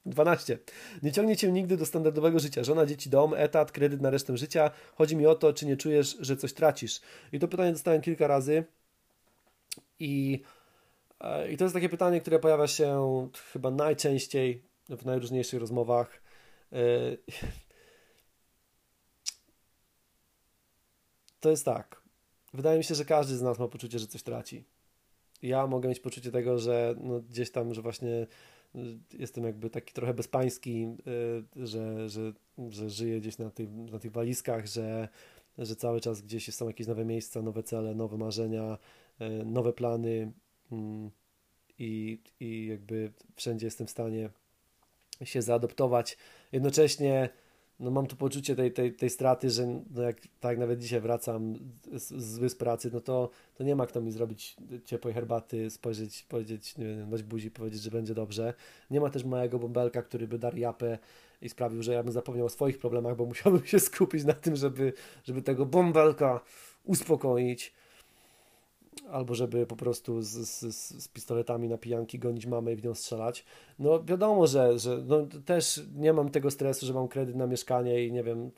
[0.07, 0.59] 12.
[1.03, 2.65] Nie ciągnie cię nigdy do standardowego życia.
[2.65, 4.71] Żona, dzieci, dom, etat, kredyt na resztę życia.
[4.95, 7.01] Chodzi mi o to, czy nie czujesz, że coś tracisz.
[7.33, 8.65] I to pytanie dostałem kilka razy.
[9.99, 10.43] I,
[11.21, 16.23] e, i to jest takie pytanie, które pojawia się chyba najczęściej w najróżniejszych rozmowach.
[16.73, 16.79] E,
[21.41, 22.03] to jest tak.
[22.55, 24.65] Wydaje mi się, że każdy z nas ma poczucie, że coś traci.
[25.43, 28.27] Ja mogę mieć poczucie tego, że no gdzieś tam, że właśnie
[29.13, 30.97] jestem jakby taki trochę bezpański,
[31.57, 32.33] y, że, że,
[32.69, 35.09] że żyję gdzieś na, tych, na tych walizkach, że,
[35.59, 38.79] że cały czas gdzieś są jakieś nowe miejsca, nowe cele, nowe marzenia,
[39.21, 40.33] y, nowe plany
[40.73, 41.11] mm,
[41.79, 44.31] i, i jakby wszędzie jestem w stanie
[45.25, 46.17] się zaadoptować.
[46.53, 47.29] Jednocześnie
[47.81, 51.55] no mam tu poczucie tej, tej, tej straty, że no jak tak nawet dzisiaj wracam
[51.93, 56.79] z, z pracy, no to, to nie ma kto mi zrobić ciepłej herbaty, spojrzeć, powiedzieć,
[56.79, 58.55] nie wiem, dać buzi, powiedzieć, że będzie dobrze.
[58.91, 60.99] Nie ma też małego bąbelka, który by dar japę
[61.43, 64.57] i sprawił, że ja bym zapomniał o swoich problemach, bo musiałbym się skupić na tym,
[64.57, 64.93] żeby,
[65.25, 66.41] żeby tego bąbelka
[66.85, 67.73] uspokoić
[69.11, 72.95] albo żeby po prostu z, z, z, pistoletami na pijanki gonić mamę i w nią
[72.95, 73.45] strzelać.
[73.79, 78.07] No wiadomo, że, że no, też nie mam tego stresu, że mam kredyt na mieszkanie
[78.07, 78.51] i nie wiem,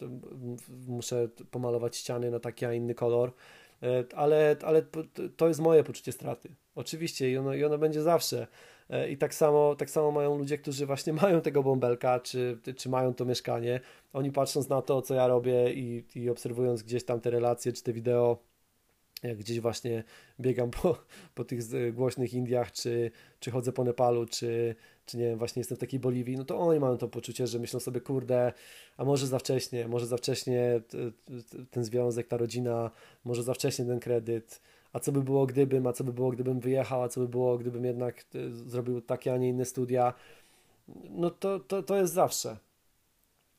[0.86, 3.32] muszę pomalować ściany na taki, a inny kolor,
[3.82, 4.82] e, ale, ale
[5.36, 6.48] to jest moje poczucie straty.
[6.74, 8.47] Oczywiście i ono, i ono będzie zawsze.
[8.90, 12.89] E, I tak samo, tak samo mają ludzie, którzy właśnie mają tego bąbelka, czy, czy
[12.89, 13.81] mają to mieszkanie.
[14.12, 17.82] Oni patrząc na to, co ja robię i, i obserwując gdzieś tam te relacje, czy
[17.82, 18.49] te wideo,
[19.22, 20.05] jak gdzieś właśnie
[20.40, 20.98] biegam po,
[21.34, 21.60] po tych
[21.92, 23.10] głośnych Indiach, czy,
[23.40, 24.74] czy chodzę po Nepalu, czy,
[25.06, 27.59] czy nie wiem, właśnie jestem w takiej Boliwii, no to oni mają to poczucie, że
[27.59, 28.52] myślą sobie, kurde,
[28.97, 30.80] a może za wcześnie, może za wcześnie
[31.70, 32.90] ten związek, ta rodzina,
[33.24, 34.60] może za wcześnie ten kredyt,
[34.92, 37.59] a co by było gdybym, a co by było gdybym wyjechał, a co by było
[37.59, 40.14] gdybym jednak e, zrobił takie, a nie inne studia,
[41.10, 42.56] no to, to, to jest zawsze.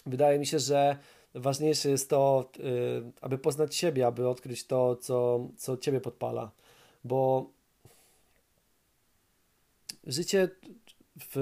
[0.05, 0.97] Wydaje mi się, że
[1.33, 6.51] ważniejsze jest to, y, aby poznać siebie, aby odkryć to, co, co ciebie podpala,
[7.03, 7.49] bo
[10.07, 10.49] życie
[11.19, 11.35] w,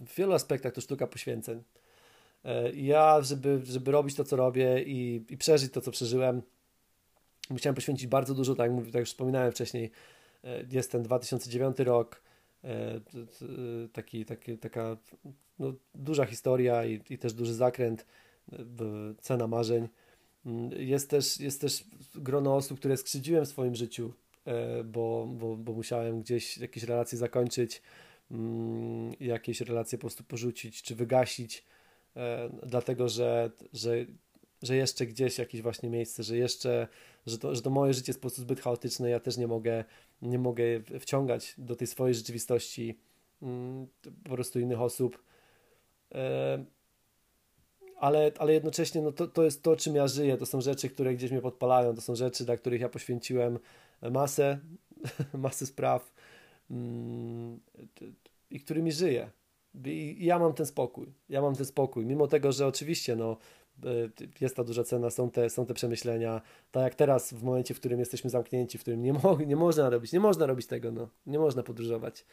[0.00, 1.62] w wielu aspektach to sztuka poświęceń.
[2.44, 6.42] Y, ja, żeby, żeby robić to, co robię i, i przeżyć to, co przeżyłem,
[7.50, 9.90] musiałem poświęcić bardzo dużo, tak jak, tak już wspominałem wcześniej,
[10.44, 12.22] y, jest ten 2009 rok,
[13.92, 14.96] taki, taki, taka
[15.58, 18.06] no, duża historia i, i też duży zakręt
[19.20, 19.88] cena marzeń.
[20.46, 24.12] Mm, jest też, jest też grono osób, które skrzydziłem w swoim życiu,
[24.44, 27.82] e, bo, bo, bo musiałem gdzieś jakieś relacje zakończyć,
[28.30, 31.64] mm, jakieś relacje po prostu porzucić czy wygasić,
[32.16, 34.06] e, dlatego że, że,
[34.62, 36.88] że jeszcze gdzieś jakieś właśnie miejsce, że jeszcze,
[37.26, 39.84] że to, że to moje życie jest po prostu zbyt chaotyczne, ja też nie mogę,
[40.22, 40.64] nie mogę
[41.00, 42.98] wciągać do tej swojej rzeczywistości
[43.42, 43.86] mm,
[44.24, 45.22] po prostu innych osób.
[48.00, 50.36] Ale, ale jednocześnie no to, to jest to, czym ja żyję.
[50.36, 51.94] To są rzeczy, które gdzieś mnie podpalają.
[51.94, 53.58] To są rzeczy, dla których ja poświęciłem
[54.10, 54.58] masę,
[55.34, 56.14] masę spraw
[56.70, 57.60] mm,
[58.50, 59.30] i którymi żyję.
[59.84, 61.12] I ja mam ten spokój.
[61.28, 62.06] Ja mam ten spokój.
[62.06, 63.36] Mimo tego, że oczywiście no,
[63.84, 64.10] y,
[64.40, 66.40] jest ta duża cena, są te, są te przemyślenia.
[66.70, 69.90] Tak jak teraz, w momencie, w którym jesteśmy zamknięci, w którym nie, mo nie można
[69.90, 72.24] robić, nie można robić tego, no, nie można podróżować.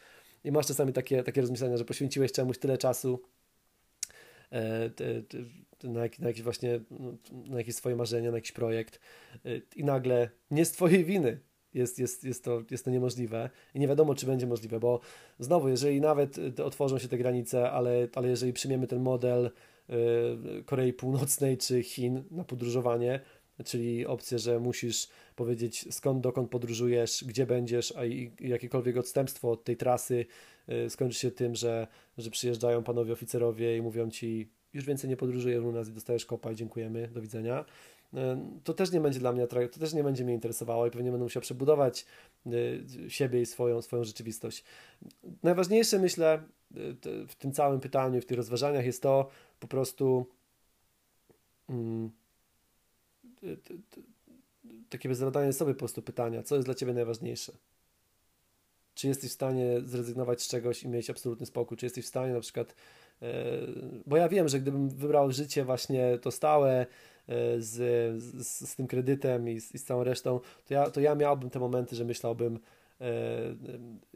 [0.44, 3.22] I masz czasami takie, takie rozmyślenia, że poświęciłeś czemuś tyle czasu,
[4.52, 4.90] E,
[5.84, 9.00] na, na jakieś właśnie, no, na jakieś swoje marzenia, na jakiś projekt
[9.46, 11.40] e, i nagle nie z twojej winy
[11.74, 13.50] jest, jest, jest, to, jest to niemożliwe.
[13.74, 15.00] I nie wiadomo, czy będzie możliwe, bo
[15.40, 19.94] znowu, jeżeli nawet otworzą się te granice, ale, ale jeżeli przyjmiemy ten model e,
[20.66, 23.20] Korei Północnej czy Chin na podróżowanie,
[23.66, 25.08] czyli opcję, że musisz
[25.38, 28.02] powiedzieć skąd, dokąd podróżujesz, gdzie będziesz, a
[28.40, 30.26] jakiekolwiek odstępstwo od tej trasy
[30.70, 31.88] y, skończy się tym, że,
[32.18, 36.26] że przyjeżdżają panowie oficerowie i mówią ci już więcej nie podróżujesz u nas i dostajesz
[36.26, 37.66] kopa i dziękujemy, do widzenia.
[38.14, 38.18] Y,
[38.64, 41.24] to też nie będzie dla mnie, to też nie będzie mnie interesowało i pewnie będę
[41.24, 42.06] musiał przebudować
[42.48, 44.64] y, siebie i swoją, swoją rzeczywistość.
[45.44, 46.44] Najważniejsze myślę
[47.28, 50.26] w tym całym pytaniu, w tych rozważaniach jest to po prostu
[54.90, 57.54] takie zadanie sobie po prostu pytania, co jest dla Ciebie najważniejsze?
[58.98, 61.78] Czy jesteś w stanie zrezygnować z czegoś i mieć absolutny spokój?
[61.78, 62.76] Czy jesteś w stanie na przykład,
[63.22, 63.44] e,
[64.06, 66.86] bo ja wiem, że gdybym wybrał życie właśnie to stałe, e,
[67.62, 67.74] z,
[68.24, 71.50] z, z tym kredytem i z, i z, całą resztą, to ja, to ja miałbym
[71.50, 72.60] te momenty, że myślałbym
[73.02, 73.08] e,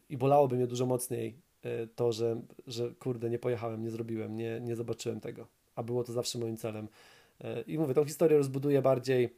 [0.09, 1.35] i bolałoby mnie dużo mocniej
[1.95, 6.13] to, że, że kurde, nie pojechałem, nie zrobiłem, nie, nie zobaczyłem tego, a było to
[6.13, 6.87] zawsze moim celem.
[7.67, 9.35] I mówię, tą historię rozbuduję bardziej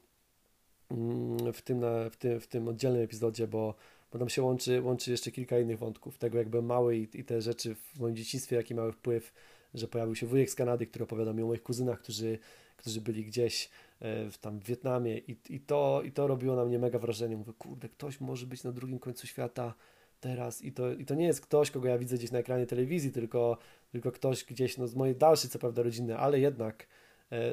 [1.53, 3.75] w tym, na, w tym, w tym oddzielnym epizodzie, bo,
[4.11, 6.17] bo tam się łączy, łączy jeszcze kilka innych wątków.
[6.17, 9.33] Tego, jak byłem mały i, i te rzeczy w moim dzieciństwie, jaki miały wpływ,
[9.73, 12.39] że pojawił się wujek z Kanady, który opowiadał mi o moich kuzynach, którzy,
[12.77, 16.65] którzy byli gdzieś e, w, tam w Wietnamie i, i, to, i to robiło na
[16.65, 17.37] mnie mega wrażenie.
[17.37, 19.73] Mówię, kurde, ktoś może być na drugim końcu świata
[20.19, 23.11] teraz i to, i to nie jest ktoś, kogo ja widzę gdzieś na ekranie telewizji,
[23.11, 23.57] tylko,
[23.91, 26.87] tylko ktoś gdzieś no, z mojej dalszej, co prawda, rodziny, ale jednak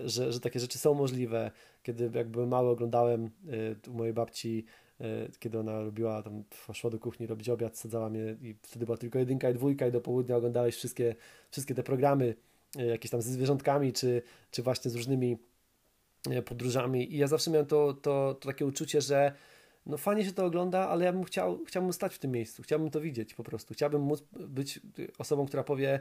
[0.05, 1.51] że, że takie rzeczy są możliwe.
[1.83, 3.31] Kiedy jak byłem mały, oglądałem
[3.87, 4.65] e, u mojej babci,
[5.01, 5.05] e,
[5.39, 9.19] kiedy ona robiła, tam szła do kuchni robić obiad, sadzała mnie i wtedy była tylko
[9.19, 11.15] jedynka i dwójka i do południa oglądałeś wszystkie,
[11.51, 12.35] wszystkie te programy,
[12.77, 15.39] jakieś tam ze zwierzątkami, czy, czy właśnie z różnymi
[16.45, 19.33] podróżami i ja zawsze miałem to, to, to takie uczucie, że
[19.87, 22.91] no fajnie się to ogląda, ale ja bym chciał, chciałbym stać w tym miejscu, chciałbym
[22.91, 23.75] to widzieć po prostu.
[23.75, 24.81] Chciałbym móc być
[25.19, 26.01] osobą, która powie,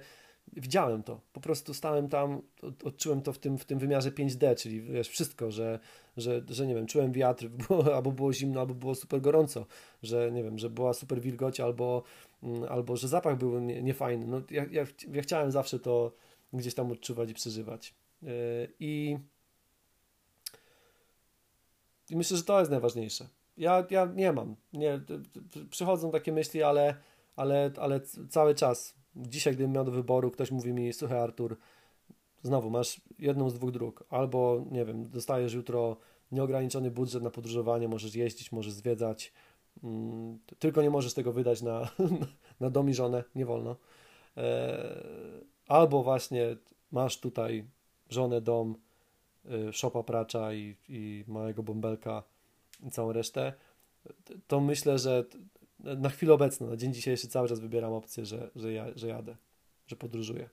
[0.53, 1.21] widziałem to.
[1.33, 2.41] Po prostu stałem tam,
[2.83, 5.79] odczułem to w tym, w tym wymiarze 5D, czyli wiesz, wszystko, że,
[6.17, 7.49] że, że nie wiem, czułem wiatr,
[7.95, 9.65] albo było zimno, albo było super gorąco,
[10.03, 12.03] że nie wiem, że była super wilgoć, albo,
[12.43, 14.27] mm, albo że zapach był niefajny.
[14.27, 16.11] No, ja, ja, ja chciałem zawsze to,
[16.53, 17.93] gdzieś tam odczuwać i przeżywać.
[18.79, 19.17] I,
[22.09, 23.27] i myślę, że to jest najważniejsze.
[23.57, 24.55] Ja, ja nie mam.
[24.73, 25.01] Nie,
[25.69, 26.95] przychodzą takie myśli, ale,
[27.35, 28.98] ale, ale cały czas.
[29.27, 31.57] Dzisiaj, gdybym miał do wyboru, ktoś mówi mi, słuchaj Artur,
[32.43, 34.03] znowu masz jedną z dwóch dróg.
[34.09, 35.97] Albo, nie wiem, dostajesz jutro
[36.31, 39.33] nieograniczony budżet na podróżowanie, możesz jeździć, możesz zwiedzać,
[39.83, 41.89] mm, tylko nie możesz tego wydać na,
[42.59, 43.75] na dom i żonę, nie wolno.
[44.37, 45.03] E,
[45.67, 46.55] albo właśnie
[46.91, 47.65] masz tutaj
[48.09, 48.75] żonę, dom,
[49.69, 52.23] y, szopa pracza i, i małego bąbelka
[52.87, 53.53] i całą resztę,
[54.47, 55.25] to myślę, że
[55.79, 59.35] na chwilę obecną, na dzień dzisiejszy cały czas wybieram opcję, że, że, ja, że jadę,
[59.87, 60.49] że podróżuję.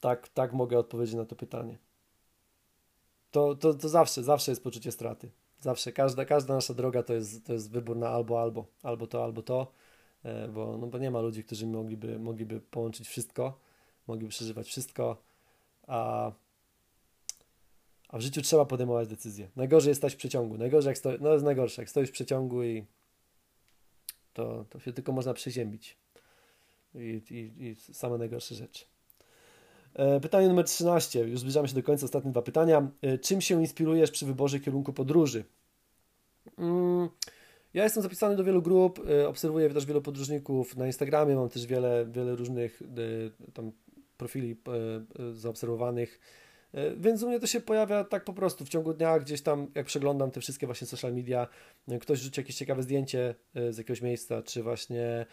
[0.00, 1.78] Tak, tak mogę odpowiedzieć na to pytanie.
[3.30, 5.30] To, to, to zawsze, zawsze jest poczucie straty.
[5.60, 9.24] Zawsze, każda, każda nasza droga to jest, to jest wybór na albo, albo, albo to,
[9.24, 9.72] albo to,
[10.22, 13.58] e, bo, no bo nie ma ludzi, którzy mogliby, mogliby połączyć wszystko,
[14.06, 15.22] mogliby przeżywać wszystko,
[15.86, 16.32] a
[18.14, 19.48] a w życiu trzeba podejmować decyzje.
[19.56, 20.58] Najgorzej jest stać w przeciągu.
[20.58, 22.84] Najgorzej jak stoi, no jest najgorsze, jak stoisz w przeciągu i
[24.32, 25.96] to, to się tylko można przeziębić.
[26.94, 28.84] I, i, i same najgorsze rzeczy.
[29.94, 31.20] E, pytanie numer 13.
[31.20, 32.04] Już zbliżamy się do końca.
[32.04, 32.90] Ostatnie dwa pytania.
[33.02, 35.44] E, czym się inspirujesz przy wyborze kierunku podróży?
[36.58, 37.08] Mm,
[37.74, 41.66] ja jestem zapisany do wielu grup, e, obserwuję też wielu podróżników na Instagramie, mam też
[41.66, 42.82] wiele, wiele różnych
[43.54, 43.72] tam
[44.16, 44.56] profili
[45.32, 46.20] zaobserwowanych
[46.96, 49.86] więc u mnie to się pojawia tak po prostu w ciągu dnia, gdzieś tam, jak
[49.86, 51.48] przeglądam te wszystkie właśnie social media,
[51.88, 55.26] e, ktoś rzuci jakieś ciekawe zdjęcie e, z jakiegoś miejsca, czy właśnie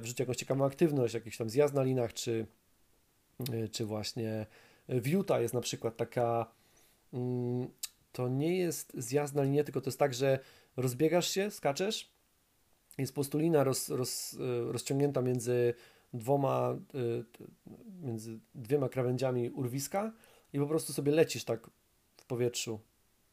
[0.00, 2.46] wrzuci jakąś ciekawą aktywność, jakiś tam zjazd na linach, czy,
[3.72, 4.46] czy właśnie
[4.88, 6.52] w Utah jest na przykład taka,
[7.12, 7.68] mm,
[8.12, 10.38] to nie jest zjazd na linię, tylko to jest tak, że
[10.76, 12.12] rozbiegasz się, skaczesz,
[12.98, 14.36] jest po prostu lina roz, roz,
[14.70, 15.74] rozciągnięta między
[16.12, 16.76] dwoma,
[18.02, 20.12] między dwiema krawędziami urwiska,
[20.52, 21.70] i po prostu sobie lecisz tak
[22.16, 22.80] w powietrzu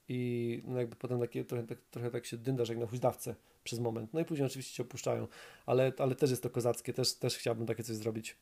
[0.09, 3.79] i no jakby potem takie, trochę, tak, trochę tak się dyndasz jak na huźdawce przez
[3.79, 4.13] moment.
[4.13, 5.27] No i później oczywiście cię opuszczają,
[5.65, 8.37] ale, ale też jest to kozackie, też, też chciałbym takie coś zrobić.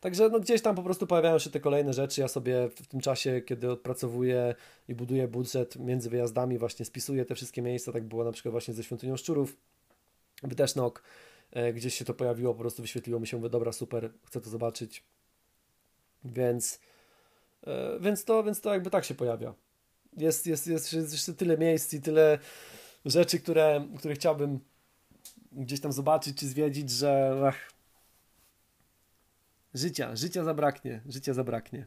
[0.00, 2.20] Także no, gdzieś tam po prostu pojawiają się te kolejne rzeczy.
[2.20, 4.54] Ja sobie w tym czasie, kiedy odpracowuję
[4.88, 7.92] i buduję budżet między wyjazdami, właśnie spisuję te wszystkie miejsca.
[7.92, 9.56] Tak było na przykład właśnie ze Świątynią Szczurów,
[10.42, 11.02] Wytesznok.
[11.50, 14.50] E, gdzieś się to pojawiło, po prostu wyświetliło mi się, mówię, dobra, super, chcę to
[14.50, 15.02] zobaczyć.
[16.24, 16.80] Więc
[18.00, 19.54] więc to, więc to jakby tak się pojawia.
[20.16, 22.38] Jest, jest, jest, jest jeszcze tyle miejsc i tyle
[23.04, 24.60] rzeczy, które, które chciałbym
[25.52, 27.70] gdzieś tam zobaczyć czy zwiedzić, że ach,
[29.74, 31.86] życia, życia zabraknie, życia zabraknie.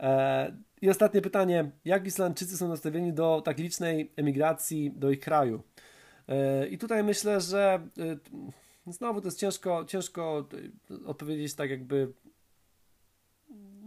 [0.00, 1.70] E, I ostatnie pytanie.
[1.84, 5.62] Jak Islandczycy są nastawieni do tak licznej emigracji do ich kraju?
[6.28, 7.88] E, I tutaj myślę, że
[8.86, 10.48] znowu to jest ciężko, ciężko
[11.06, 12.12] odpowiedzieć tak jakby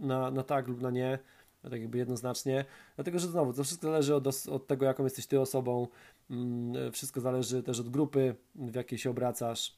[0.02, 1.18] na, na tak lub na nie,
[1.62, 2.64] tak jakby jednoznacznie,
[2.96, 5.88] dlatego że znowu to wszystko zależy od, od tego, jaką jesteś ty osobą,
[6.30, 9.76] mm, wszystko zależy też od grupy, w jakiej się obracasz.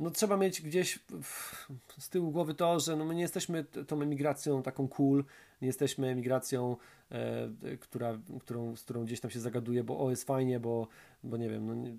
[0.00, 0.98] No trzeba mieć gdzieś
[1.98, 5.24] z tyłu głowy to, że no my nie jesteśmy tą emigracją taką cool,
[5.62, 6.76] nie jesteśmy emigracją,
[7.10, 10.88] e, która, którą, z którą gdzieś tam się zagaduje, bo o jest fajnie, bo,
[11.24, 11.90] bo nie wiem, no,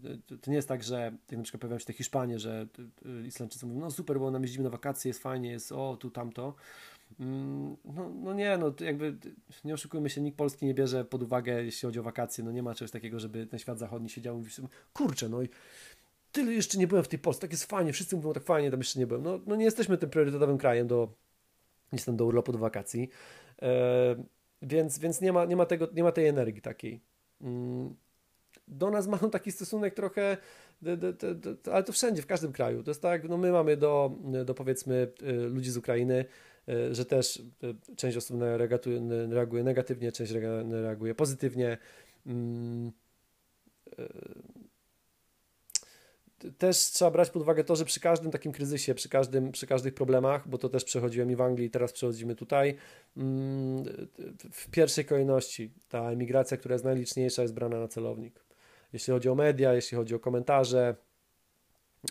[0.42, 2.68] to nie jest tak, że jak na przykład pojawiają się te Hiszpanie, że
[3.26, 6.56] Islandczycy mówią, no super, bo nam jeździmy na wakacje, jest fajnie, jest o tu, tamto.
[7.20, 9.18] Mm, no, no nie, no jakby
[9.66, 12.64] nie oszukujmy się, nikt Polski nie bierze pod uwagę, jeśli chodzi o wakacje, no nie
[12.64, 15.50] ma czegoś takiego, żeby ten świat zachodni siedział i mówił, kurczę, no i
[16.32, 18.80] tyle jeszcze nie byłem w tej Polsce, tak jest fajnie, wszyscy mówią tak fajnie, tam
[18.80, 19.24] jeszcze nie byłem.
[19.24, 21.14] No, no nie jesteśmy tym priorytetowym krajem do,
[21.92, 23.10] jestem do urlopu, do wakacji,
[23.62, 24.24] e,
[24.62, 27.02] więc, więc nie, ma, nie, ma tego, nie ma tej energii takiej.
[27.42, 27.96] Mm,
[28.68, 30.38] do nas mają taki stosunek trochę,
[30.82, 32.84] de, de, de, ale to wszędzie, w każdym kraju.
[32.84, 34.12] To jest tak, no my mamy do,
[34.46, 36.26] do powiedzmy e, ludzi z Ukrainy,
[36.68, 38.42] e, że też e, część osób
[39.30, 40.32] reaguje negatywnie, część
[40.72, 41.78] reaguje pozytywnie.
[46.58, 49.94] Też trzeba brać pod uwagę to, że przy każdym takim kryzysie, przy, każdym, przy każdych
[49.94, 52.76] problemach, bo to też przechodziłem i w Anglii, teraz przechodzimy tutaj,
[53.18, 53.84] mm,
[54.52, 58.44] w pierwszej kolejności ta emigracja, która jest najliczniejsza, jest brana na celownik.
[58.94, 60.96] Jeśli chodzi o media, jeśli chodzi o komentarze,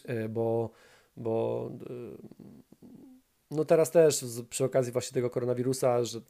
[0.04, 0.70] e, bo,
[1.16, 1.70] bo
[3.50, 6.20] no teraz też przy okazji właśnie tego koronawirusa, że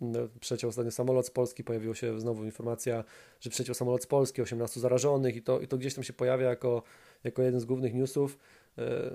[0.41, 3.05] przeciął ostatnio samolot z Polski, pojawiła się znowu informacja,
[3.41, 6.49] że przeciął samolot z Polski, 18 zarażonych i to, i to gdzieś tam się pojawia
[6.49, 6.83] jako,
[7.25, 8.39] jako jeden z głównych newsów.
[8.79, 9.11] E,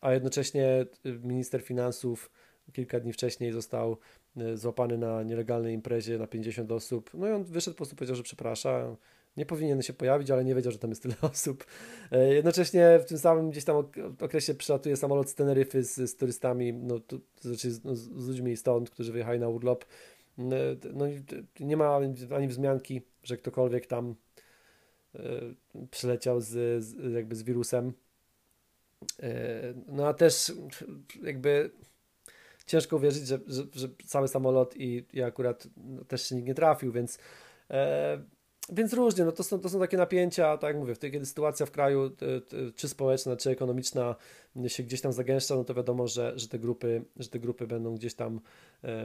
[0.00, 2.30] a jednocześnie minister finansów
[2.72, 3.96] kilka dni wcześniej został
[4.36, 7.10] e, złapany na nielegalnej imprezie na 50 osób.
[7.14, 8.96] No i on wyszedł po prostu powiedział, że przeprasza,
[9.36, 11.64] nie powinien się pojawić, ale nie wiedział, że tam jest tyle osób.
[12.12, 13.76] E, jednocześnie w tym samym gdzieś tam
[14.20, 18.56] okresie przylatuje samolot z Teneryfy z, z turystami, no, to znaczy z, no, z ludźmi
[18.56, 19.84] stąd, którzy wyjechali na urlop.
[20.38, 20.56] No,
[20.92, 21.06] no
[21.60, 21.96] nie ma
[22.36, 24.14] ani wzmianki, że ktokolwiek tam
[25.14, 25.20] e,
[25.90, 27.92] przyleciał z, z, jakby z wirusem.
[29.22, 30.52] E, no a też
[31.22, 31.70] jakby
[32.66, 36.54] ciężko uwierzyć, że, że, że cały samolot i, i akurat no, też się nikt nie
[36.54, 37.18] trafił, więc
[37.70, 38.22] e,
[38.68, 41.66] więc różnie, no to są, to są takie napięcia, tak jak mówię, wtedy, kiedy sytuacja
[41.66, 42.10] w kraju,
[42.76, 44.16] czy społeczna, czy ekonomiczna
[44.66, 47.94] się gdzieś tam zagęszcza, no to wiadomo, że, że, te, grupy, że te grupy będą
[47.94, 48.40] gdzieś tam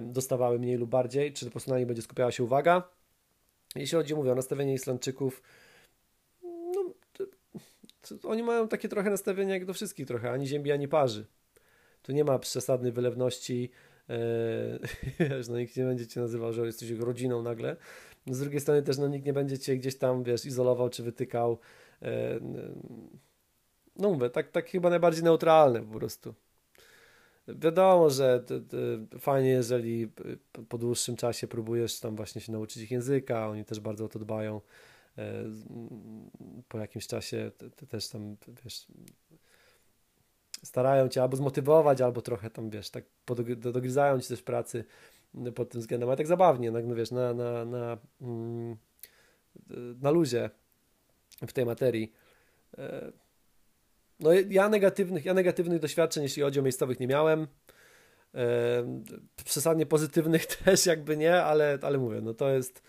[0.01, 2.83] dostawały mniej lub bardziej, czy po prostu na nich będzie skupiała się uwaga.
[3.75, 5.41] Jeśli chodzi, mówię, o nastawienie Islandczyków,
[6.43, 6.83] no,
[8.23, 11.25] oni mają takie trochę nastawienie jak do wszystkich trochę, ani ziemi, ani parzy.
[12.01, 13.71] Tu nie ma przesadnej wylewności,
[15.19, 17.75] wiesz, no nikt nie będzie cię nazywał, że jesteś rodziną nagle.
[18.27, 21.57] Z drugiej strony też no, nikt nie będzie cię gdzieś tam, wiesz, izolował czy wytykał.
[22.01, 22.39] E,
[23.95, 26.33] no mówię, tak, tak chyba najbardziej neutralne po prostu.
[27.47, 30.11] Wiadomo, że to, to fajnie, jeżeli
[30.69, 34.19] po dłuższym czasie próbujesz tam właśnie się nauczyć ich języka, oni też bardzo o to
[34.19, 34.61] dbają.
[35.17, 35.43] E,
[36.67, 37.51] po jakimś czasie
[37.89, 38.87] też tam, wiesz,
[40.63, 43.03] starają cię albo zmotywować, albo trochę tam, wiesz, tak
[43.57, 44.85] dogryzają ci też pracy
[45.55, 48.77] pod tym względem, ale tak zabawnie, no, wiesz, na, na, na, mm,
[50.01, 50.49] na luzie
[51.47, 52.13] w tej materii.
[52.77, 53.11] E,
[54.19, 57.47] no ja negatywnych, ja negatywnych doświadczeń, jeśli chodzi o miejscowych, nie miałem.
[58.35, 59.01] E,
[59.45, 62.81] przesadnie pozytywnych też jakby nie, ale, ale mówię, no to jest,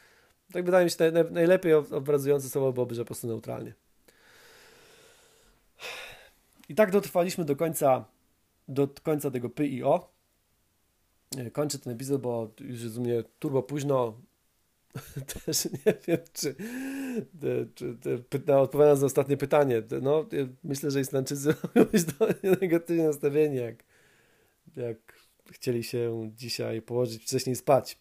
[0.53, 0.97] tak wydaje mi się,
[1.31, 3.75] najlepiej obrazujące słowo byłoby, że po prostu neutralnie.
[6.69, 8.05] I tak dotrwaliśmy do końca,
[8.69, 10.09] do końca tego P i O.
[10.09, 10.16] E,
[11.53, 14.21] kończę ten epizod, bo już jest u mnie turbo późno.
[15.47, 16.55] Też nie wiem, czy,
[17.75, 17.99] czy,
[18.45, 20.27] czy odpowiadając na ostatnie pytanie, no,
[20.65, 22.03] myślę, że Islandczycy mogą być
[22.61, 23.85] negatywnie nastawieni, jak,
[24.77, 24.97] jak
[25.51, 27.99] chcieli się dzisiaj położyć wcześniej spać.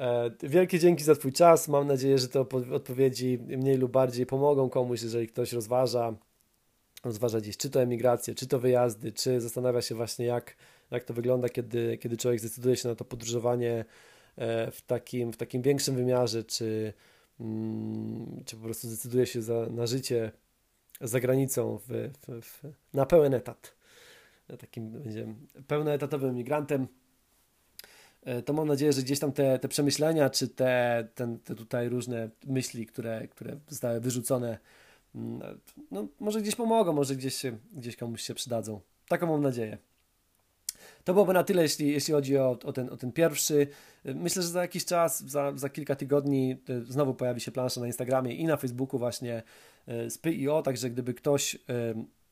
[0.00, 1.68] E, wielkie dzięki za Twój czas.
[1.68, 2.40] Mam nadzieję, że te
[2.72, 6.14] odpowiedzi mniej lub bardziej pomogą komuś, jeżeli ktoś rozważa
[7.04, 10.56] rozważa gdzieś czy to emigrację, czy to wyjazdy, czy zastanawia się właśnie jak,
[10.90, 13.84] jak to wygląda, kiedy, kiedy człowiek zdecyduje się na to podróżowanie
[14.36, 16.92] e, w takim, w takim większym wymiarze, czy,
[17.40, 20.32] mm, czy po prostu zdecyduje się za, na życie
[21.00, 22.62] za granicą w, w, w,
[22.92, 23.74] na pełen etat.
[24.58, 25.26] Takim będzie
[25.66, 26.88] pełnoetatowym emigrantem.
[28.22, 31.88] E, to mam nadzieję, że gdzieś tam te, te przemyślenia, czy te, ten, te tutaj
[31.88, 34.58] różne myśli, które, które zostały wyrzucone
[35.90, 37.42] no, może gdzieś pomogą, może gdzieś,
[37.72, 38.80] gdzieś komuś się przydadzą.
[39.08, 39.78] Taką mam nadzieję.
[41.04, 43.66] To byłoby na tyle, jeśli, jeśli chodzi o, o, ten, o ten pierwszy.
[44.04, 47.86] Myślę, że za jakiś czas, za, za kilka tygodni e, znowu pojawi się plansza na
[47.86, 49.42] Instagramie i na Facebooku właśnie
[49.86, 51.58] e, z PIO, także gdyby ktoś, e,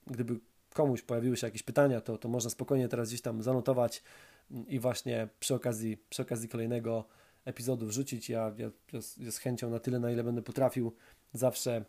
[0.06, 0.40] gdyby
[0.74, 4.02] komuś pojawiły się jakieś pytania, to, to można spokojnie teraz gdzieś tam zanotować
[4.68, 7.04] i właśnie przy okazji, przy okazji kolejnego
[7.44, 8.28] epizodu wrzucić.
[8.28, 8.70] Ja, ja,
[9.18, 10.92] ja z chęcią na tyle, na ile będę potrafił,
[11.32, 11.84] zawsze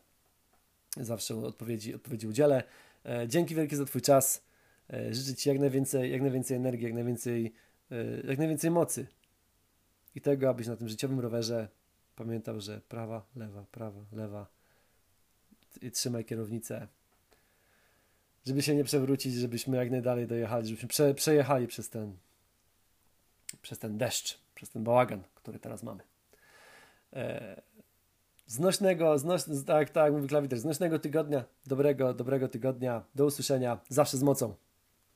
[0.97, 2.63] Zawsze odpowiedzi, odpowiedzi udzielę.
[3.27, 4.43] Dzięki wielkie za Twój czas.
[4.89, 7.53] E, życzę Ci jak najwięcej, jak najwięcej energii, jak najwięcej,
[7.91, 7.95] e,
[8.27, 9.07] jak najwięcej mocy.
[10.15, 11.67] I tego, abyś na tym życiowym rowerze
[12.15, 14.47] pamiętał, że prawa, lewa, prawa, lewa.
[15.81, 16.87] I trzymaj kierownicę.
[18.45, 22.17] Żeby się nie przewrócić, żebyśmy jak najdalej dojechali, żebyśmy prze, przejechali przez ten,
[23.61, 26.03] przez ten deszcz, przez ten bałagan, który teraz mamy
[28.47, 34.23] znośnego, znoś, tak, tak, mówi klawiter, znośnego tygodnia, dobrego, dobrego tygodnia, do usłyszenia, zawsze z
[34.23, 34.53] mocą.